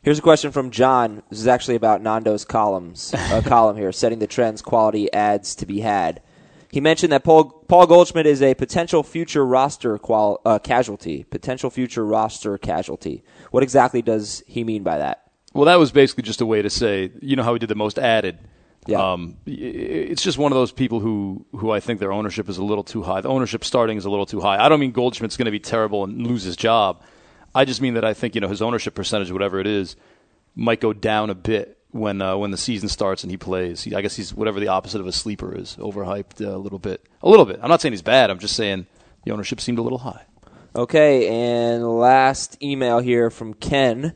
Here's 0.02 0.20
a 0.20 0.22
question 0.22 0.52
from 0.52 0.70
John. 0.70 1.24
This 1.30 1.40
is 1.40 1.48
actually 1.48 1.74
about 1.74 2.00
Nando's 2.00 2.44
columns. 2.44 3.12
A 3.12 3.42
column 3.44 3.76
here, 3.76 3.90
setting 3.90 4.20
the 4.20 4.28
trends, 4.28 4.62
quality 4.62 5.12
ads 5.12 5.56
to 5.56 5.66
be 5.66 5.80
had. 5.80 6.22
He 6.70 6.80
mentioned 6.80 7.10
that 7.10 7.24
Paul, 7.24 7.44
Paul 7.66 7.88
Goldschmidt 7.88 8.26
is 8.26 8.40
a 8.40 8.54
potential 8.54 9.02
future 9.02 9.44
roster 9.44 9.98
qual, 9.98 10.40
uh, 10.44 10.60
casualty. 10.60 11.24
Potential 11.24 11.70
future 11.70 12.06
roster 12.06 12.56
casualty. 12.56 13.24
What 13.50 13.64
exactly 13.64 14.00
does 14.00 14.44
he 14.46 14.62
mean 14.62 14.84
by 14.84 14.98
that? 14.98 15.28
Well, 15.54 15.64
that 15.64 15.80
was 15.80 15.90
basically 15.90 16.22
just 16.22 16.40
a 16.40 16.46
way 16.46 16.62
to 16.62 16.70
say, 16.70 17.10
you 17.20 17.34
know 17.34 17.42
how 17.42 17.54
he 17.54 17.58
did 17.58 17.68
the 17.68 17.74
most 17.74 17.98
added. 17.98 18.38
Yeah. 18.86 19.12
Um, 19.12 19.36
it's 19.46 20.22
just 20.22 20.38
one 20.38 20.52
of 20.52 20.56
those 20.56 20.72
people 20.72 21.00
who, 21.00 21.44
who 21.52 21.70
I 21.70 21.80
think 21.80 22.00
their 22.00 22.12
ownership 22.12 22.48
is 22.48 22.58
a 22.58 22.64
little 22.64 22.84
too 22.84 23.02
high. 23.02 23.20
The 23.20 23.28
ownership 23.28 23.64
starting 23.64 23.96
is 23.96 24.04
a 24.04 24.10
little 24.10 24.26
too 24.26 24.40
high. 24.40 24.64
I 24.64 24.68
don't 24.68 24.80
mean 24.80 24.92
Goldschmidt's 24.92 25.36
going 25.36 25.46
to 25.46 25.50
be 25.50 25.58
terrible 25.58 26.04
and 26.04 26.26
lose 26.26 26.44
his 26.44 26.56
job. 26.56 27.02
I 27.54 27.64
just 27.64 27.80
mean 27.80 27.94
that 27.94 28.04
I 28.04 28.14
think 28.14 28.34
you 28.34 28.40
know 28.40 28.48
his 28.48 28.60
ownership 28.62 28.94
percentage, 28.94 29.32
whatever 29.32 29.58
it 29.60 29.66
is, 29.66 29.96
might 30.54 30.80
go 30.80 30.92
down 30.92 31.30
a 31.30 31.34
bit 31.34 31.78
when 31.90 32.20
uh, 32.20 32.36
when 32.36 32.50
the 32.50 32.56
season 32.56 32.88
starts 32.88 33.24
and 33.24 33.30
he 33.30 33.36
plays. 33.36 33.82
He, 33.82 33.94
I 33.94 34.02
guess 34.02 34.14
he's 34.14 34.34
whatever 34.34 34.60
the 34.60 34.68
opposite 34.68 35.00
of 35.00 35.06
a 35.06 35.12
sleeper 35.12 35.56
is, 35.56 35.76
overhyped 35.76 36.44
uh, 36.44 36.54
a 36.54 36.58
little 36.58 36.78
bit. 36.78 37.04
A 37.22 37.28
little 37.28 37.46
bit. 37.46 37.58
I'm 37.62 37.68
not 37.68 37.80
saying 37.80 37.92
he's 37.92 38.02
bad. 38.02 38.30
I'm 38.30 38.38
just 38.38 38.56
saying 38.56 38.86
the 39.24 39.32
ownership 39.32 39.60
seemed 39.60 39.78
a 39.78 39.82
little 39.82 39.98
high. 39.98 40.24
Okay, 40.74 41.28
and 41.28 41.98
last 41.98 42.62
email 42.62 42.98
here 42.98 43.30
from 43.30 43.54
Ken. 43.54 44.14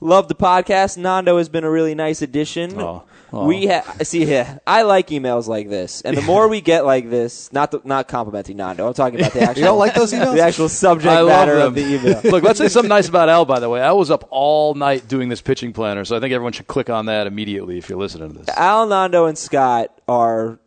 Love 0.00 0.28
the 0.28 0.34
podcast. 0.34 0.96
Nando 0.96 1.36
has 1.36 1.48
been 1.48 1.64
a 1.64 1.70
really 1.70 1.94
nice 1.94 2.22
addition. 2.22 2.78
Oh, 2.80 3.04
We 3.30 3.66
ha- 3.66 3.84
see. 4.02 4.24
Yeah, 4.24 4.58
I 4.66 4.82
like 4.82 5.08
emails 5.08 5.48
like 5.48 5.68
this, 5.68 6.00
and 6.00 6.16
the 6.16 6.22
more 6.22 6.48
we 6.48 6.60
get 6.62 6.86
like 6.86 7.10
this, 7.10 7.52
not 7.52 7.70
the, 7.70 7.80
not 7.84 8.08
complimenting 8.08 8.56
Nando. 8.56 8.86
I'm 8.86 8.94
talking 8.94 9.20
about 9.20 9.32
the 9.34 9.40
actual. 9.42 9.58
You 9.60 9.64
don't 9.66 9.78
like 9.78 9.94
those 9.94 10.12
emails? 10.12 10.34
The 10.38 10.42
actual 10.42 10.68
subject 10.68 11.12
I 11.12 11.22
matter 11.24 11.58
of 11.58 11.74
the 11.74 11.82
email. 11.82 12.20
Look, 12.24 12.42
let's 12.42 12.58
say 12.58 12.68
something 12.68 12.88
nice 12.88 13.08
about 13.10 13.28
Al. 13.28 13.44
By 13.44 13.60
the 13.60 13.68
way, 13.68 13.82
I 13.82 13.92
was 13.92 14.10
up 14.10 14.26
all 14.30 14.74
night 14.74 15.08
doing 15.08 15.28
this 15.28 15.40
pitching 15.42 15.72
planner, 15.72 16.04
so 16.04 16.16
I 16.16 16.20
think 16.20 16.32
everyone 16.32 16.52
should 16.52 16.68
click 16.68 16.88
on 16.88 17.06
that 17.06 17.26
immediately 17.26 17.76
if 17.76 17.88
you're 17.88 17.98
listening 17.98 18.32
to 18.32 18.38
this. 18.38 18.48
Al, 18.56 18.86
Nando, 18.86 19.26
and 19.26 19.36
Scott 19.36 19.90
are 20.08 20.58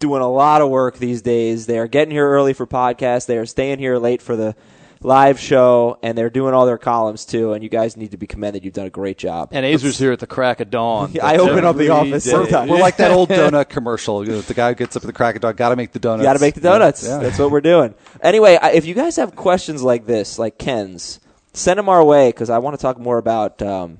doing 0.00 0.22
a 0.22 0.30
lot 0.30 0.62
of 0.62 0.70
work 0.70 0.98
these 0.98 1.22
days. 1.22 1.66
They 1.66 1.78
are 1.78 1.86
getting 1.86 2.10
here 2.10 2.28
early 2.28 2.52
for 2.52 2.66
podcasts. 2.66 3.26
They 3.26 3.38
are 3.38 3.46
staying 3.46 3.78
here 3.78 3.98
late 3.98 4.22
for 4.22 4.34
the 4.34 4.56
live 5.02 5.40
show, 5.40 5.98
and 6.02 6.16
they're 6.16 6.30
doing 6.30 6.52
all 6.54 6.66
their 6.66 6.78
columns 6.78 7.24
too. 7.24 7.52
And 7.52 7.62
you 7.62 7.68
guys 7.70 7.96
need 7.96 8.10
to 8.10 8.16
be 8.16 8.26
commended. 8.26 8.64
You've 8.64 8.74
done 8.74 8.86
a 8.86 8.90
great 8.90 9.18
job. 9.18 9.48
And 9.52 9.64
Aizer's 9.64 9.98
here 9.98 10.12
at 10.12 10.18
the 10.18 10.26
crack 10.26 10.60
of 10.60 10.70
dawn. 10.70 11.14
I 11.22 11.36
open 11.38 11.64
up 11.64 11.76
the 11.76 11.88
office 11.90 12.24
day. 12.24 12.30
sometimes. 12.30 12.70
We're 12.70 12.78
like 12.78 12.96
that 12.98 13.10
old 13.10 13.28
donut 13.30 13.68
commercial. 13.68 14.24
You 14.24 14.32
know, 14.32 14.40
the 14.40 14.54
guy 14.54 14.70
who 14.70 14.74
gets 14.74 14.96
up 14.96 15.02
at 15.02 15.06
the 15.06 15.12
crack 15.12 15.36
of 15.36 15.42
dawn, 15.42 15.54
got 15.54 15.70
to 15.70 15.76
make 15.76 15.92
the 15.92 15.98
donuts. 15.98 16.24
Got 16.24 16.34
to 16.34 16.40
make 16.40 16.54
the 16.54 16.60
donuts. 16.60 17.06
Yeah. 17.06 17.18
That's 17.18 17.38
what 17.38 17.50
we're 17.50 17.60
doing. 17.60 17.94
Anyway, 18.22 18.58
if 18.62 18.84
you 18.84 18.94
guys 18.94 19.16
have 19.16 19.34
questions 19.36 19.82
like 19.82 20.06
this, 20.06 20.38
like 20.38 20.58
Ken's, 20.58 21.20
send 21.52 21.78
them 21.78 21.88
our 21.88 22.04
way 22.04 22.28
because 22.28 22.50
I 22.50 22.58
want 22.58 22.76
to 22.78 22.82
talk 22.82 22.98
more 22.98 23.18
about 23.18 23.60
um, 23.62 23.98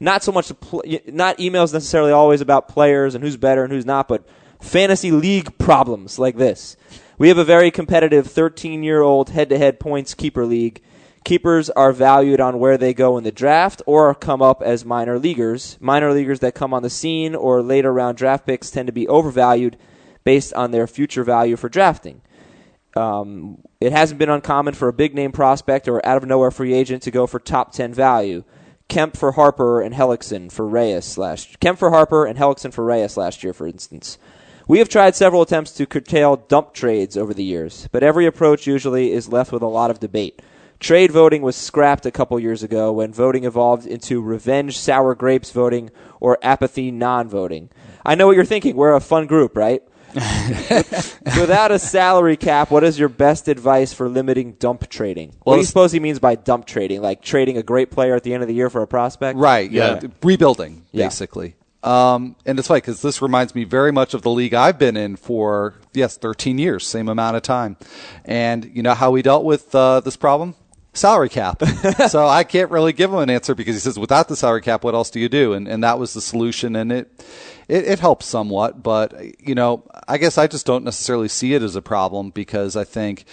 not 0.00 0.22
so 0.22 0.32
much 0.32 0.48
the 0.48 0.54
pl- 0.54 0.82
not 1.08 1.38
emails 1.38 1.72
necessarily 1.72 2.12
always 2.12 2.40
about 2.40 2.68
players 2.68 3.14
and 3.14 3.22
who's 3.22 3.36
better 3.36 3.62
and 3.64 3.72
who's 3.72 3.86
not, 3.86 4.08
but 4.08 4.24
fantasy 4.60 5.10
league 5.10 5.58
problems 5.58 6.18
like 6.18 6.36
this. 6.36 6.76
We 7.18 7.28
have 7.28 7.38
a 7.38 7.44
very 7.44 7.70
competitive 7.70 8.26
13 8.26 8.82
year 8.82 9.02
old 9.02 9.30
head 9.30 9.48
to 9.50 9.58
head 9.58 9.78
points 9.80 10.14
keeper 10.14 10.46
league. 10.46 10.80
Keepers 11.24 11.70
are 11.70 11.92
valued 11.92 12.40
on 12.40 12.58
where 12.58 12.76
they 12.76 12.92
go 12.92 13.16
in 13.16 13.22
the 13.22 13.30
draft 13.30 13.80
or 13.86 14.14
come 14.14 14.42
up 14.42 14.60
as 14.60 14.84
minor 14.84 15.18
leaguers. 15.18 15.78
Minor 15.80 16.12
leaguers 16.12 16.40
that 16.40 16.54
come 16.54 16.74
on 16.74 16.82
the 16.82 16.90
scene 16.90 17.34
or 17.34 17.62
later 17.62 17.92
round 17.92 18.16
draft 18.18 18.44
picks 18.44 18.70
tend 18.70 18.88
to 18.88 18.92
be 18.92 19.06
overvalued 19.06 19.76
based 20.24 20.52
on 20.54 20.72
their 20.72 20.86
future 20.86 21.22
value 21.22 21.56
for 21.56 21.68
drafting. 21.68 22.22
Um, 22.96 23.58
it 23.80 23.92
hasn't 23.92 24.18
been 24.18 24.28
uncommon 24.28 24.74
for 24.74 24.88
a 24.88 24.92
big 24.92 25.14
name 25.14 25.32
prospect 25.32 25.88
or 25.88 26.04
out 26.04 26.16
of 26.16 26.26
nowhere 26.28 26.50
free 26.50 26.74
agent 26.74 27.02
to 27.04 27.10
go 27.10 27.26
for 27.26 27.38
top 27.38 27.72
10 27.72 27.94
value. 27.94 28.44
Kemp 28.88 29.16
for 29.16 29.32
Harper 29.32 29.80
and 29.80 29.94
Hellickson 29.94 30.52
for 30.52 30.68
Reyes 30.68 31.16
last 31.16 31.60
Kemp 31.60 31.78
for 31.78 31.90
Harper 31.90 32.26
and 32.26 32.38
Hellickson 32.38 32.74
for 32.74 32.84
Reyes 32.84 33.16
last 33.16 33.42
year, 33.42 33.54
for 33.54 33.66
instance. 33.66 34.18
We 34.68 34.78
have 34.78 34.88
tried 34.88 35.16
several 35.16 35.42
attempts 35.42 35.72
to 35.72 35.86
curtail 35.86 36.36
dump 36.36 36.72
trades 36.72 37.16
over 37.16 37.34
the 37.34 37.44
years, 37.44 37.88
but 37.90 38.02
every 38.02 38.26
approach 38.26 38.66
usually 38.66 39.12
is 39.12 39.28
left 39.28 39.52
with 39.52 39.62
a 39.62 39.66
lot 39.66 39.90
of 39.90 40.00
debate. 40.00 40.40
Trade 40.78 41.12
voting 41.12 41.42
was 41.42 41.56
scrapped 41.56 42.06
a 42.06 42.10
couple 42.10 42.38
years 42.40 42.62
ago 42.62 42.92
when 42.92 43.12
voting 43.12 43.44
evolved 43.44 43.86
into 43.86 44.20
revenge 44.20 44.76
sour 44.78 45.14
grapes 45.14 45.50
voting 45.52 45.90
or 46.20 46.38
apathy 46.42 46.90
non 46.90 47.28
voting. 47.28 47.70
I 48.04 48.14
know 48.16 48.26
what 48.26 48.36
you're 48.36 48.44
thinking. 48.44 48.74
We're 48.76 48.94
a 48.94 49.00
fun 49.00 49.26
group, 49.26 49.56
right? 49.56 49.82
Without 50.14 51.70
a 51.70 51.78
salary 51.78 52.36
cap, 52.36 52.70
what 52.70 52.84
is 52.84 52.98
your 52.98 53.08
best 53.08 53.48
advice 53.48 53.92
for 53.92 54.08
limiting 54.08 54.52
dump 54.54 54.88
trading? 54.88 55.34
What 55.44 55.54
do 55.54 55.60
you 55.60 55.66
suppose 55.66 55.92
he 55.92 56.00
means 56.00 56.18
by 56.18 56.34
dump 56.34 56.66
trading? 56.66 57.00
Like 57.00 57.22
trading 57.22 57.56
a 57.56 57.62
great 57.62 57.90
player 57.90 58.14
at 58.14 58.22
the 58.22 58.34
end 58.34 58.42
of 58.42 58.48
the 58.48 58.54
year 58.54 58.68
for 58.68 58.82
a 58.82 58.86
prospect? 58.86 59.38
Right. 59.38 59.70
Yeah. 59.70 60.00
Yeah. 60.02 60.08
Rebuilding, 60.22 60.84
basically. 60.92 61.54
Um, 61.82 62.36
and 62.46 62.58
it's 62.58 62.68
funny 62.68 62.80
because 62.80 63.02
this 63.02 63.20
reminds 63.20 63.54
me 63.54 63.64
very 63.64 63.92
much 63.92 64.14
of 64.14 64.22
the 64.22 64.30
league 64.30 64.54
I've 64.54 64.78
been 64.78 64.96
in 64.96 65.16
for, 65.16 65.74
yes, 65.92 66.16
13 66.16 66.58
years, 66.58 66.86
same 66.86 67.08
amount 67.08 67.36
of 67.36 67.42
time. 67.42 67.76
And 68.24 68.70
you 68.72 68.82
know 68.82 68.94
how 68.94 69.10
we 69.10 69.22
dealt 69.22 69.44
with 69.44 69.74
uh, 69.74 70.00
this 70.00 70.16
problem? 70.16 70.54
Salary 70.94 71.28
cap. 71.28 71.62
so 72.08 72.26
I 72.26 72.44
can't 72.44 72.70
really 72.70 72.92
give 72.92 73.10
him 73.10 73.18
an 73.18 73.30
answer 73.30 73.54
because 73.54 73.74
he 73.74 73.80
says, 73.80 73.98
without 73.98 74.28
the 74.28 74.36
salary 74.36 74.60
cap, 74.60 74.84
what 74.84 74.94
else 74.94 75.10
do 75.10 75.18
you 75.18 75.28
do? 75.28 75.54
And, 75.54 75.66
and 75.66 75.82
that 75.82 75.98
was 75.98 76.14
the 76.14 76.20
solution. 76.20 76.76
And 76.76 76.92
it, 76.92 77.24
it, 77.66 77.84
it 77.84 77.98
helps 77.98 78.26
somewhat. 78.26 78.82
But, 78.82 79.40
you 79.40 79.54
know, 79.54 79.84
I 80.06 80.18
guess 80.18 80.38
I 80.38 80.46
just 80.46 80.66
don't 80.66 80.84
necessarily 80.84 81.28
see 81.28 81.54
it 81.54 81.62
as 81.62 81.76
a 81.76 81.82
problem 81.82 82.30
because 82.30 82.76
I 82.76 82.84
think 82.84 83.24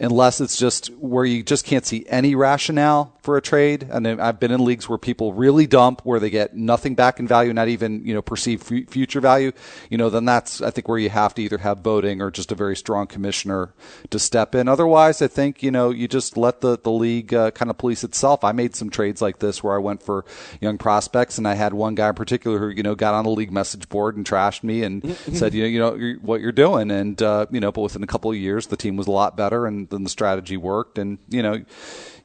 unless 0.00 0.40
it's 0.40 0.56
just 0.56 0.88
where 0.96 1.24
you 1.24 1.42
just 1.42 1.64
can't 1.64 1.86
see 1.86 2.04
any 2.08 2.34
rationale 2.34 3.16
for 3.22 3.36
a 3.36 3.42
trade. 3.42 3.86
And 3.90 4.06
I've 4.06 4.38
been 4.38 4.50
in 4.50 4.64
leagues 4.64 4.88
where 4.88 4.98
people 4.98 5.32
really 5.32 5.66
dump, 5.66 6.02
where 6.04 6.20
they 6.20 6.30
get 6.30 6.54
nothing 6.54 6.94
back 6.94 7.18
in 7.18 7.26
value, 7.26 7.52
not 7.52 7.68
even 7.68 8.04
you 8.04 8.14
know 8.14 8.22
perceived 8.22 8.62
fu- 8.62 8.86
future 8.86 9.20
value. 9.20 9.52
You 9.90 9.98
know, 9.98 10.10
then 10.10 10.24
that's 10.24 10.60
I 10.60 10.70
think 10.70 10.88
where 10.88 10.98
you 10.98 11.10
have 11.10 11.34
to 11.34 11.42
either 11.42 11.58
have 11.58 11.78
voting 11.78 12.20
or 12.20 12.30
just 12.30 12.52
a 12.52 12.54
very 12.54 12.76
strong 12.76 13.06
commissioner 13.06 13.72
to 14.10 14.18
step 14.18 14.54
in. 14.54 14.68
Otherwise, 14.68 15.22
I 15.22 15.28
think 15.28 15.62
you 15.62 15.70
know 15.70 15.90
you 15.90 16.08
just 16.08 16.36
let 16.36 16.60
the 16.60 16.78
the 16.78 16.92
league 16.92 17.34
uh, 17.34 17.50
kind 17.50 17.70
of 17.70 17.78
police 17.78 18.04
itself. 18.04 18.44
I 18.44 18.52
made 18.52 18.76
some 18.76 18.90
trades 18.90 19.22
like 19.22 19.38
this 19.38 19.62
where 19.62 19.74
I 19.74 19.78
went 19.78 20.02
for 20.02 20.24
young 20.60 20.78
prospects, 20.78 21.38
and 21.38 21.48
I 21.48 21.54
had 21.54 21.74
one 21.74 21.94
guy 21.94 22.10
in 22.10 22.14
particular 22.14 22.58
who 22.58 22.68
you 22.68 22.82
know 22.82 22.94
got 22.94 23.14
on 23.14 23.24
the 23.24 23.30
league 23.30 23.52
message 23.52 23.88
board 23.88 24.16
and 24.16 24.26
trashed 24.26 24.62
me 24.62 24.82
and 24.82 25.16
said 25.32 25.54
you 25.54 25.62
know 25.62 25.68
you 25.68 25.78
know 25.78 25.94
you're, 25.94 26.18
what 26.20 26.40
you're 26.40 26.52
doing, 26.52 26.90
and 26.90 27.20
uh, 27.22 27.46
you 27.50 27.60
know, 27.60 27.72
but 27.72 27.82
within 27.82 28.02
a 28.02 28.06
couple 28.06 28.30
of 28.30 28.36
years, 28.36 28.66
the 28.68 28.76
team 28.76 28.96
was 28.96 29.06
a 29.06 29.10
lot 29.10 29.36
better, 29.36 29.66
and 29.66 29.85
then 29.90 30.04
the 30.04 30.10
strategy 30.10 30.56
worked, 30.56 30.98
and 30.98 31.18
you 31.28 31.42
know, 31.42 31.62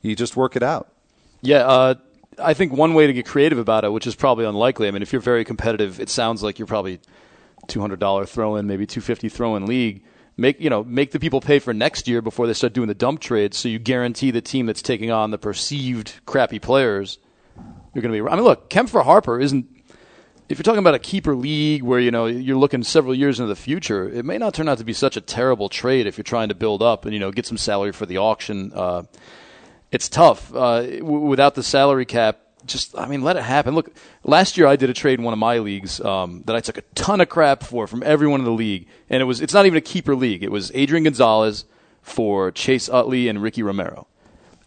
you 0.02 0.16
just 0.16 0.36
work 0.36 0.56
it 0.56 0.64
out. 0.64 0.92
Yeah, 1.42 1.66
uh, 1.66 1.96
I 2.40 2.54
think 2.54 2.72
one 2.74 2.94
way 2.94 3.08
to 3.08 3.14
get 3.14 3.26
creative 3.26 3.58
about 3.58 3.84
it, 3.84 3.92
which 3.92 4.08
is 4.08 4.16
probably 4.16 4.46
unlikely. 4.46 4.88
I 4.88 4.92
mean, 4.92 5.02
if 5.02 5.12
you're 5.12 5.22
very 5.22 5.44
competitive, 5.44 6.00
it 6.00 6.10
sounds 6.10 6.44
like 6.44 6.60
you're 6.60 6.68
probably 6.68 7.00
two 7.68 7.82
hundred 7.82 8.00
dollar 8.00 8.26
throw 8.26 8.56
in, 8.56 8.68
maybe 8.68 8.86
two 8.86 9.02
fifty 9.02 9.30
throw 9.30 9.56
in 9.56 9.66
league. 9.66 10.04
Make 10.38 10.60
you 10.60 10.70
know 10.70 10.84
make 10.84 11.12
the 11.12 11.20
people 11.20 11.42
pay 11.42 11.60
for 11.60 11.74
next 11.74 12.08
year 12.08 12.22
before 12.22 12.48
they 12.48 12.54
start 12.54 12.74
doing 12.74 12.88
the 12.88 12.96
dump 12.96 13.20
trades, 13.20 13.58
so 13.58 13.70
you 13.70 13.80
guarantee 13.80 14.32
the 14.32 14.42
team 14.42 14.66
that's 14.66 14.82
taking 14.82 15.12
on 15.12 15.32
the 15.32 15.38
perceived 15.38 16.20
crappy 16.26 16.60
players, 16.60 17.20
you're 17.94 18.02
going 18.02 18.14
to 18.14 18.24
be. 18.24 18.30
I 18.30 18.36
mean, 18.36 18.44
look, 18.44 18.70
Kemp 18.70 18.90
for 18.90 19.04
Harper 19.04 19.40
isn't. 19.40 19.68
If 20.52 20.58
you're 20.58 20.64
talking 20.64 20.80
about 20.80 20.96
a 20.96 21.00
keeper 21.00 21.34
league 21.34 21.82
where 21.82 22.00
you 22.02 22.12
know 22.12 22.26
you're 22.26 22.58
looking 22.58 22.84
several 22.84 23.16
years 23.16 23.40
into 23.40 23.48
the 23.48 23.56
future, 23.56 24.10
it 24.10 24.26
may 24.26 24.38
not 24.38 24.54
turn 24.54 24.68
out 24.68 24.80
to 24.80 24.84
be 24.84 24.92
such 24.92 25.16
a 25.16 25.22
terrible 25.22 25.70
trade 25.70 26.08
if 26.08 26.18
you're 26.18 26.24
trying 26.24 26.50
to 26.50 26.56
build 26.56 26.84
up 26.84 27.06
and 27.06 27.14
you 27.14 27.22
know 27.22 27.32
get 27.32 27.46
some 27.46 27.58
salary 27.58 27.94
for 27.94 28.06
the 28.06 28.18
auction. 28.18 28.74
Uh, 28.76 29.04
it's 29.92 30.10
tough 30.10 30.54
uh, 30.54 30.82
w- 30.82 31.20
without 31.20 31.56
the 31.56 31.64
salary 31.64 32.06
cap. 32.06 32.40
Just, 32.66 32.98
I 32.98 33.08
mean, 33.08 33.22
let 33.22 33.38
it 33.38 33.44
happen. 33.44 33.76
Look, 33.76 33.92
last 34.26 34.58
year 34.58 34.68
I 34.68 34.76
did 34.76 34.90
a 34.90 34.94
trade 34.94 35.20
in 35.20 35.26
one 35.26 35.34
of 35.34 35.40
my 35.40 35.60
leagues 35.60 36.02
um, 36.02 36.44
that 36.46 36.56
I 36.56 36.60
took 36.60 36.78
a 36.78 36.84
ton 36.96 37.22
of 37.22 37.30
crap 37.30 37.64
for 37.64 37.88
from 37.88 38.04
everyone 38.04 38.42
in 38.42 38.46
the 38.46 38.52
league, 38.52 38.88
and 39.10 39.22
it 39.22 39.26
was 39.26 39.40
it's 39.40 39.54
not 39.54 39.66
even 39.66 39.78
a 39.78 39.82
keeper 39.82 40.18
league. 40.18 40.44
It 40.44 40.52
was 40.52 40.70
Adrian 40.76 41.06
Gonzalez 41.06 41.64
for 42.02 42.52
Chase 42.52 42.90
Utley 42.90 43.30
and 43.30 43.42
Ricky 43.42 43.64
Romero. 43.64 44.06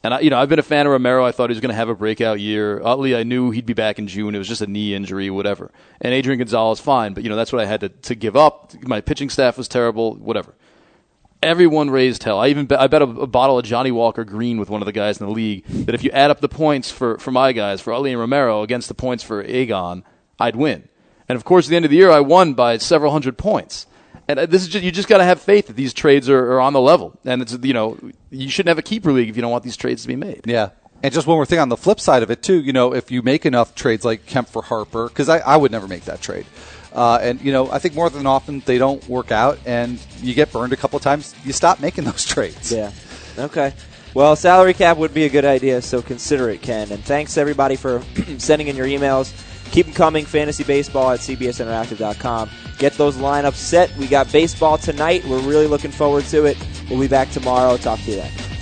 And 0.04 0.14
I, 0.14 0.20
you 0.20 0.30
know, 0.30 0.38
I've 0.38 0.48
been 0.48 0.58
a 0.58 0.62
fan 0.62 0.86
of 0.86 0.92
Romero. 0.92 1.24
I 1.24 1.32
thought 1.32 1.50
he 1.50 1.54
was 1.54 1.60
going 1.60 1.70
to 1.70 1.76
have 1.76 1.88
a 1.88 1.94
breakout 1.94 2.38
year. 2.38 2.80
Utley, 2.84 3.16
I 3.16 3.24
knew 3.24 3.50
he'd 3.50 3.66
be 3.66 3.72
back 3.72 3.98
in 3.98 4.06
June. 4.06 4.34
It 4.34 4.38
was 4.38 4.46
just 4.46 4.60
a 4.60 4.66
knee 4.66 4.94
injury, 4.94 5.30
whatever. 5.30 5.72
And 6.00 6.14
Adrian 6.14 6.38
Gonzalez, 6.38 6.78
fine, 6.78 7.14
but 7.14 7.24
you 7.24 7.30
know 7.30 7.36
that's 7.36 7.52
what 7.52 7.62
I 7.62 7.66
had 7.66 7.80
to, 7.80 7.88
to 7.88 8.14
give 8.14 8.36
up. 8.36 8.72
My 8.82 9.00
pitching 9.00 9.30
staff 9.30 9.58
was 9.58 9.66
terrible, 9.66 10.14
whatever 10.14 10.54
everyone 11.44 11.90
raised 11.90 12.22
hell. 12.24 12.40
I 12.40 12.48
even 12.48 12.66
bet, 12.66 12.80
I 12.80 12.86
bet 12.86 13.02
a, 13.02 13.04
a 13.04 13.26
bottle 13.26 13.58
of 13.58 13.64
Johnnie 13.64 13.92
Walker 13.92 14.24
Green 14.24 14.58
with 14.58 14.70
one 14.70 14.80
of 14.80 14.86
the 14.86 14.92
guys 14.92 15.20
in 15.20 15.26
the 15.26 15.32
league 15.32 15.64
that 15.66 15.94
if 15.94 16.02
you 16.02 16.10
add 16.10 16.30
up 16.30 16.40
the 16.40 16.48
points 16.48 16.90
for, 16.90 17.18
for 17.18 17.30
my 17.30 17.52
guys, 17.52 17.80
for 17.80 17.92
Utley 17.92 18.10
and 18.10 18.18
Romero, 18.18 18.62
against 18.62 18.88
the 18.88 18.94
points 18.94 19.22
for 19.22 19.44
Agon, 19.44 20.04
I'd 20.40 20.56
win. 20.56 20.88
And 21.28 21.36
of 21.36 21.44
course, 21.44 21.66
at 21.66 21.70
the 21.70 21.76
end 21.76 21.84
of 21.84 21.90
the 21.90 21.98
year, 21.98 22.10
I 22.10 22.20
won 22.20 22.54
by 22.54 22.78
several 22.78 23.12
hundred 23.12 23.38
points. 23.38 23.86
And 24.28 24.38
uh, 24.38 24.46
this 24.46 24.62
is 24.62 24.68
just, 24.68 24.84
you 24.84 24.90
just 24.90 25.08
got 25.08 25.18
to 25.18 25.24
have 25.24 25.40
faith 25.40 25.66
that 25.66 25.76
these 25.76 25.92
trades 25.92 26.28
are, 26.28 26.52
are 26.52 26.60
on 26.60 26.72
the 26.72 26.80
level. 26.80 27.18
And 27.24 27.42
it's 27.42 27.56
you 27.62 27.74
know 27.74 27.98
you 28.30 28.48
shouldn't 28.48 28.68
have 28.68 28.78
a 28.78 28.82
keeper 28.82 29.12
league 29.12 29.28
if 29.28 29.36
you 29.36 29.42
don't 29.42 29.50
want 29.50 29.64
these 29.64 29.76
trades 29.76 30.02
to 30.02 30.08
be 30.08 30.16
made. 30.16 30.42
Yeah. 30.46 30.70
And 31.02 31.12
just 31.12 31.26
one 31.26 31.36
more 31.36 31.44
thing 31.44 31.58
on 31.58 31.68
the 31.68 31.76
flip 31.76 32.00
side 32.00 32.22
of 32.22 32.30
it 32.30 32.42
too, 32.42 32.62
you 32.62 32.72
know, 32.72 32.94
if 32.94 33.10
you 33.10 33.20
make 33.20 33.44
enough 33.44 33.74
trades 33.74 34.06
like 34.06 34.24
Kemp 34.24 34.48
for 34.48 34.62
Harper, 34.62 35.08
because 35.08 35.28
I, 35.28 35.38
I 35.40 35.56
would 35.56 35.70
never 35.70 35.86
make 35.86 36.06
that 36.06 36.22
trade. 36.22 36.46
Uh, 36.94 37.18
and 37.20 37.40
you 37.42 37.52
know, 37.52 37.70
I 37.70 37.78
think 37.78 37.94
more 37.94 38.08
than 38.08 38.26
often 38.26 38.60
they 38.60 38.78
don't 38.78 39.06
work 39.08 39.32
out, 39.32 39.58
and 39.66 39.98
you 40.20 40.32
get 40.32 40.52
burned 40.52 40.72
a 40.72 40.76
couple 40.76 40.96
of 40.96 41.02
times. 41.02 41.34
You 41.44 41.52
stop 41.52 41.80
making 41.80 42.04
those 42.10 42.24
trades. 42.24 42.72
Yeah. 42.72 42.92
Okay. 43.36 43.74
Well, 44.14 44.36
salary 44.36 44.74
cap 44.74 44.96
would 44.98 45.12
be 45.12 45.24
a 45.24 45.28
good 45.28 45.44
idea, 45.44 45.82
so 45.82 46.00
consider 46.00 46.48
it, 46.48 46.62
Ken. 46.62 46.92
And 46.92 47.04
thanks 47.04 47.36
everybody 47.36 47.74
for 47.74 48.00
sending 48.38 48.68
in 48.68 48.76
your 48.76 48.86
emails. 48.86 49.32
Keep 49.70 49.86
them 49.86 49.94
coming. 49.94 50.24
Fantasy 50.24 50.64
baseball 50.64 51.10
at 51.10 51.20
cbsinteractive.com. 51.20 52.50
Get 52.78 52.92
those 52.94 53.16
lineups 53.16 53.54
set. 53.54 53.94
We 53.96 54.06
got 54.06 54.30
baseball 54.32 54.78
tonight. 54.78 55.24
We're 55.24 55.40
really 55.40 55.66
looking 55.66 55.90
forward 55.90 56.24
to 56.26 56.44
it. 56.44 56.56
We'll 56.90 57.00
be 57.00 57.08
back 57.08 57.30
tomorrow. 57.30 57.76
Talk 57.76 58.00
to 58.00 58.10
you 58.10 58.16
then. 58.16 58.53